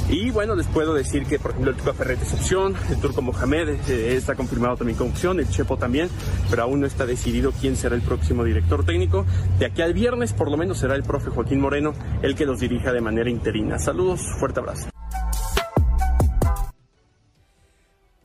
Y 0.08 0.30
bueno, 0.30 0.54
les 0.54 0.66
puedo 0.66 0.94
decir 0.94 1.24
que, 1.24 1.38
por 1.38 1.52
ejemplo, 1.52 1.72
el 1.72 1.76
Tuca 1.76 1.94
Ferret 1.94 2.22
es 2.22 2.32
opción, 2.34 2.74
el 2.90 3.00
Turco 3.00 3.22
Mohamed 3.22 3.70
eh, 3.88 4.16
está 4.16 4.34
confirmado 4.34 4.76
también 4.76 4.98
con 4.98 5.08
opción, 5.08 5.40
el 5.40 5.48
Chepo 5.48 5.76
también, 5.78 6.08
pero 6.50 6.62
aún 6.62 6.80
no 6.80 6.86
está 6.86 7.06
decidido 7.06 7.52
quién 7.58 7.74
será 7.76 7.94
el 7.96 8.02
próximo 8.02 8.44
director 8.44 8.84
técnico. 8.84 9.24
De 9.58 9.66
aquí 9.66 9.82
al 9.82 9.94
viernes, 9.94 10.32
por 10.32 10.50
lo 10.50 10.56
menos, 10.56 10.78
será 10.78 10.94
el 10.94 11.02
profe 11.02 11.30
Joaquín 11.30 11.60
Moreno 11.60 11.94
el 12.22 12.34
que 12.34 12.44
los 12.44 12.60
dirija 12.60 12.92
de 12.92 13.00
manera 13.00 13.30
interina. 13.30 13.78
Saludos, 13.78 14.20
fuerte 14.38 14.60
abrazo. 14.60 14.93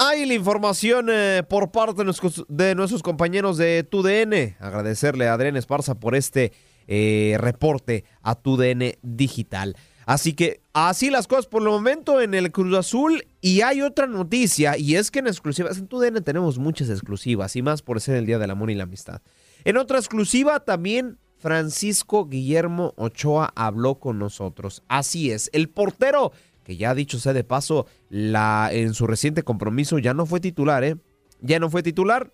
Hay 0.10 0.26
la 0.26 0.34
información 0.34 1.08
eh, 1.12 1.44
por 1.48 1.70
parte 1.70 2.00
de 2.00 2.04
nuestros, 2.04 2.44
de 2.48 2.74
nuestros, 2.74 3.04
compañeros 3.04 3.58
de 3.58 3.84
TUDN. 3.84 4.56
Agradecerle 4.60 5.28
a 5.28 5.34
Adrián 5.34 5.56
Esparza 5.56 6.00
por 6.00 6.16
este 6.16 6.52
eh, 6.88 7.38
reporte 7.40 8.06
a 8.24 8.34
TUDN 8.34 8.94
Digital. 9.04 9.78
Así 10.08 10.34
que 10.34 10.62
así 10.74 11.12
las 11.12 11.28
cosas 11.28 11.46
por 11.46 11.62
el 11.62 11.68
momento 11.68 12.22
en 12.22 12.34
el 12.34 12.52
Cruz 12.52 12.76
Azul. 12.76 13.24
Y 13.40 13.62
hay 13.62 13.84
otra 13.84 14.08
noticia, 14.08 14.80
y 14.80 14.96
es 14.96 15.12
que 15.12 15.20
en 15.20 15.28
exclusivas, 15.28 15.78
en 15.78 15.86
TUDN 15.86 16.24
tenemos 16.24 16.58
muchas 16.58 16.90
exclusivas, 16.90 17.56
y 17.56 17.62
más 17.62 17.84
por 17.84 18.02
ser 18.02 18.16
el 18.16 18.26
Día 18.26 18.40
del 18.40 18.50
Amor 18.50 18.72
y 18.72 18.76
la 18.76 18.86
Amistad. 18.86 19.22
En 19.64 19.78
otra 19.78 20.00
exclusiva 20.00 20.60
también 20.62 21.20
Francisco 21.38 22.26
Guillermo 22.26 22.94
Ochoa 22.98 23.54
habló 23.56 24.00
con 24.00 24.18
nosotros. 24.18 24.82
Así 24.88 25.32
es, 25.32 25.52
el 25.54 25.70
portero 25.70 26.32
que 26.70 26.78
ya 26.78 26.94
dicho 26.94 27.18
sea 27.18 27.34
de 27.34 27.44
paso, 27.44 27.88
la, 28.12 28.70
en 28.72 28.94
su 28.94 29.08
reciente 29.08 29.42
compromiso 29.42 29.98
ya 29.98 30.14
no 30.14 30.28
fue 30.28 30.40
titular, 30.40 30.84
¿eh? 30.84 30.98
Ya 31.42 31.58
no 31.58 31.72
fue 31.72 31.82
titular. 31.82 32.32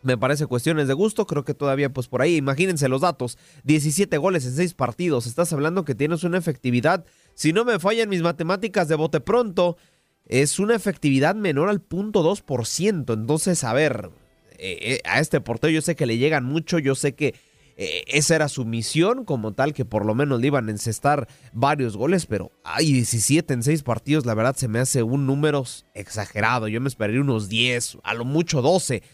Me 0.00 0.16
parece 0.16 0.46
cuestiones 0.46 0.88
de 0.88 0.94
gusto, 0.94 1.26
creo 1.26 1.44
que 1.44 1.52
todavía 1.52 1.92
pues 1.92 2.08
por 2.08 2.22
ahí, 2.22 2.36
imagínense 2.36 2.88
los 2.88 3.02
datos, 3.02 3.36
17 3.64 4.16
goles 4.16 4.46
en 4.46 4.52
6 4.54 4.72
partidos, 4.72 5.26
estás 5.26 5.52
hablando 5.52 5.84
que 5.84 5.94
tienes 5.94 6.24
una 6.24 6.38
efectividad, 6.38 7.04
si 7.34 7.52
no 7.52 7.66
me 7.66 7.78
fallan 7.78 8.08
mis 8.08 8.22
matemáticas 8.22 8.88
de 8.88 8.94
bote 8.94 9.20
pronto, 9.20 9.76
es 10.24 10.58
una 10.58 10.74
efectividad 10.74 11.34
menor 11.34 11.68
al 11.68 11.82
punto 11.82 12.22
2%, 12.22 13.12
entonces 13.12 13.64
a 13.64 13.74
ver, 13.74 14.08
eh, 14.52 14.78
eh, 14.80 15.00
a 15.04 15.20
este 15.20 15.42
portero 15.42 15.72
yo 15.72 15.82
sé 15.82 15.94
que 15.94 16.06
le 16.06 16.16
llegan 16.16 16.44
mucho, 16.44 16.78
yo 16.78 16.94
sé 16.94 17.14
que 17.14 17.34
eh, 17.80 18.02
esa 18.08 18.34
era 18.34 18.48
su 18.48 18.64
misión 18.64 19.24
como 19.24 19.52
tal, 19.52 19.72
que 19.72 19.84
por 19.84 20.04
lo 20.04 20.12
menos 20.16 20.40
le 20.40 20.48
iban 20.48 20.66
a 20.66 20.72
encestar 20.72 21.28
varios 21.52 21.96
goles, 21.96 22.26
pero 22.26 22.50
hay 22.64 22.92
17 22.92 23.54
en 23.54 23.62
6 23.62 23.84
partidos, 23.84 24.26
la 24.26 24.34
verdad 24.34 24.56
se 24.56 24.66
me 24.66 24.80
hace 24.80 25.04
un 25.04 25.26
número 25.26 25.64
exagerado. 25.94 26.66
Yo 26.66 26.80
me 26.80 26.88
esperaría 26.88 27.20
unos 27.20 27.48
10, 27.48 27.98
a 28.02 28.14
lo 28.14 28.24
mucho 28.24 28.62
12. 28.62 29.04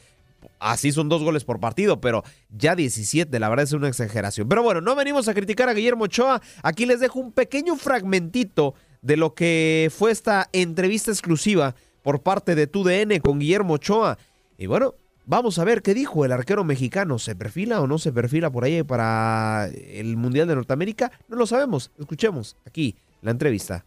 así 0.61 0.93
son 0.93 1.11
dos 1.11 1.23
goles 1.23 1.45
por 1.45 1.61
partido, 1.61 2.01
pero 2.01 2.25
ya 2.49 2.75
17, 2.75 3.39
la 3.39 3.51
verdad 3.51 3.65
es 3.65 3.73
una 3.73 3.89
exageración. 3.89 4.49
Pero 4.49 4.63
bueno, 4.63 4.81
no 4.81 4.95
venimos 4.95 5.29
a 5.29 5.35
criticar 5.35 5.69
a 5.69 5.75
Guillermo 5.75 6.05
Ochoa, 6.05 6.41
aquí 6.63 6.87
les 6.87 7.01
dejo 7.01 7.21
un 7.21 7.33
pequeño 7.33 7.77
fragmentito 7.77 8.75
de 9.03 9.19
lo 9.19 9.35
que 9.35 9.93
fue 9.95 10.11
esta 10.11 10.49
entrevista 10.55 11.11
exclusiva 11.11 11.75
por 12.03 12.23
parte 12.23 12.55
de 12.55 12.67
TUDN 12.67 13.21
con 13.21 13.39
Guillermo 13.41 13.75
Ochoa. 13.75 14.17
Y 14.57 14.67
bueno, 14.67 14.95
vamos 15.27 15.59
a 15.59 15.65
ver 15.65 15.83
qué 15.83 15.95
dijo 15.95 16.25
el 16.25 16.33
arquero 16.33 16.65
mexicano. 16.65 17.19
¿Se 17.19 17.35
perfila 17.35 17.81
o 17.81 17.87
no 17.87 17.99
se 17.99 18.13
perfila 18.13 18.51
por 18.51 18.65
ahí 18.65 18.83
para 18.83 19.69
el 19.69 20.17
Mundial 20.17 20.49
de 20.49 20.55
Norteamérica? 20.55 21.13
No 21.29 21.37
lo 21.37 21.47
sabemos. 21.47 21.91
Escuchemos 21.99 22.57
aquí 22.67 22.97
la 23.23 23.31
entrevista. 23.31 23.85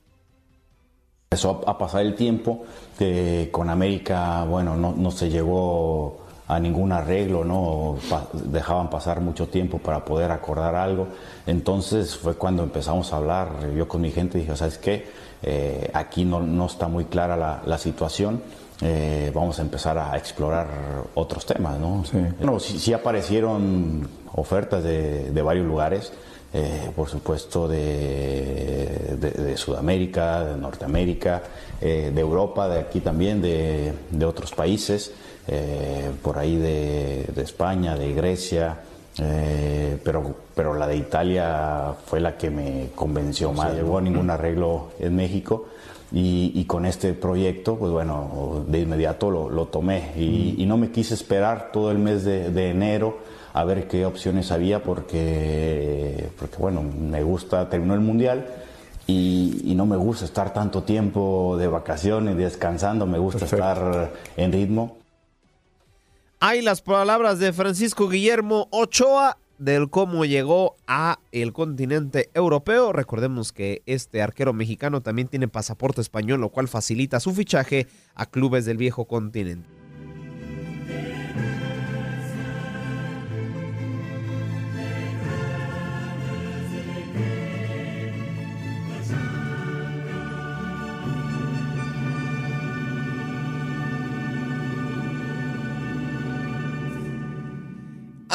Empezó 1.30 1.68
a 1.68 1.78
pasar 1.78 2.06
el 2.06 2.16
tiempo, 2.16 2.66
que 2.98 3.50
con 3.52 3.70
América, 3.70 4.46
bueno, 4.46 4.78
no, 4.78 5.12
se 5.12 5.30
llegó 5.30 6.22
a 6.48 6.58
ningún 6.58 6.94
arreglo, 6.94 7.44
¿no? 7.44 7.98
dejaban 8.46 8.90
pasar 8.90 9.20
mucho 9.20 9.50
tiempo 9.50 9.78
para 9.78 10.06
poder 10.06 10.32
acordar 10.32 10.76
algo. 10.76 11.10
Entonces 11.46 12.16
fue 12.16 12.36
cuando 12.36 12.64
empezamos 12.64 13.12
a 13.12 13.18
hablar, 13.18 13.50
yo 13.76 13.90
con 13.90 14.02
mi 14.02 14.12
gente 14.12 14.38
dije, 14.38 14.56
¿sabes 14.56 14.78
qué? 14.78 15.06
Eh, 15.44 15.92
aquí 15.94 16.24
no, 16.24 16.40
no, 16.40 16.66
está 16.66 16.88
muy 16.88 17.06
clara 17.06 17.36
la, 17.36 17.62
la 17.66 17.78
situación. 17.78 18.42
Eh, 18.82 19.32
vamos 19.34 19.58
a 19.60 19.64
empezar 19.64 19.98
a 19.98 20.16
explorar 20.18 20.68
otros 21.16 21.46
temas, 21.46 21.80
¿no? 21.80 22.04
Sí. 22.06 22.18
Bueno, 22.38 22.60
sí, 22.60 22.78
sí 22.78 22.94
aparecieron 22.94 24.08
ofertas 24.34 24.84
de, 24.84 25.32
de 25.32 25.42
varios 25.42 25.66
lugares. 25.66 26.12
Eh, 26.54 26.92
por 26.96 27.10
supuesto 27.10 27.68
de, 27.68 29.18
de, 29.20 29.32
de, 29.32 29.58
Sudamérica, 29.58 30.46
de 30.46 30.56
Norteamérica, 30.56 31.44
eh, 31.82 32.10
de 32.14 32.22
Europa, 32.22 32.70
de 32.70 32.80
aquí 32.80 33.02
también, 33.02 33.42
de, 33.42 33.92
de 34.10 34.26
otros 34.26 34.54
países, 34.54 35.12
eh, 35.48 36.10
por 36.22 36.38
ahí 36.38 36.56
de, 36.56 37.30
España, 37.38 37.96
de 37.96 38.14
Grecia, 38.14 38.78
eh, 39.20 39.98
pero, 40.04 40.36
pero 40.56 40.74
la 40.74 40.88
de 40.88 40.96
Italia 40.96 41.94
fue 42.06 42.22
la 42.22 42.38
que 42.38 42.50
me 42.50 42.90
convenció 42.96 43.52
más. 43.52 43.70
No 43.70 43.76
llegó 43.76 43.98
a 43.98 44.02
ningún 44.02 44.30
arreglo 44.30 44.92
en 45.00 45.16
México. 45.18 45.68
Y, 46.12 46.54
y, 46.56 46.64
con 46.64 46.86
este 46.86 47.14
proyecto, 47.14 47.76
pues 47.76 47.92
bueno, 47.92 48.64
de 48.66 48.80
inmediato 48.80 49.30
lo, 49.30 49.50
lo 49.50 49.66
tomé 49.66 50.14
y, 50.16 50.56
mm. 50.56 50.62
y, 50.62 50.66
no 50.66 50.78
me 50.78 50.90
quise 50.90 51.14
esperar 51.14 51.72
todo 51.74 51.92
el 51.92 51.98
mes 51.98 52.24
de, 52.24 52.50
de 52.50 52.70
enero 52.70 53.18
a 53.52 53.66
ver 53.66 53.90
qué 53.90 54.06
opciones 54.06 54.52
había 54.52 54.84
porque, 54.84 56.30
porque 56.40 56.56
bueno, 56.58 56.82
me 56.82 57.24
gusta, 57.24 57.68
terminó 57.70 57.94
el 57.94 58.00
mundial 58.00 58.48
y, 59.06 59.62
y, 59.66 59.76
no 59.76 59.86
me 59.86 59.98
gusta 59.98 60.24
estar 60.24 60.54
tanto 60.54 60.84
tiempo 60.84 61.58
de 61.58 61.68
vacaciones, 61.68 62.38
descansando, 62.38 63.06
me 63.06 63.18
gusta 63.18 63.40
Perfecto. 63.40 63.66
estar 63.68 64.14
en 64.38 64.52
ritmo. 64.54 64.98
Hay 66.40 66.62
las 66.62 66.82
palabras 66.82 67.40
de 67.40 67.52
Francisco 67.52 68.08
Guillermo 68.08 68.68
Ochoa 68.70 69.38
del 69.58 69.90
cómo 69.90 70.26
llegó 70.26 70.76
a 70.88 71.20
el 71.32 71.54
continente 71.54 72.30
europeo. 72.34 72.94
Recordemos 72.94 73.52
que 73.52 73.82
este 73.86 74.22
arquero 74.22 74.54
mexicano 74.54 75.02
también 75.02 75.28
tiene 75.28 75.48
pasaporte 75.48 76.02
español, 76.02 76.42
lo 76.42 76.50
cual 76.50 76.68
facilita 76.68 77.20
su 77.20 77.34
fichaje 77.34 77.88
a 78.16 78.26
clubes 78.26 78.66
del 78.66 78.78
viejo 78.78 79.06
continente. 79.06 79.77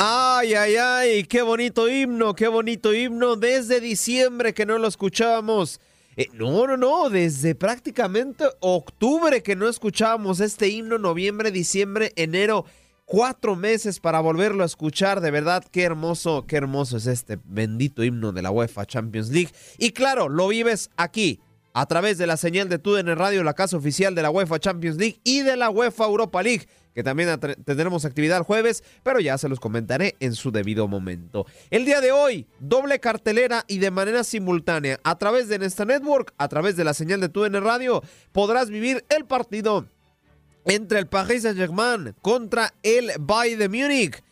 Ay, 0.05 0.55
ay, 0.55 0.75
ay, 0.75 1.23
qué 1.23 1.43
bonito 1.43 1.89
himno, 1.89 2.35
qué 2.35 2.49
bonito 2.49 2.93
himno. 2.93 3.37
Desde 3.37 3.81
diciembre 3.81 4.53
que 4.53 4.67
no 4.67 4.77
lo 4.79 4.89
escuchábamos. 4.89 5.81
Eh, 6.17 6.27
no, 6.33 6.67
no, 6.67 6.77
no, 6.77 7.09
desde 7.09 7.55
prácticamente 7.55 8.47
octubre 8.59 9.45
que 9.45 9.55
no 9.55 9.69
escuchábamos 9.69 10.41
este 10.41 10.71
himno, 10.71 10.99
noviembre, 10.99 11.53
diciembre, 11.53 12.13
enero, 12.17 12.65
cuatro 13.05 13.55
meses 13.55 14.01
para 14.01 14.19
volverlo 14.19 14.65
a 14.65 14.67
escuchar. 14.67 15.21
De 15.21 15.31
verdad, 15.31 15.65
qué 15.71 15.85
hermoso, 15.85 16.47
qué 16.49 16.57
hermoso 16.57 16.97
es 16.97 17.07
este 17.07 17.39
bendito 17.45 18.03
himno 18.03 18.33
de 18.33 18.43
la 18.43 18.51
UEFA 18.51 18.85
Champions 18.85 19.29
League. 19.31 19.53
Y 19.79 19.91
claro, 19.91 20.29
lo 20.29 20.49
vives 20.49 20.91
aquí, 20.97 21.39
a 21.75 21.87
través 21.87 22.19
de 22.19 22.27
la 22.27 22.37
señal 22.37 22.69
de 22.69 22.81
TUDN 22.81 23.15
Radio, 23.15 23.45
la 23.45 23.55
casa 23.55 23.77
oficial 23.77 24.17
de 24.17 24.23
la 24.23 24.31
UEFA 24.31 24.59
Champions 24.59 24.97
League 24.97 25.21
y 25.23 25.43
de 25.43 25.57
la 25.57 25.71
UEFA 25.71 26.07
Europa 26.07 26.43
League 26.43 26.67
que 26.95 27.03
también 27.03 27.39
tendremos 27.65 28.05
actividad 28.05 28.39
el 28.39 28.45
jueves, 28.45 28.85
pero 29.03 29.21
ya 29.21 29.39
se 29.39 29.49
los 29.49 29.61
comentaré 29.61 30.17
en 30.21 30.35
su 30.35 30.51
debido 30.51 30.89
momento. 30.89 31.47
El 31.71 31.85
día 31.85 32.01
de 32.01 32.13
hoy, 32.13 32.47
doble 32.61 33.01
cartelera 33.01 33.65
y 33.67 33.79
de 33.79 33.91
manera 33.91 34.25
simultánea, 34.25 35.01
a 35.05 35.19
través 35.19 35.49
de 35.49 35.59
Nesta 35.59 35.85
Network, 35.85 36.35
a 36.39 36.49
través 36.49 36.77
de 36.77 36.85
la 36.85 36.95
señal 36.95 37.21
de 37.21 37.29
TUN 37.29 37.55
Radio, 37.63 38.03
podrás 38.33 38.71
vivir 38.71 39.05
el 39.09 39.25
partido 39.25 39.87
entre 40.65 40.99
el 40.99 41.07
Paris 41.07 41.43
Saint-Germain 41.43 42.15
contra 42.23 42.73
el 42.83 43.13
Bayern 43.19 43.59
de 43.59 43.69
Múnich. 43.69 44.23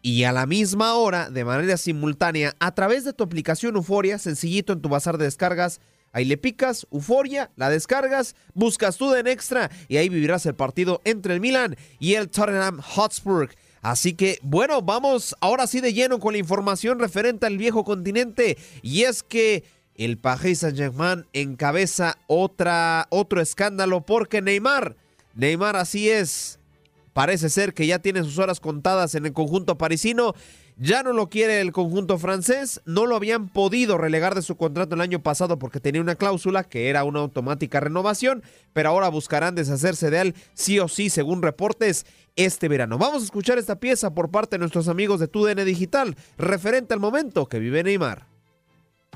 Y 0.00 0.24
a 0.24 0.32
la 0.32 0.46
misma 0.46 0.94
hora, 0.94 1.28
de 1.28 1.44
manera 1.44 1.76
simultánea, 1.76 2.54
a 2.60 2.74
través 2.74 3.04
de 3.04 3.12
tu 3.12 3.24
aplicación 3.24 3.74
Euforia, 3.76 4.18
sencillito 4.18 4.72
en 4.72 4.80
tu 4.80 4.88
bazar 4.88 5.18
de 5.18 5.24
descargas, 5.24 5.80
Ahí 6.12 6.24
le 6.24 6.36
picas, 6.36 6.86
euforia, 6.90 7.50
la 7.56 7.70
descargas, 7.70 8.34
buscas 8.54 8.96
tú 8.96 9.14
en 9.14 9.26
extra 9.26 9.70
y 9.88 9.96
ahí 9.96 10.08
vivirás 10.08 10.46
el 10.46 10.54
partido 10.54 11.00
entre 11.04 11.34
el 11.34 11.40
Milan 11.40 11.76
y 11.98 12.14
el 12.14 12.28
Tottenham 12.28 12.80
Hotspur. 12.80 13.50
Así 13.82 14.14
que, 14.14 14.38
bueno, 14.42 14.82
vamos 14.82 15.36
ahora 15.40 15.66
sí 15.66 15.80
de 15.80 15.92
lleno 15.92 16.18
con 16.18 16.32
la 16.32 16.38
información 16.38 16.98
referente 16.98 17.46
al 17.46 17.58
viejo 17.58 17.84
continente. 17.84 18.58
Y 18.82 19.02
es 19.02 19.22
que 19.22 19.64
el 19.94 20.18
Paris 20.18 20.60
Saint-Germain 20.60 21.26
encabeza 21.32 22.18
otra, 22.26 23.06
otro 23.10 23.40
escándalo 23.40 24.00
porque 24.00 24.42
Neymar, 24.42 24.96
Neymar 25.34 25.76
así 25.76 26.08
es, 26.08 26.58
parece 27.12 27.50
ser 27.50 27.74
que 27.74 27.86
ya 27.86 27.98
tiene 27.98 28.22
sus 28.22 28.38
horas 28.38 28.60
contadas 28.60 29.14
en 29.14 29.26
el 29.26 29.32
conjunto 29.32 29.76
parisino 29.76 30.34
ya 30.78 31.02
no 31.02 31.12
lo 31.12 31.28
quiere 31.28 31.60
el 31.60 31.72
conjunto 31.72 32.18
francés, 32.18 32.80
no 32.84 33.06
lo 33.06 33.16
habían 33.16 33.48
podido 33.48 33.98
relegar 33.98 34.34
de 34.34 34.42
su 34.42 34.56
contrato 34.56 34.94
el 34.94 35.00
año 35.00 35.22
pasado 35.22 35.58
porque 35.58 35.80
tenía 35.80 36.00
una 36.00 36.14
cláusula 36.14 36.64
que 36.64 36.88
era 36.88 37.04
una 37.04 37.20
automática 37.20 37.80
renovación, 37.80 38.42
pero 38.72 38.90
ahora 38.90 39.08
buscarán 39.08 39.56
deshacerse 39.56 40.10
de 40.10 40.20
él 40.20 40.34
sí 40.54 40.78
o 40.78 40.88
sí, 40.88 41.10
según 41.10 41.42
reportes, 41.42 42.06
este 42.36 42.68
verano. 42.68 42.96
Vamos 42.96 43.22
a 43.22 43.24
escuchar 43.24 43.58
esta 43.58 43.80
pieza 43.80 44.14
por 44.14 44.30
parte 44.30 44.56
de 44.56 44.60
nuestros 44.60 44.88
amigos 44.88 45.18
de 45.18 45.26
TUDN 45.26 45.64
Digital, 45.64 46.16
referente 46.36 46.94
al 46.94 47.00
momento 47.00 47.46
que 47.46 47.58
vive 47.58 47.82
Neymar. 47.82 48.37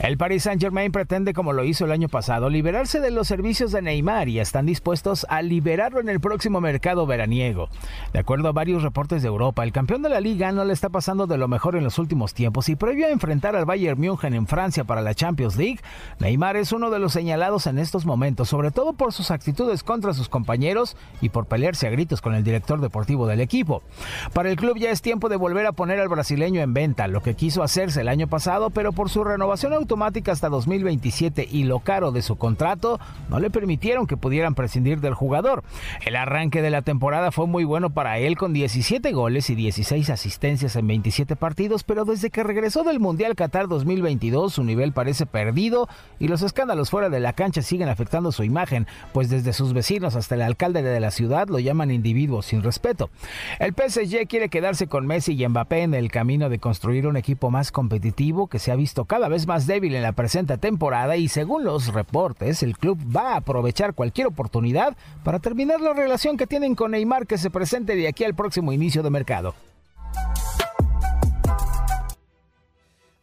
El 0.03 0.17
Paris 0.17 0.43
Saint-Germain 0.43 0.91
pretende, 0.91 1.33
como 1.33 1.53
lo 1.53 1.63
hizo 1.63 1.85
el 1.85 1.93
año 1.93 2.09
pasado, 2.09 2.51
liberarse 2.51 2.99
de 2.99 3.13
los 3.13 3.29
servicios 3.29 3.71
de 3.71 3.83
Neymar 3.83 4.29
y 4.29 4.41
están 4.41 4.67
dispuestos 4.67 5.25
a 5.29 5.43
liberarlo 5.43 6.01
en 6.01 6.09
el 6.09 6.19
próximo 6.19 6.61
mercado 6.61 7.07
veraniego. 7.07 7.69
De 8.13 8.19
acuerdo 8.19 8.49
a 8.49 8.53
varios 8.53 8.83
reportes 8.83 9.23
de 9.23 9.29
Europa, 9.29 9.63
el 9.63 9.71
campeón 9.71 10.03
de 10.03 10.09
la 10.09 10.19
liga 10.19 10.51
no 10.51 10.65
le 10.65 10.73
está 10.73 10.89
pasando 10.89 11.29
de 11.29 11.39
lo 11.39 11.47
mejor 11.47 11.77
en 11.77 11.85
los 11.85 12.01
últimos 12.01 12.35
tiempos 12.35 12.69
y 12.69 12.75
previo 12.75 13.07
a 13.07 13.11
enfrentar 13.11 13.55
al 13.55 13.65
Bayern 13.65 14.01
München 14.01 14.35
en 14.35 14.49
Francia 14.49 14.83
para 14.83 15.03
la 15.03 15.15
Champions 15.15 15.55
League, 15.55 15.79
Neymar 16.19 16.57
es 16.57 16.73
uno 16.73 16.91
de 16.91 16.99
los 16.99 17.13
señalados 17.13 17.69
en 17.69 17.79
estos 17.79 18.05
momentos, 18.05 18.49
sobre 18.49 18.73
todo 18.73 18.95
por 18.95 19.13
sus 19.13 19.31
actitudes 19.31 19.85
contra 19.85 20.15
sus 20.15 20.29
compañeros 20.29 20.97
y 21.21 21.29
por 21.29 21.47
pelearse 21.47 21.87
a 21.87 21.91
gritos 21.91 22.21
con 22.21 22.35
el 22.35 22.43
director 22.43 22.81
deportivo 22.81 23.29
del 23.29 23.41
equipo. 23.41 23.85
Para 24.33 24.51
el 24.51 24.57
club 24.57 24.79
ya 24.79 24.91
es 24.91 25.01
tiempo 25.01 25.29
de 25.29 25.37
volver 25.37 25.65
a 25.67 25.73
poner 25.73 26.01
al 26.01 26.09
brasileño 26.09 26.61
en 26.61 26.75
venta, 26.75 27.07
lo 27.07 27.23
que 27.23 27.37
quiso 27.37 27.63
hacerse 27.63 28.01
el 28.01 28.09
año 28.09 28.27
pasado, 28.27 28.71
pero 28.71 28.91
por 28.91 29.09
su 29.09 29.23
renovación 29.23 29.73
automática 29.73 29.92
hasta 30.31 30.49
2027 30.49 31.47
y 31.51 31.65
lo 31.65 31.81
caro 31.81 32.13
de 32.13 32.23
su 32.23 32.37
contrato 32.37 32.99
no 33.29 33.39
le 33.39 33.51
permitieron 33.51 34.07
que 34.07 34.17
pudieran 34.17 34.55
prescindir 34.55 35.01
del 35.01 35.15
jugador. 35.15 35.63
El 36.05 36.17
arranque 36.17 36.63
de 36.63 36.71
la 36.71 36.83
temporada 36.83 37.31
fue 37.31 37.47
muy 37.47 37.65
bueno 37.65 37.91
para 37.91 38.19
él 38.19 38.37
con 38.37 38.53
17 38.53 39.13
goles 39.13 39.51
y 39.51 39.55
16 39.55 40.11
asistencias 40.11 40.77
en 40.77 40.87
27 40.87 41.37
partidos, 41.37 41.85
pero 41.85 42.05
desde 42.05 42.31
que 42.31 42.43
regresó 42.43 42.85
del 42.85 43.01
Mundial 43.01 43.35
Qatar 43.35 43.69
2022 43.69 44.55
su 44.55 44.65
nivel 44.65 44.93
parece 44.93 45.27
perdido 45.27 45.89
y 46.19 46.29
los 46.29 46.43
escándalos 46.43 46.91
fuera 46.91 47.09
de 47.09 47.21
la 47.21 47.35
cancha 47.35 47.63
siguen 47.63 47.89
afectando 47.89 48.33
su 48.33 48.45
imagen, 48.45 48.87
pues 49.13 49.29
desde 49.29 49.53
sus 49.53 49.73
vecinos 49.73 50.17
hasta 50.17 50.35
el 50.35 50.43
alcalde 50.43 50.83
de 50.83 51.01
la 51.01 51.11
ciudad 51.11 51.49
lo 51.49 51.59
llaman 51.59 51.91
individuo 51.91 52.43
sin 52.43 52.63
respeto. 52.63 53.11
El 53.59 53.75
PSG 53.75 54.27
quiere 54.27 54.49
quedarse 54.49 54.87
con 54.87 55.07
Messi 55.07 55.33
y 55.33 55.47
Mbappé 55.47 55.83
en 55.83 55.95
el 55.95 56.11
camino 56.11 56.49
de 56.49 56.59
construir 56.59 57.07
un 57.07 57.17
equipo 57.17 57.51
más 57.51 57.73
competitivo 57.73 58.47
que 58.47 58.59
se 58.59 58.73
ha 58.73 58.77
visto 58.77 59.05
cada 59.05 59.29
vez 59.29 59.47
más 59.47 59.67
débil 59.73 59.95
en 59.95 60.03
la 60.03 60.13
presente 60.13 60.59
temporada 60.59 61.17
y 61.17 61.29
según 61.29 61.65
los 61.65 61.95
reportes, 61.95 62.63
el 62.63 62.77
club 62.77 62.99
va 63.15 63.33
a 63.33 63.37
aprovechar 63.37 63.95
cualquier 63.95 64.27
oportunidad 64.27 64.97
para 65.25 65.39
terminar 65.39 65.81
la 65.81 65.95
relación 65.95 66.37
que 66.37 66.47
tienen 66.47 66.75
con 66.75 66.91
Neymar 66.91 67.27
que 67.27 67.39
se 67.39 67.51
presente 67.51 67.97
de 67.97 68.07
aquí 68.07 68.25
al 68.25 68.35
próximo 68.35 68.73
inicio 68.73 69.03
de 69.03 69.09
mercado. 69.11 69.55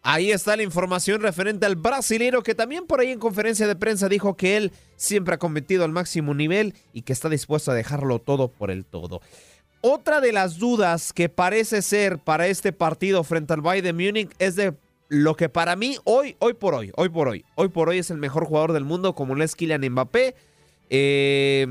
Ahí 0.01 0.31
está 0.31 0.55
la 0.55 0.63
información 0.63 1.21
referente 1.21 1.67
al 1.67 1.75
brasilero 1.75 2.41
que 2.41 2.55
también 2.55 2.87
por 2.87 2.99
ahí 2.99 3.11
en 3.11 3.19
conferencia 3.19 3.67
de 3.67 3.75
prensa 3.75 4.09
dijo 4.09 4.35
que 4.35 4.57
él 4.57 4.71
siempre 4.95 5.35
ha 5.35 5.37
competido 5.37 5.85
al 5.85 5.91
máximo 5.91 6.33
nivel 6.33 6.73
y 6.93 7.03
que 7.03 7.13
está 7.13 7.29
dispuesto 7.29 7.69
a 7.69 7.75
dejarlo 7.75 8.17
todo 8.17 8.47
por 8.47 8.71
el 8.71 8.85
todo. 8.85 9.21
otra 9.81 10.19
de 10.19 10.33
las 10.33 10.57
dudas 10.57 11.13
que 11.13 11.29
parece 11.29 11.83
ser 11.83 12.17
para 12.17 12.47
este 12.47 12.71
partido 12.73 13.23
frente 13.23 13.53
al 13.53 13.61
Bayern 13.61 13.85
de 13.85 13.93
Múnich 13.93 14.31
es 14.39 14.55
de 14.55 14.73
lo 15.09 15.35
que 15.35 15.49
para 15.49 15.75
mí 15.75 15.97
hoy, 16.05 16.35
hoy 16.39 16.53
por 16.53 16.75
hoy, 16.75 16.91
hoy 16.95 17.09
por 17.09 17.27
hoy, 17.27 17.43
hoy 17.55 17.67
por 17.67 17.89
hoy 17.89 17.97
es 17.97 18.11
el 18.11 18.17
mejor 18.17 18.45
jugador 18.45 18.73
del 18.73 18.85
mundo 18.85 19.15
como 19.15 19.35
lo 19.35 19.43
es 19.43 19.55
Kylian 19.55 19.81
Mbappé. 19.89 20.35
Eh, 20.89 21.67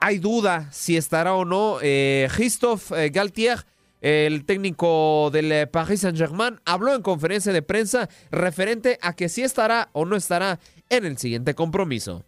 hay 0.00 0.18
duda 0.18 0.68
si 0.72 0.96
estará 0.96 1.34
o 1.34 1.44
no 1.44 1.78
eh, 1.82 2.28
Christophe 2.34 3.06
eh, 3.06 3.10
Galtier, 3.10 3.66
el 4.00 4.46
técnico 4.46 5.30
del 5.30 5.52
eh, 5.52 5.66
Paris 5.66 6.00
Saint-Germain, 6.00 6.58
habló 6.64 6.94
en 6.94 7.02
conferencia 7.02 7.52
de 7.52 7.60
prensa 7.60 8.08
referente 8.30 8.98
a 9.02 9.14
que 9.14 9.28
si 9.28 9.42
estará 9.42 9.90
o 9.92 10.06
no 10.06 10.16
estará 10.16 10.58
en 10.88 11.04
el 11.04 11.18
siguiente 11.18 11.54
compromiso. 11.54 12.24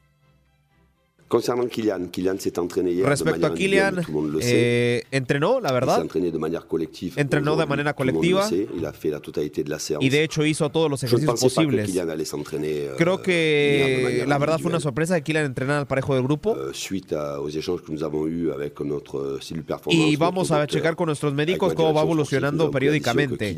Concernant 1.33 1.67
Kylian, 1.67 2.09
Kylian 2.11 2.39
s'est 2.39 2.59
entraîné 2.59 2.93
hier 2.93 3.07
Respecto 3.07 3.41
de 3.41 3.47
a 3.47 3.55
Kylian, 3.55 3.87
individuelle, 3.87 4.05
tout 4.05 4.13
le 4.13 4.21
monde 4.21 4.33
le 4.35 4.41
sait. 4.43 4.51
eh, 4.53 5.05
entrenó, 5.13 5.61
la 5.61 5.69
s'est 5.71 5.75
verdad, 5.75 6.03
entraîné 6.03 6.31
de 6.31 6.37
manière 6.37 6.67
collective. 6.67 7.15
entrenó 7.17 7.57
de 7.57 7.65
manera 7.65 7.95
colectiva 7.95 8.47
sait. 8.47 8.69
Il 8.77 8.85
a 8.85 8.93
fait 8.93 9.09
la 9.09 9.19
totalité 9.19 9.65
de 9.65 9.71
la 9.71 9.79
séance. 9.79 10.05
y 10.05 10.11
de 10.11 10.23
hecho 10.25 10.45
hizo 10.45 10.69
todos 10.69 10.91
los 10.91 11.03
ejercicios 11.03 11.41
que 11.41 11.47
posibles. 11.47 11.87
Kylian 11.87 12.11
euh, 12.11 12.95
Creo 12.99 13.23
que 13.23 14.25
la 14.29 14.37
verdad 14.37 14.59
fue 14.59 14.69
una 14.69 14.81
sorpresa 14.81 15.17
que 15.17 15.23
Kylian 15.25 15.47
entrenara 15.47 15.79
al 15.81 15.87
parejo 15.87 16.15
del 16.15 16.25
grupo 16.25 16.55
suite 16.75 17.15
à- 17.15 17.41
aux 17.41 17.49
échanges 17.49 17.81
que 17.81 17.93
nous 17.93 18.03
avons 18.03 18.27
eus 18.27 18.51
avec 18.53 18.79
notre 18.83 19.39
cellule 19.41 19.65
performance. 19.65 20.07
y 20.13 20.17
vamos 20.17 20.51
a 20.51 20.67
checar 20.67 20.97
con 20.97 21.07
nuestros 21.07 21.33
médicos 21.33 21.73
cómo 21.73 21.95
va 21.95 22.03
evolucionando 22.03 22.71
periódicamente. 22.71 23.55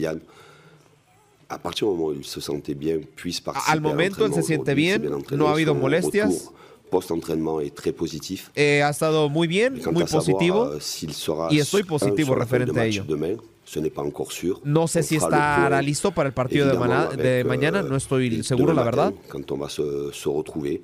Partir 1.61 1.89
se 2.23 2.75
bien, 2.75 3.11
puisse 3.21 3.43
Al 3.67 3.81
momento 3.81 4.27
él 4.27 4.33
se 4.33 4.45
siente 4.45 4.75
bien, 4.75 5.11
no 5.33 5.49
ha 5.49 5.53
habido 5.53 5.75
molestias. 5.75 6.33
retour 6.33 6.65
Post-entraînement 6.95 7.61
est 7.61 7.75
très 7.75 7.93
positif. 7.93 8.51
Eh, 8.55 8.81
ha 8.83 8.91
estado 8.91 9.29
muy 9.29 9.49
bien, 9.49 9.73
muy 9.73 9.83
savoir, 9.83 10.09
positivo 10.09 10.65
euh, 10.65 10.79
s'il 10.81 11.13
sera 11.13 11.49
y 11.53 11.59
estoy 11.59 11.83
un 11.83 11.87
positivo 11.89 12.35
de 12.35 12.41
referente 12.41 12.79
a 12.79 12.87
ello. 12.87 13.03
demain, 13.05 13.37
ce 13.65 13.81
n'est 13.81 13.91
pas 13.93 14.03
encore 14.03 14.31
sûr. 14.31 14.61
No 14.65 14.87
sé 14.87 15.01
On 15.01 15.03
si 15.03 15.17
estará 15.17 15.83
listo 15.83 16.13
para 16.13 16.29
el 16.29 16.35
partido 16.35 16.67
de, 16.67 16.71
évidemment, 16.71 16.95
mana- 16.95 17.07
avec, 17.09 17.19
de 17.19 17.43
euh, 17.43 17.45
mañana, 17.45 17.83
no 17.83 17.97
estoy 17.97 18.45
seguro, 18.45 18.73
la 18.73 18.85
matin, 18.85 18.91
verdad. 18.91 19.15
Quand 19.29 19.51
on 19.53 19.59
va 19.59 19.69
se, 19.69 20.13
se 20.13 20.29
retrouver. 20.29 20.83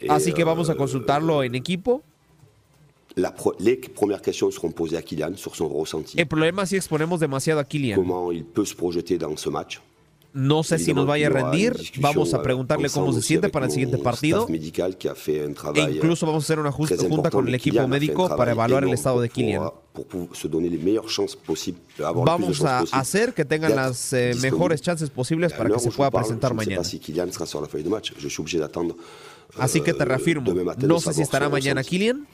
Et, 0.00 0.08
Así 0.08 0.32
que 0.32 0.40
euh, 0.42 0.46
vamos 0.46 0.70
a 0.70 0.74
consultarlo 0.74 1.42
en 1.42 1.52
equipo. 1.54 2.02
la 3.16 3.34
les 3.58 3.76
premières 3.76 4.22
questions 4.22 4.50
seront 4.50 4.72
posées 4.72 4.96
à 4.96 5.02
Kylian 5.02 5.36
sur 5.36 5.54
son 5.56 5.68
ressenti. 5.68 6.18
El 6.18 6.26
problema 6.26 6.64
si 6.64 6.76
exponemos 6.76 7.20
demasiado 7.20 7.60
a 7.60 7.64
Kylian. 7.64 7.96
Comment 7.96 8.32
il 8.32 8.44
peut 8.44 8.64
se 8.64 8.74
projeter 8.74 9.18
dans 9.18 9.36
ce 9.36 9.50
match. 9.50 9.80
No 10.32 10.62
sé 10.62 10.78
si 10.78 10.94
nos 10.94 11.06
vaya 11.06 11.26
a 11.26 11.30
rendir. 11.30 11.76
Vamos 12.00 12.34
a 12.34 12.42
preguntarle 12.42 12.88
cómo 12.90 13.12
se 13.12 13.22
siente 13.22 13.48
para 13.48 13.66
el 13.66 13.72
siguiente 13.72 13.98
partido. 13.98 14.46
E 14.48 15.80
incluso 15.90 16.26
vamos 16.26 16.44
a 16.44 16.46
hacer 16.46 16.58
una 16.58 16.72
junta 16.72 17.30
con 17.30 17.48
el 17.48 17.54
equipo 17.54 17.86
médico 17.88 18.34
para 18.36 18.52
evaluar 18.52 18.84
el 18.84 18.92
estado 18.92 19.20
de 19.20 19.28
Kylian. 19.28 19.70
Vamos 22.24 22.64
a 22.64 22.80
hacer 22.92 23.34
que 23.34 23.44
tengan 23.44 23.74
las 23.74 24.12
eh, 24.12 24.32
mejores 24.40 24.80
chances 24.80 25.10
posibles 25.10 25.52
para 25.52 25.70
que 25.70 25.80
se 25.80 25.90
pueda 25.90 26.10
presentar 26.10 26.54
mañana. 26.54 26.82
Así 29.58 29.80
que 29.80 29.92
te 29.92 30.02
euh, 30.04 30.06
reafirmo, 30.06 30.54
no 30.78 31.00
sé 31.00 31.12
si 31.12 31.22
estará 31.22 31.48
mañana. 31.48 31.82
Kylian. 31.82 32.26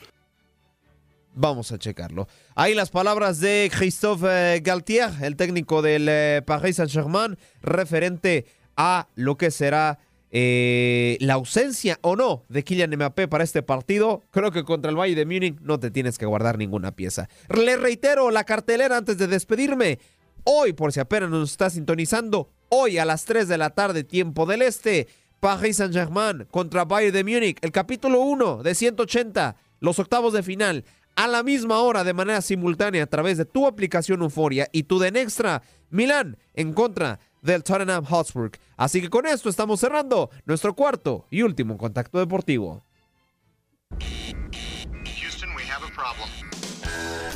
Vamos 1.39 1.71
a 1.71 1.79
checarlo. 1.79 2.29
Ahí 2.55 2.75
las 2.75 2.89
palabras 2.89 3.41
de 3.41 3.71
Christophe 3.77 4.57
eh, 4.57 4.61
Galtier, 4.61 5.11
el 5.21 5.37
técnico 5.37 5.83
del 5.83 6.09
eh, 6.09 6.41
Paris 6.47 6.77
Saint-Germain, 6.77 7.37
referente 7.61 8.47
a 8.75 9.09
lo 9.17 9.37
que 9.37 9.51
será 9.51 9.99
eh, 10.31 11.19
la 11.21 11.35
ausencia 11.35 11.99
o 12.01 12.17
no 12.17 12.45
de 12.49 12.65
Kylian 12.65 12.97
Mbappé 12.97 13.29
para 13.29 13.45
este 13.45 13.63
partido. 13.63 14.23
Creo 14.31 14.51
que 14.51 14.65
contra 14.65 14.91
el 14.91 14.97
Bayern 14.97 15.19
de 15.19 15.27
Múnich 15.27 15.61
no 15.61 15.79
te 15.79 15.91
tienes 15.91 16.17
que 16.17 16.25
guardar 16.25 16.57
ninguna 16.57 16.93
pieza. 16.93 17.29
Le 17.55 17.77
reitero 17.77 18.31
la 18.31 18.45
cartelera 18.45 18.97
antes 18.97 19.19
de 19.19 19.27
despedirme. 19.27 19.99
Hoy, 20.45 20.73
por 20.73 20.95
si 20.95 21.01
apenas 21.01 21.29
nos 21.29 21.51
está 21.51 21.69
sintonizando, 21.69 22.49
hoy 22.71 22.97
a 22.97 23.05
las 23.05 23.27
3 23.27 23.47
de 23.47 23.59
la 23.59 23.71
tarde, 23.71 24.05
tiempo 24.05 24.47
del 24.47 24.63
este, 24.63 25.07
Paris 25.41 25.77
Saint-Germain 25.77 26.47
contra 26.51 26.87
Bayern 26.87 27.13
de 27.13 27.25
Múnich, 27.25 27.59
el 27.61 27.73
capítulo 27.73 28.21
1 28.21 28.63
de 28.63 28.75
180, 28.75 29.57
los 29.81 29.99
octavos 29.99 30.33
de 30.33 30.43
final, 30.43 30.85
a 31.17 31.27
la 31.27 31.43
misma 31.43 31.81
hora 31.81 32.05
de 32.05 32.13
manera 32.13 32.43
simultánea 32.43 33.03
a 33.03 33.07
través 33.07 33.39
de 33.39 33.47
tu 33.47 33.67
aplicación 33.67 34.23
Euforia 34.23 34.69
y 34.71 34.85
tu 34.85 34.99
de 34.99 35.09
Extra, 35.09 35.63
Milán 35.91 36.37
en 36.55 36.75
contra 36.75 37.19
del 37.41 37.65
Tottenham 37.65 38.05
Hotspur. 38.05 38.51
Así 38.77 39.01
que 39.01 39.09
con 39.09 39.27
esto 39.27 39.49
estamos 39.49 39.81
cerrando 39.81 40.31
nuestro 40.45 40.75
cuarto 40.75 41.27
y 41.31 41.43
último 41.43 41.79
contacto 41.79 42.19
deportivo. 42.19 42.85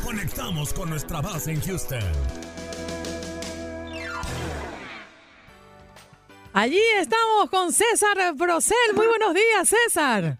Conectamos 0.04 0.72
con 0.74 0.90
nuestra 0.90 1.20
base 1.20 1.52
en 1.52 1.60
Houston. 1.60 2.00
Allí 6.52 6.82
estamos 6.98 7.48
con 7.48 7.72
César 7.72 8.34
Brosel. 8.34 8.76
Muy 8.94 9.06
buenos 9.06 9.34
días, 9.34 9.68
César. 9.68 10.36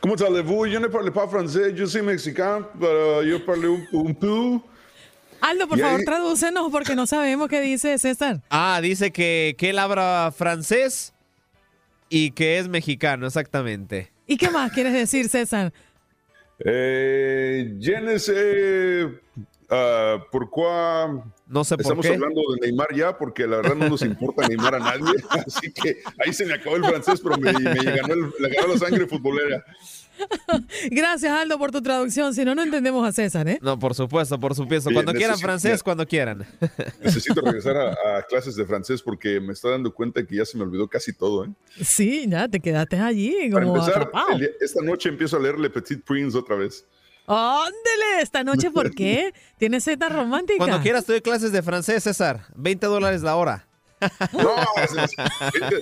Comment 0.00 0.16
allez-vous? 0.20 0.66
Je 0.66 0.78
ne 0.78 0.86
parle 0.88 1.10
pas 1.12 1.26
français, 1.28 1.74
je 1.76 1.84
suis 1.84 2.02
mexicain, 2.02 2.66
pero 2.78 3.22
yo 3.22 3.44
parle 3.44 3.66
un, 3.66 3.86
un 3.92 4.14
peu. 4.14 4.60
Aldo, 5.40 5.66
por 5.68 5.78
Y 5.78 5.80
favor, 5.82 5.98
ahí- 6.00 6.04
tradúcenos 6.04 6.70
porque 6.70 6.94
no 6.94 7.06
sabemos 7.06 7.48
qué 7.48 7.60
dice 7.60 7.98
César. 7.98 8.40
Ah, 8.50 8.80
dice 8.82 9.10
que, 9.10 9.54
que 9.58 9.70
él 9.70 9.78
habla 9.78 10.32
francés 10.36 11.12
y 12.08 12.30
que 12.30 12.58
es 12.58 12.68
mexicano, 12.68 13.26
exactamente. 13.26 14.10
¿Y 14.26 14.36
qué 14.38 14.48
más 14.50 14.72
quieres 14.72 14.92
decir, 14.94 15.28
César? 15.28 15.72
Eh, 16.64 17.74
je 17.80 18.00
ne 18.00 18.18
sais 18.18 19.08
ah, 19.70 20.18
pourquoi 20.30 21.20
No 21.46 21.64
sé 21.64 21.76
por 21.76 21.82
estamos 21.82 22.06
qué. 22.06 22.12
hablando 22.14 22.40
de 22.54 22.60
Neymar 22.66 22.94
ya, 22.94 23.16
porque 23.18 23.46
la 23.46 23.56
verdad 23.58 23.74
no 23.76 23.88
nos 23.88 24.02
importa 24.02 24.46
Neymar 24.48 24.74
a 24.76 24.78
nadie. 24.78 25.14
Así 25.46 25.72
que 25.72 25.98
ahí 26.24 26.32
se 26.32 26.46
me 26.46 26.54
acabó 26.54 26.76
el 26.76 26.84
francés, 26.84 27.20
pero 27.22 27.36
me, 27.38 27.52
me 27.52 27.74
ganó, 27.96 28.14
el- 28.14 28.32
le 28.38 28.48
ganó 28.48 28.74
la 28.74 28.78
sangre 28.78 29.06
futbolera. 29.06 29.64
Gracias, 30.90 31.32
Aldo, 31.32 31.58
por 31.58 31.72
tu 31.72 31.82
traducción. 31.82 32.32
Si 32.34 32.44
no, 32.44 32.54
no 32.54 32.62
entendemos 32.62 33.06
a 33.06 33.10
César, 33.10 33.48
¿eh? 33.48 33.58
No, 33.60 33.78
por 33.78 33.94
supuesto, 33.94 34.38
por 34.38 34.54
supuesto. 34.54 34.90
Cuando 34.92 35.12
quieran 35.12 35.32
necesito- 35.36 35.44
francés, 35.44 35.82
cuando 35.82 36.06
quieran. 36.06 36.46
Necesito 37.02 37.40
regresar 37.40 37.76
a, 37.76 38.18
a 38.18 38.22
clases 38.22 38.54
de 38.54 38.64
francés 38.64 39.02
porque 39.02 39.40
me 39.40 39.52
está 39.52 39.70
dando 39.70 39.92
cuenta 39.92 40.24
que 40.24 40.36
ya 40.36 40.44
se 40.44 40.56
me 40.56 40.62
olvidó 40.62 40.86
casi 40.88 41.12
todo. 41.12 41.44
¿eh? 41.46 41.48
Sí, 41.82 42.26
ya 42.28 42.48
te 42.48 42.60
quedaste 42.60 42.96
allí 42.96 43.50
Para 43.50 43.66
como 43.66 43.76
empezar, 43.78 44.02
atrapado. 44.02 44.36
el 44.38 44.52
esta 44.60 44.82
noche 44.82 45.08
empiezo 45.08 45.36
a 45.36 45.40
leer 45.40 45.58
Le 45.58 45.68
Petit 45.70 46.02
Prince 46.04 46.38
otra 46.38 46.56
vez. 46.56 46.86
Ándele, 47.26 48.20
esta 48.22 48.44
noche, 48.44 48.70
¿por 48.70 48.94
qué? 48.94 49.32
¿Tienes 49.58 49.84
cita 49.84 50.08
romántica? 50.08 50.58
Cuando 50.58 50.80
quieras, 50.82 51.04
te 51.06 51.12
doy 51.12 51.20
clases 51.22 51.52
de 51.52 51.62
francés, 51.62 52.02
César. 52.04 52.46
20 52.54 52.86
dólares 52.86 53.22
la 53.22 53.36
hora. 53.36 53.66
No, 54.32 54.54
es- 54.82 54.92
es- 54.92 55.10
te, 55.16 55.78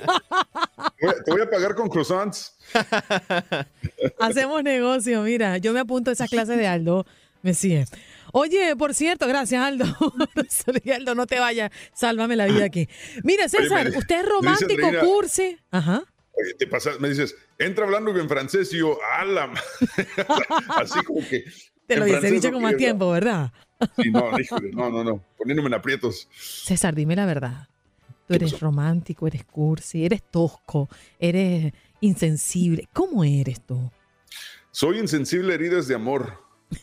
voy 1.01 1.11
a- 1.11 1.25
te 1.25 1.31
voy 1.33 1.41
a 1.41 1.51
pagar 1.51 1.75
con 1.75 1.89
croissants. 1.89 2.55
Hacemos 4.21 4.63
negocio, 4.63 5.23
mira, 5.23 5.59
yo 5.59 5.73
me 5.73 5.81
apunto 5.81 6.11
a 6.11 6.13
esa 6.13 6.29
clase 6.29 6.57
de 6.57 6.67
Aldo, 6.69 7.05
me 7.43 7.55
sigue. 7.55 7.85
Oye, 8.33 8.77
por 8.77 8.95
cierto, 8.95 9.27
gracias 9.27 9.63
Aldo. 9.63 9.85
Aldo, 10.95 11.15
no 11.17 11.27
te 11.27 11.41
vayas, 11.41 11.71
sálvame 11.95 12.37
la 12.37 12.47
vida 12.47 12.65
aquí. 12.65 12.89
Mire, 13.25 13.49
César, 13.49 13.91
me- 13.91 13.99
usted 13.99 14.21
es 14.21 14.27
romántico, 14.29 14.89
cursi. 15.01 15.59
Ajá. 15.73 16.05
Oye, 16.35 16.55
te 16.59 16.67
pasas, 16.67 16.99
me 17.01 17.09
dices, 17.11 17.37
entra 17.59 17.85
hablando 17.85 18.17
en 18.19 18.29
francés 18.29 18.73
y 18.73 18.79
yo, 18.79 18.99
ala. 19.19 19.49
ma-". 19.49 19.61
Así 20.77 21.03
como 21.05 21.21
que. 21.29 21.45
Te 21.87 21.97
lo 21.97 22.07
francés 22.07 22.31
dicho 22.31 22.53
más 22.61 22.73
quería 22.73 22.87
tiempo, 22.89 23.11
¿verdad? 23.11 23.53
Sí, 24.01 24.11
no, 24.11 24.39
híjole, 24.39 24.71
no, 24.73 24.89
no, 24.89 25.03
no. 25.05 25.23
Poniéndome 25.37 25.69
en 25.69 25.75
aprietos. 25.75 26.29
César, 26.33 26.95
dime 26.95 27.17
la 27.17 27.27
verdad. 27.27 27.69
Tú 28.27 28.35
eres 28.35 28.61
romántico, 28.61 29.27
eres 29.27 29.45
cursi, 29.45 30.07
eres 30.07 30.23
tosco, 30.31 30.89
eres 31.19 31.73
insensible. 32.01 32.89
¿Cómo 32.95 33.25
eres 33.25 33.61
tú? 33.67 33.91
Soy 34.71 35.01
insensible 35.01 35.53
a 35.53 35.55
heridas 35.57 35.89
de 35.89 35.97
amor. 35.97 36.41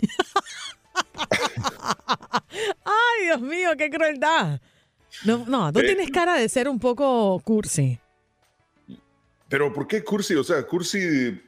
Ay, 2.86 3.26
Dios 3.26 3.42
mío, 3.42 3.70
qué 3.78 3.90
crueldad. 3.90 4.62
No, 5.26 5.46
no, 5.48 5.72
tú 5.74 5.80
Eh. 5.80 5.84
tienes 5.86 6.12
cara 6.12 6.36
de 6.38 6.50
ser 6.50 6.68
un 6.68 6.80
poco 6.80 7.40
cursi. 7.44 8.00
Pero 9.50 9.74
¿por 9.74 9.88
qué 9.88 10.04
cursi? 10.04 10.36
O 10.36 10.44
sea, 10.44 10.64
cursi 10.64 11.00
eh, 11.00 11.40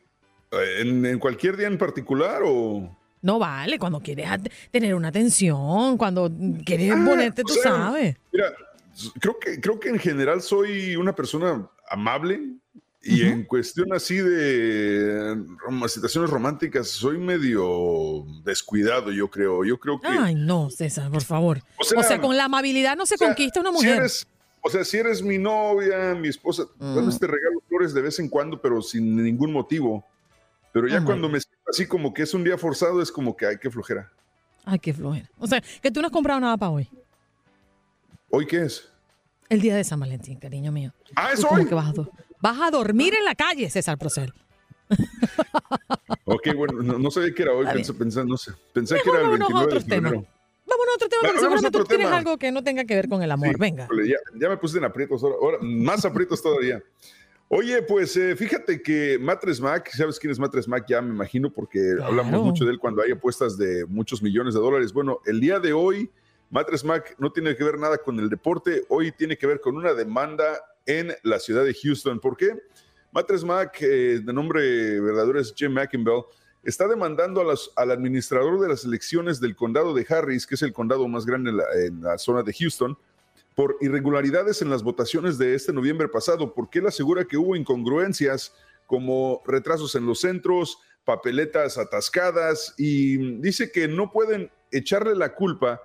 en, 0.80 1.06
en 1.06 1.20
cualquier 1.20 1.56
día 1.56 1.68
en 1.68 1.78
particular 1.78 2.42
o. 2.44 2.98
No 3.22 3.38
vale, 3.38 3.78
cuando 3.78 4.00
quieres 4.00 4.28
tener 4.72 4.96
una 4.96 5.10
atención, 5.10 5.96
cuando 5.98 6.32
quieres 6.66 6.92
Ah, 6.92 7.06
ponerte, 7.08 7.44
tú 7.44 7.54
sea, 7.54 7.64
sabes. 7.72 8.16
Mira, 8.34 8.52
creo 9.20 9.38
que, 9.40 9.62
creo 9.62 9.80
que 9.80 9.90
en 9.90 10.00
general 10.00 10.42
soy 10.42 10.96
una 10.96 11.14
persona 11.14 11.70
amable 11.88 12.42
y 13.04 13.22
en 13.24 13.44
cuestión 13.46 13.94
así 13.94 14.18
de 14.18 15.36
rom- 15.36 15.88
situaciones 15.88 16.30
románticas 16.32 16.88
soy 16.88 17.20
medio 17.20 18.26
descuidado, 18.44 19.12
yo 19.12 19.28
creo. 19.30 19.64
Yo 19.66 19.80
creo 19.80 20.00
que... 20.02 20.08
Ay, 20.08 20.34
no, 20.36 20.70
César, 20.72 21.12
por 21.12 21.24
favor. 21.24 21.60
O 21.78 21.82
O 21.82 21.84
sea, 21.84 22.02
sea, 22.04 22.22
con 22.22 22.36
la 22.36 22.46
amabilidad 22.46 22.96
no 22.96 23.06
se 23.06 23.16
o 23.16 23.18
sea, 23.20 23.28
conquista 23.28 23.60
una 23.60 23.70
si 23.70 23.76
mujer. 23.76 23.98
eres- 23.98 24.26
o 24.62 24.70
sea, 24.70 24.84
si 24.86 24.98
eres 24.98 25.22
mi 25.24 25.38
novia, 25.38 26.14
mi 26.16 26.28
esposa, 26.28 26.66
tal 26.80 27.04
Mm. 27.04 27.08
vez 27.08 27.20
te 27.20 27.28
regalo 27.28 27.60
flores 27.68 27.94
de 27.94 28.02
vez 28.02 28.20
en 28.20 28.30
cuando, 28.30 28.62
pero 28.62 28.82
sin 28.82 29.16
ningún 29.24 29.52
motivo. 29.52 30.06
Pero 30.74 30.88
ya 30.88 31.00
my 31.00 31.06
cuando 31.06 31.28
me 31.30 31.40
siento 31.40 31.70
así 31.70 31.86
como 31.88 32.14
que 32.14 32.24
es 32.24 32.34
un 32.34 32.44
día 32.44 32.58
forzado, 32.58 33.02
es 33.02 33.12
como 33.12 33.36
que 33.36 33.46
hay 33.46 33.58
que 33.58 33.70
flojera. 33.70 34.12
Ay, 34.64 34.80
qué 34.80 34.94
flojera. 34.94 35.30
O 35.40 35.48
sea, 35.48 35.62
que 35.82 35.92
tú 35.92 36.00
no 36.02 36.08
has 36.08 36.14
comprado 36.14 36.40
nada 36.40 36.56
para 36.58 36.70
hoy. 36.72 36.88
¿Hoy 38.30 38.46
qué 38.46 38.62
es? 38.64 38.88
El 39.50 39.60
día 39.60 39.76
de 39.76 39.84
San 39.84 40.00
Valentín, 40.00 40.40
cariño 40.40 40.72
mío. 40.72 40.94
Ah, 41.16 41.34
¿es 41.34 41.42
¿Tú 41.42 41.48
cómo 41.48 41.62
hoy? 41.62 41.68
que 41.68 41.76
vas 41.76 41.90
a, 41.90 41.94
do- 41.94 42.10
vas 42.40 42.62
a 42.62 42.72
dormir 42.72 43.14
en 43.16 43.26
la 43.26 43.36
calle, 43.36 43.70
César 43.70 43.98
Procel. 43.98 44.34
Ok, 46.26 46.50
bueno, 46.56 46.82
no, 46.82 46.98
no 47.00 47.12
sabía 47.12 47.34
que 47.34 47.42
era 47.44 47.52
hoy, 47.54 47.66
pensé, 47.66 47.94
pensé- 47.94 48.26
no 48.26 48.38
sé, 48.38 48.52
pensé 48.74 48.94
Mejor 48.96 49.04
que 49.04 49.18
era 49.20 49.20
el 49.34 49.40
vámonos 49.40 49.50
a 49.50 49.66
29 49.66 49.80
de 49.80 49.90
temas. 49.90 50.26
Vámonos 50.72 50.94
a 50.94 50.96
otro 50.96 51.10
tema, 51.10 51.22
porque 51.24 51.40
seguramente 51.40 51.78
tú 51.78 51.86
tienes 51.86 52.08
algo 52.08 52.38
que 52.38 52.52
no 52.52 52.64
tenga 52.64 52.86
que 52.86 52.96
ver 52.96 53.10
con 53.10 53.22
el 53.22 53.32
amor. 53.32 53.50
Sí, 53.50 53.56
Venga. 53.60 53.88
Ya, 54.06 54.18
ya 54.36 54.50
me 54.50 54.58
puse 54.58 54.78
en 54.78 54.86
aprietos 54.86 55.24
ahora, 55.24 55.36
ahora 55.42 55.58
más 55.62 56.06
aprietos 56.06 56.42
todavía. 56.42 56.82
Oye, 57.54 57.82
pues 57.82 58.16
eh, 58.16 58.34
fíjate 58.38 58.82
que 58.82 59.20
Matres 59.20 59.60
Mac, 59.60 59.90
¿sabes 59.94 60.18
quién 60.18 60.32
es 60.32 60.40
Matres 60.40 60.70
Mac? 60.70 60.86
Ya 60.88 61.02
me 61.02 61.10
imagino 61.10 61.52
porque 61.52 61.96
hablamos 62.02 62.46
mucho 62.46 62.64
de 62.64 62.72
él 62.72 62.80
cuando 62.80 63.02
hay 63.02 63.12
apuestas 63.12 63.58
de 63.58 63.86
muchos 63.88 64.24
millones 64.24 64.54
de 64.54 64.62
dólares. 64.62 64.94
Bueno, 64.94 65.20
el 65.26 65.42
día 65.42 65.60
de 65.60 65.74
hoy, 65.74 66.10
Matres 66.50 66.86
Mac 66.86 67.14
no 67.20 67.30
tiene 67.34 67.54
que 67.58 67.64
ver 67.66 67.78
nada 67.78 67.98
con 67.98 68.18
el 68.20 68.30
deporte, 68.30 68.86
hoy 68.88 69.12
tiene 69.12 69.38
que 69.38 69.48
ver 69.48 69.60
con 69.60 69.76
una 69.76 69.94
demanda 69.94 70.62
en 70.86 71.14
la 71.24 71.40
ciudad 71.40 71.66
de 71.66 71.74
Houston. 71.74 72.22
¿Por 72.22 72.38
qué? 72.38 72.56
Matres 73.12 73.44
Mac, 73.44 73.78
eh, 73.82 74.22
de 74.24 74.32
nombre 74.32 75.02
verdadero 75.02 75.38
es 75.38 75.54
Jim 75.54 75.74
McInbell, 75.74 76.24
está 76.64 76.88
demandando 76.88 77.42
a 77.42 77.56
al 77.76 77.92
administrador 77.92 78.60
de 78.60 78.70
las 78.70 78.86
elecciones 78.86 79.40
del 79.40 79.56
condado 79.56 79.94
de 79.94 80.06
Harris, 80.08 80.46
que 80.46 80.56
es 80.56 80.62
el 80.62 80.74
condado 80.74 81.08
más 81.08 81.26
grande 81.26 81.50
en 81.50 81.58
la, 81.58 81.64
en 81.86 82.02
la 82.02 82.18
zona 82.18 82.44
de 82.44 82.54
Houston, 82.54 82.98
por 83.56 83.78
irregularidades 83.82 84.62
en 84.62 84.70
las 84.70 84.84
votaciones 84.84 85.38
de 85.38 85.56
este 85.56 85.74
noviembre 85.74 86.08
pasado, 86.08 86.54
porque 86.54 86.80
él 86.80 86.88
asegura 86.88 87.26
que 87.26 87.38
hubo 87.38 87.56
incongruencias 87.56 88.54
como 88.86 89.42
retrasos 89.46 89.96
en 89.96 90.06
los 90.06 90.22
centros, 90.22 90.78
papeletas 91.06 91.78
atascadas 91.78 92.74
y 92.78 93.40
dice 93.40 93.72
que 93.72 93.88
no 93.88 94.12
pueden 94.12 94.52
echarle 94.72 95.16
la 95.16 95.34
culpa 95.34 95.82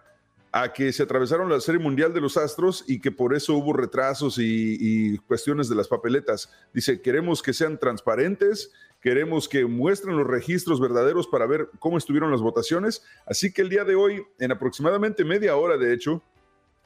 a 0.52 0.72
que 0.72 0.92
se 0.92 1.02
atravesaron 1.02 1.50
la 1.50 1.60
Serie 1.60 1.80
Mundial 1.80 2.14
de 2.14 2.20
los 2.20 2.36
Astros 2.36 2.84
y 2.86 3.00
que 3.00 3.12
por 3.12 3.34
eso 3.34 3.54
hubo 3.54 3.72
retrasos 3.72 4.38
y, 4.38 4.76
y 4.80 5.18
cuestiones 5.18 5.68
de 5.68 5.74
las 5.74 5.88
papeletas. 5.88 6.50
Dice, 6.72 7.00
queremos 7.02 7.42
que 7.42 7.52
sean 7.52 7.78
transparentes, 7.78 8.72
queremos 9.06 9.48
que 9.48 9.64
muestren 9.66 10.16
los 10.16 10.26
registros 10.26 10.80
verdaderos 10.80 11.28
para 11.28 11.46
ver 11.46 11.68
cómo 11.78 11.96
estuvieron 11.96 12.32
las 12.32 12.40
votaciones. 12.40 13.04
Así 13.24 13.52
que 13.52 13.62
el 13.62 13.68
día 13.68 13.84
de 13.84 13.94
hoy, 13.94 14.24
en 14.40 14.50
aproximadamente 14.50 15.24
media 15.24 15.54
hora, 15.54 15.76
de 15.76 15.94
hecho, 15.94 16.24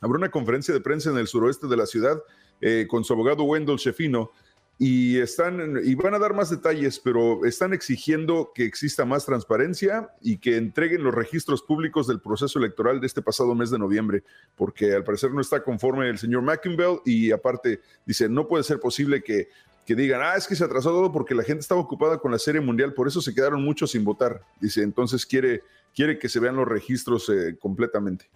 habrá 0.03 0.19
una 0.19 0.31
conferencia 0.31 0.75
de 0.75 0.83
prensa 0.83 1.09
en 1.09 1.17
el 1.17 1.29
suroeste 1.29 1.67
de 1.67 1.79
la 1.79 1.87
ciudad 1.87 2.23
eh, 2.61 2.87
con 2.87 3.05
su 3.05 3.15
abogado 3.15 3.45
Wendell 3.45 3.79
Shefino 3.79 4.33
y 4.79 5.19
están 5.19 5.81
y 5.83 5.95
van 5.95 6.13
a 6.13 6.19
dar 6.19 6.35
más 6.35 6.51
detalles, 6.51 6.99
pero 6.99 7.47
están 7.47 7.73
exigiendo 7.73 8.53
que 8.55 8.67
exista 8.67 9.07
más 9.07 9.25
transparencia 9.25 10.11
y 10.21 10.37
que 10.37 10.59
entreguen 10.59 11.03
los 11.03 11.15
registros 11.15 11.63
públicos 11.63 12.07
del 12.07 12.21
proceso 12.21 12.59
electoral 12.59 13.01
de 13.01 13.07
este 13.07 13.23
pasado 13.23 13.55
mes 13.55 13.71
de 13.71 13.79
noviembre, 13.79 14.25
porque 14.57 14.93
al 14.95 15.05
parecer 15.05 15.33
no 15.33 15.41
está 15.41 15.63
conforme 15.65 16.11
el 16.11 16.19
señor 16.19 16.43
McInbell 16.43 17.01
y 17.07 17.31
aparte 17.31 17.81
dice, 18.05 18.29
no 18.29 18.47
puede 18.47 18.63
ser 18.63 18.79
posible 18.79 19.23
que, 19.23 19.49
que 19.91 19.97
digan, 19.97 20.21
ah, 20.23 20.35
es 20.37 20.47
que 20.47 20.55
se 20.55 20.63
atrasó 20.63 20.91
todo 20.91 21.11
porque 21.11 21.35
la 21.35 21.43
gente 21.43 21.63
estaba 21.63 21.81
ocupada 21.81 22.19
con 22.19 22.31
la 22.31 22.39
Serie 22.39 22.61
Mundial, 22.61 22.95
por 22.95 23.09
eso 23.09 23.21
se 23.21 23.35
quedaron 23.35 23.65
muchos 23.65 23.91
sin 23.91 24.05
votar. 24.05 24.41
Dice, 24.61 24.85
entonces 24.85 25.27
quiere, 25.27 25.65
quiere 25.93 26.17
que 26.17 26.29
se 26.29 26.39
vean 26.39 26.55
los 26.55 26.69
registros 26.69 27.29
eh, 27.29 27.57
completamente. 27.59 28.31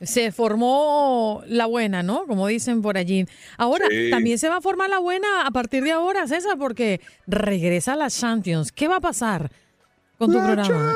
Se 0.00 0.32
formó 0.32 1.42
la 1.46 1.66
buena, 1.66 2.02
¿no? 2.02 2.24
Como 2.26 2.46
dicen 2.46 2.80
por 2.80 2.96
allí. 2.96 3.26
Ahora, 3.58 3.84
Sí. 3.90 4.08
también 4.08 4.38
se 4.38 4.48
va 4.48 4.56
a 4.56 4.60
formar 4.62 4.88
la 4.88 4.98
buena 4.98 5.46
a 5.46 5.50
partir 5.50 5.84
de 5.84 5.92
ahora, 5.92 6.26
César, 6.26 6.56
porque 6.58 7.02
regresa 7.26 7.92
a 7.92 7.96
la 7.96 8.08
Champions. 8.08 8.72
¿Qué 8.72 8.88
va 8.88 8.96
a 8.96 9.00
pasar 9.00 9.50
con 10.16 10.32
tu 10.32 10.38
La 10.38 10.44
programa? 10.46 10.94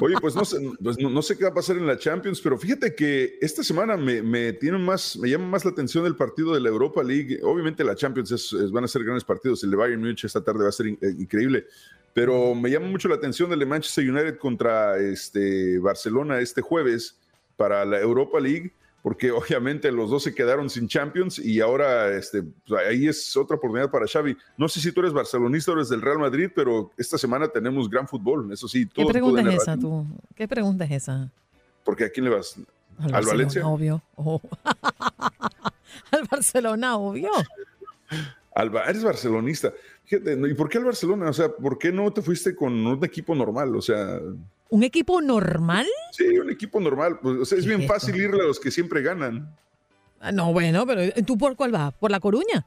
Oye, 0.00 0.16
pues 0.20 0.34
no 0.34 0.44
sé, 0.44 0.58
pues 0.82 0.98
no, 0.98 1.22
sé 1.22 1.36
qué 1.36 1.44
va 1.44 1.50
a 1.50 1.54
pasar 1.54 1.76
en 1.76 1.86
la 1.86 1.96
Champions, 1.96 2.40
pero 2.40 2.58
fíjate 2.58 2.94
que 2.94 3.38
esta 3.40 3.62
semana 3.62 3.96
me, 3.96 4.52
tiene 4.52 4.78
más, 4.78 5.16
me 5.16 5.28
llama 5.28 5.46
más 5.46 5.64
la 5.64 5.72
atención 5.72 6.06
el 6.06 6.16
partido 6.16 6.54
de 6.54 6.60
la 6.60 6.68
Europa 6.68 7.02
League. 7.02 7.40
Obviamente 7.42 7.82
la 7.82 7.94
Champions 7.94 8.30
es- 8.30 8.70
van 8.70 8.84
a 8.84 8.88
ser 8.88 9.02
grandes 9.02 9.24
partidos. 9.24 9.62
El 9.64 9.70
de 9.70 9.76
Bayern 9.76 10.00
Múnich 10.00 10.24
esta 10.24 10.42
tarde 10.42 10.62
va 10.62 10.68
a 10.68 10.72
ser 10.72 10.86
eh, 10.86 10.96
increíble, 11.18 11.66
pero 12.12 12.54
me 12.54 12.70
llama 12.70 12.86
mucho 12.86 13.08
la 13.08 13.16
atención 13.16 13.52
el 13.52 13.58
de 13.58 13.66
Manchester 13.66 14.08
United 14.08 14.38
contra 14.38 14.98
este 14.98 15.78
Barcelona 15.78 16.40
este 16.40 16.60
jueves 16.60 17.16
para 17.56 17.84
la 17.84 18.00
Europa 18.00 18.40
League, 18.40 18.72
porque 19.04 19.30
obviamente 19.30 19.92
los 19.92 20.08
dos 20.08 20.22
se 20.22 20.34
quedaron 20.34 20.70
sin 20.70 20.88
Champions 20.88 21.38
y 21.38 21.60
ahora 21.60 22.16
este, 22.16 22.42
pues, 22.66 22.86
ahí 22.88 23.06
es 23.06 23.36
otra 23.36 23.58
oportunidad 23.58 23.90
para 23.90 24.06
Xavi. 24.06 24.34
No 24.56 24.66
sé 24.66 24.80
si 24.80 24.92
tú 24.92 25.00
eres 25.00 25.12
barcelonista 25.12 25.72
o 25.72 25.74
eres 25.74 25.90
del 25.90 26.00
Real 26.00 26.18
Madrid, 26.18 26.48
pero 26.54 26.90
esta 26.96 27.18
semana 27.18 27.46
tenemos 27.48 27.90
gran 27.90 28.08
fútbol, 28.08 28.50
eso 28.50 28.66
sí. 28.66 28.86
¿Qué 28.86 29.02
todo- 29.02 29.08
pregunta 29.12 29.42
todo 29.42 29.50
es 29.52 29.60
esa 29.62 29.76
tú? 29.76 30.06
¿Qué 30.34 30.48
pregunta 30.48 30.84
es 30.86 30.90
esa? 30.92 31.30
Porque 31.84 32.04
¿a 32.04 32.08
quién 32.08 32.24
le 32.24 32.34
vas? 32.34 32.56
Al, 32.56 33.04
¿Al, 33.04 33.10
Barcelona, 33.12 33.32
Valencia? 33.32 33.66
obvio. 33.68 34.02
Oh. 34.16 34.40
Al 36.10 36.24
Barcelona, 36.30 36.96
obvio. 36.96 37.28
Al 38.54 38.70
Ba- 38.70 38.84
eres 38.84 39.04
barcelonista. 39.04 39.72
¿y 40.10 40.54
por 40.54 40.68
qué 40.70 40.78
al 40.78 40.84
Barcelona? 40.84 41.28
O 41.28 41.32
sea, 41.34 41.48
¿por 41.50 41.76
qué 41.78 41.92
no 41.92 42.10
te 42.12 42.22
fuiste 42.22 42.54
con 42.56 42.72
un 42.86 43.04
equipo 43.04 43.34
normal? 43.34 43.74
O 43.76 43.82
sea, 43.82 44.18
¿Un 44.70 44.82
equipo 44.82 45.20
normal? 45.20 45.86
sí, 46.12 46.24
un 46.38 46.50
equipo 46.50 46.80
normal. 46.80 47.18
Pues, 47.20 47.36
o 47.38 47.44
sea, 47.44 47.58
es 47.58 47.66
bien 47.66 47.86
fácil 47.86 48.16
irle 48.16 48.42
a 48.42 48.46
los 48.46 48.58
que 48.60 48.70
siempre 48.70 49.02
ganan. 49.02 49.54
Ah, 50.20 50.32
No, 50.32 50.52
bueno, 50.52 50.86
pero 50.86 51.02
¿tú 51.26 51.36
por 51.38 51.54
cuál 51.56 51.70
vas? 51.72 51.92
¿Por 51.94 52.10
La 52.10 52.18
Coruña? 52.20 52.66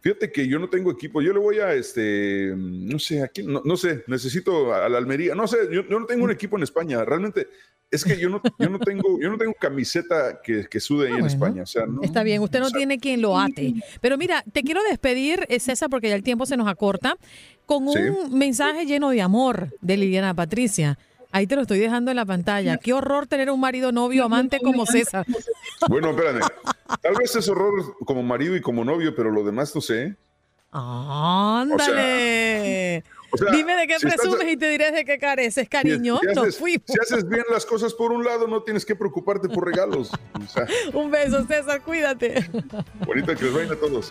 Fíjate 0.00 0.30
que 0.30 0.46
yo 0.46 0.58
no 0.58 0.68
tengo 0.68 0.90
equipo. 0.92 1.20
Yo 1.20 1.32
le 1.32 1.40
voy 1.40 1.58
a, 1.58 1.72
este, 1.74 2.52
no 2.56 2.98
sé, 2.98 3.22
aquí, 3.22 3.42
no, 3.42 3.60
no 3.64 3.76
sé, 3.76 4.04
necesito 4.06 4.72
a 4.72 4.88
la 4.88 4.98
Almería. 4.98 5.34
No 5.34 5.48
sé, 5.48 5.56
yo, 5.72 5.82
yo 5.88 5.98
no 5.98 6.06
tengo 6.06 6.24
un 6.24 6.30
equipo 6.30 6.56
en 6.56 6.62
España. 6.62 7.04
Realmente, 7.04 7.48
es 7.90 8.04
que 8.04 8.16
yo 8.16 8.28
no, 8.28 8.40
yo 8.58 8.68
no 8.68 8.78
tengo, 8.78 9.18
yo 9.20 9.28
no 9.30 9.36
tengo 9.36 9.52
camiseta 9.54 10.40
que, 10.44 10.66
que 10.70 10.78
sude 10.80 11.06
ahí 11.06 11.14
en 11.14 11.20
bueno. 11.20 11.26
España. 11.26 11.62
O 11.62 11.66
sea, 11.66 11.86
no, 11.86 12.02
Está 12.02 12.22
bien, 12.22 12.40
usted 12.40 12.60
no 12.60 12.66
o 12.66 12.68
sea, 12.68 12.76
tiene 12.76 12.98
quien 13.00 13.20
lo 13.20 13.36
ate. 13.38 13.74
Pero 14.00 14.16
mira, 14.16 14.44
te 14.52 14.62
quiero 14.62 14.80
despedir, 14.84 15.44
eh, 15.48 15.58
César, 15.58 15.90
porque 15.90 16.08
ya 16.08 16.14
el 16.14 16.22
tiempo 16.22 16.46
se 16.46 16.56
nos 16.56 16.68
acorta, 16.68 17.16
con 17.64 17.88
un 17.88 17.94
Sí. 17.94 18.00
mensaje 18.30 18.86
lleno 18.86 19.10
de 19.10 19.22
amor 19.22 19.74
de 19.80 19.96
Liliana 19.96 20.34
Patricia. 20.34 20.98
Ahí 21.36 21.46
te 21.46 21.54
lo 21.54 21.60
estoy 21.60 21.78
dejando 21.78 22.10
en 22.10 22.16
la 22.16 22.24
pantalla. 22.24 22.78
Qué 22.78 22.94
horror 22.94 23.26
tener 23.26 23.50
un 23.50 23.60
marido, 23.60 23.92
novio, 23.92 24.24
amante 24.24 24.58
como 24.58 24.86
César. 24.86 25.26
Bueno, 25.86 26.08
espérame. 26.12 26.40
Tal 27.02 27.14
vez 27.14 27.36
es 27.36 27.46
horror 27.50 27.94
como 28.06 28.22
marido 28.22 28.56
y 28.56 28.62
como 28.62 28.86
novio, 28.86 29.14
pero 29.14 29.30
lo 29.30 29.44
demás 29.44 29.74
no 29.74 29.82
sé. 29.82 30.16
¡Ándale! 31.66 33.04
o 33.30 33.36
sea, 33.36 33.50
Dime 33.52 33.76
de 33.76 33.86
qué 33.86 33.98
si 33.98 34.06
estás- 34.06 34.22
presumes 34.22 34.48
y 34.50 34.56
te 34.56 34.70
diré 34.70 34.90
de 34.92 35.04
qué 35.04 35.18
careces, 35.18 35.68
cariño. 35.68 36.18
Si, 36.20 36.26
si 36.26 36.38
haces, 36.40 36.56
fuimos. 36.58 36.82
si 36.86 36.98
haces 37.00 37.28
bien 37.28 37.44
las 37.50 37.66
cosas 37.66 37.92
por 37.92 38.12
un 38.12 38.24
lado, 38.24 38.46
no 38.48 38.62
tienes 38.62 38.86
que 38.86 38.96
preocuparte 38.96 39.48
por 39.50 39.66
regalos. 39.66 40.10
O 40.42 40.46
sea, 40.48 40.66
Un 40.94 41.10
beso, 41.10 41.46
César, 41.46 41.82
cuídate. 41.82 42.48
bonita 43.06 43.34
que 43.36 43.44
les 43.44 43.52
vayan 43.52 43.72
a 43.72 43.76
todos. 43.76 44.10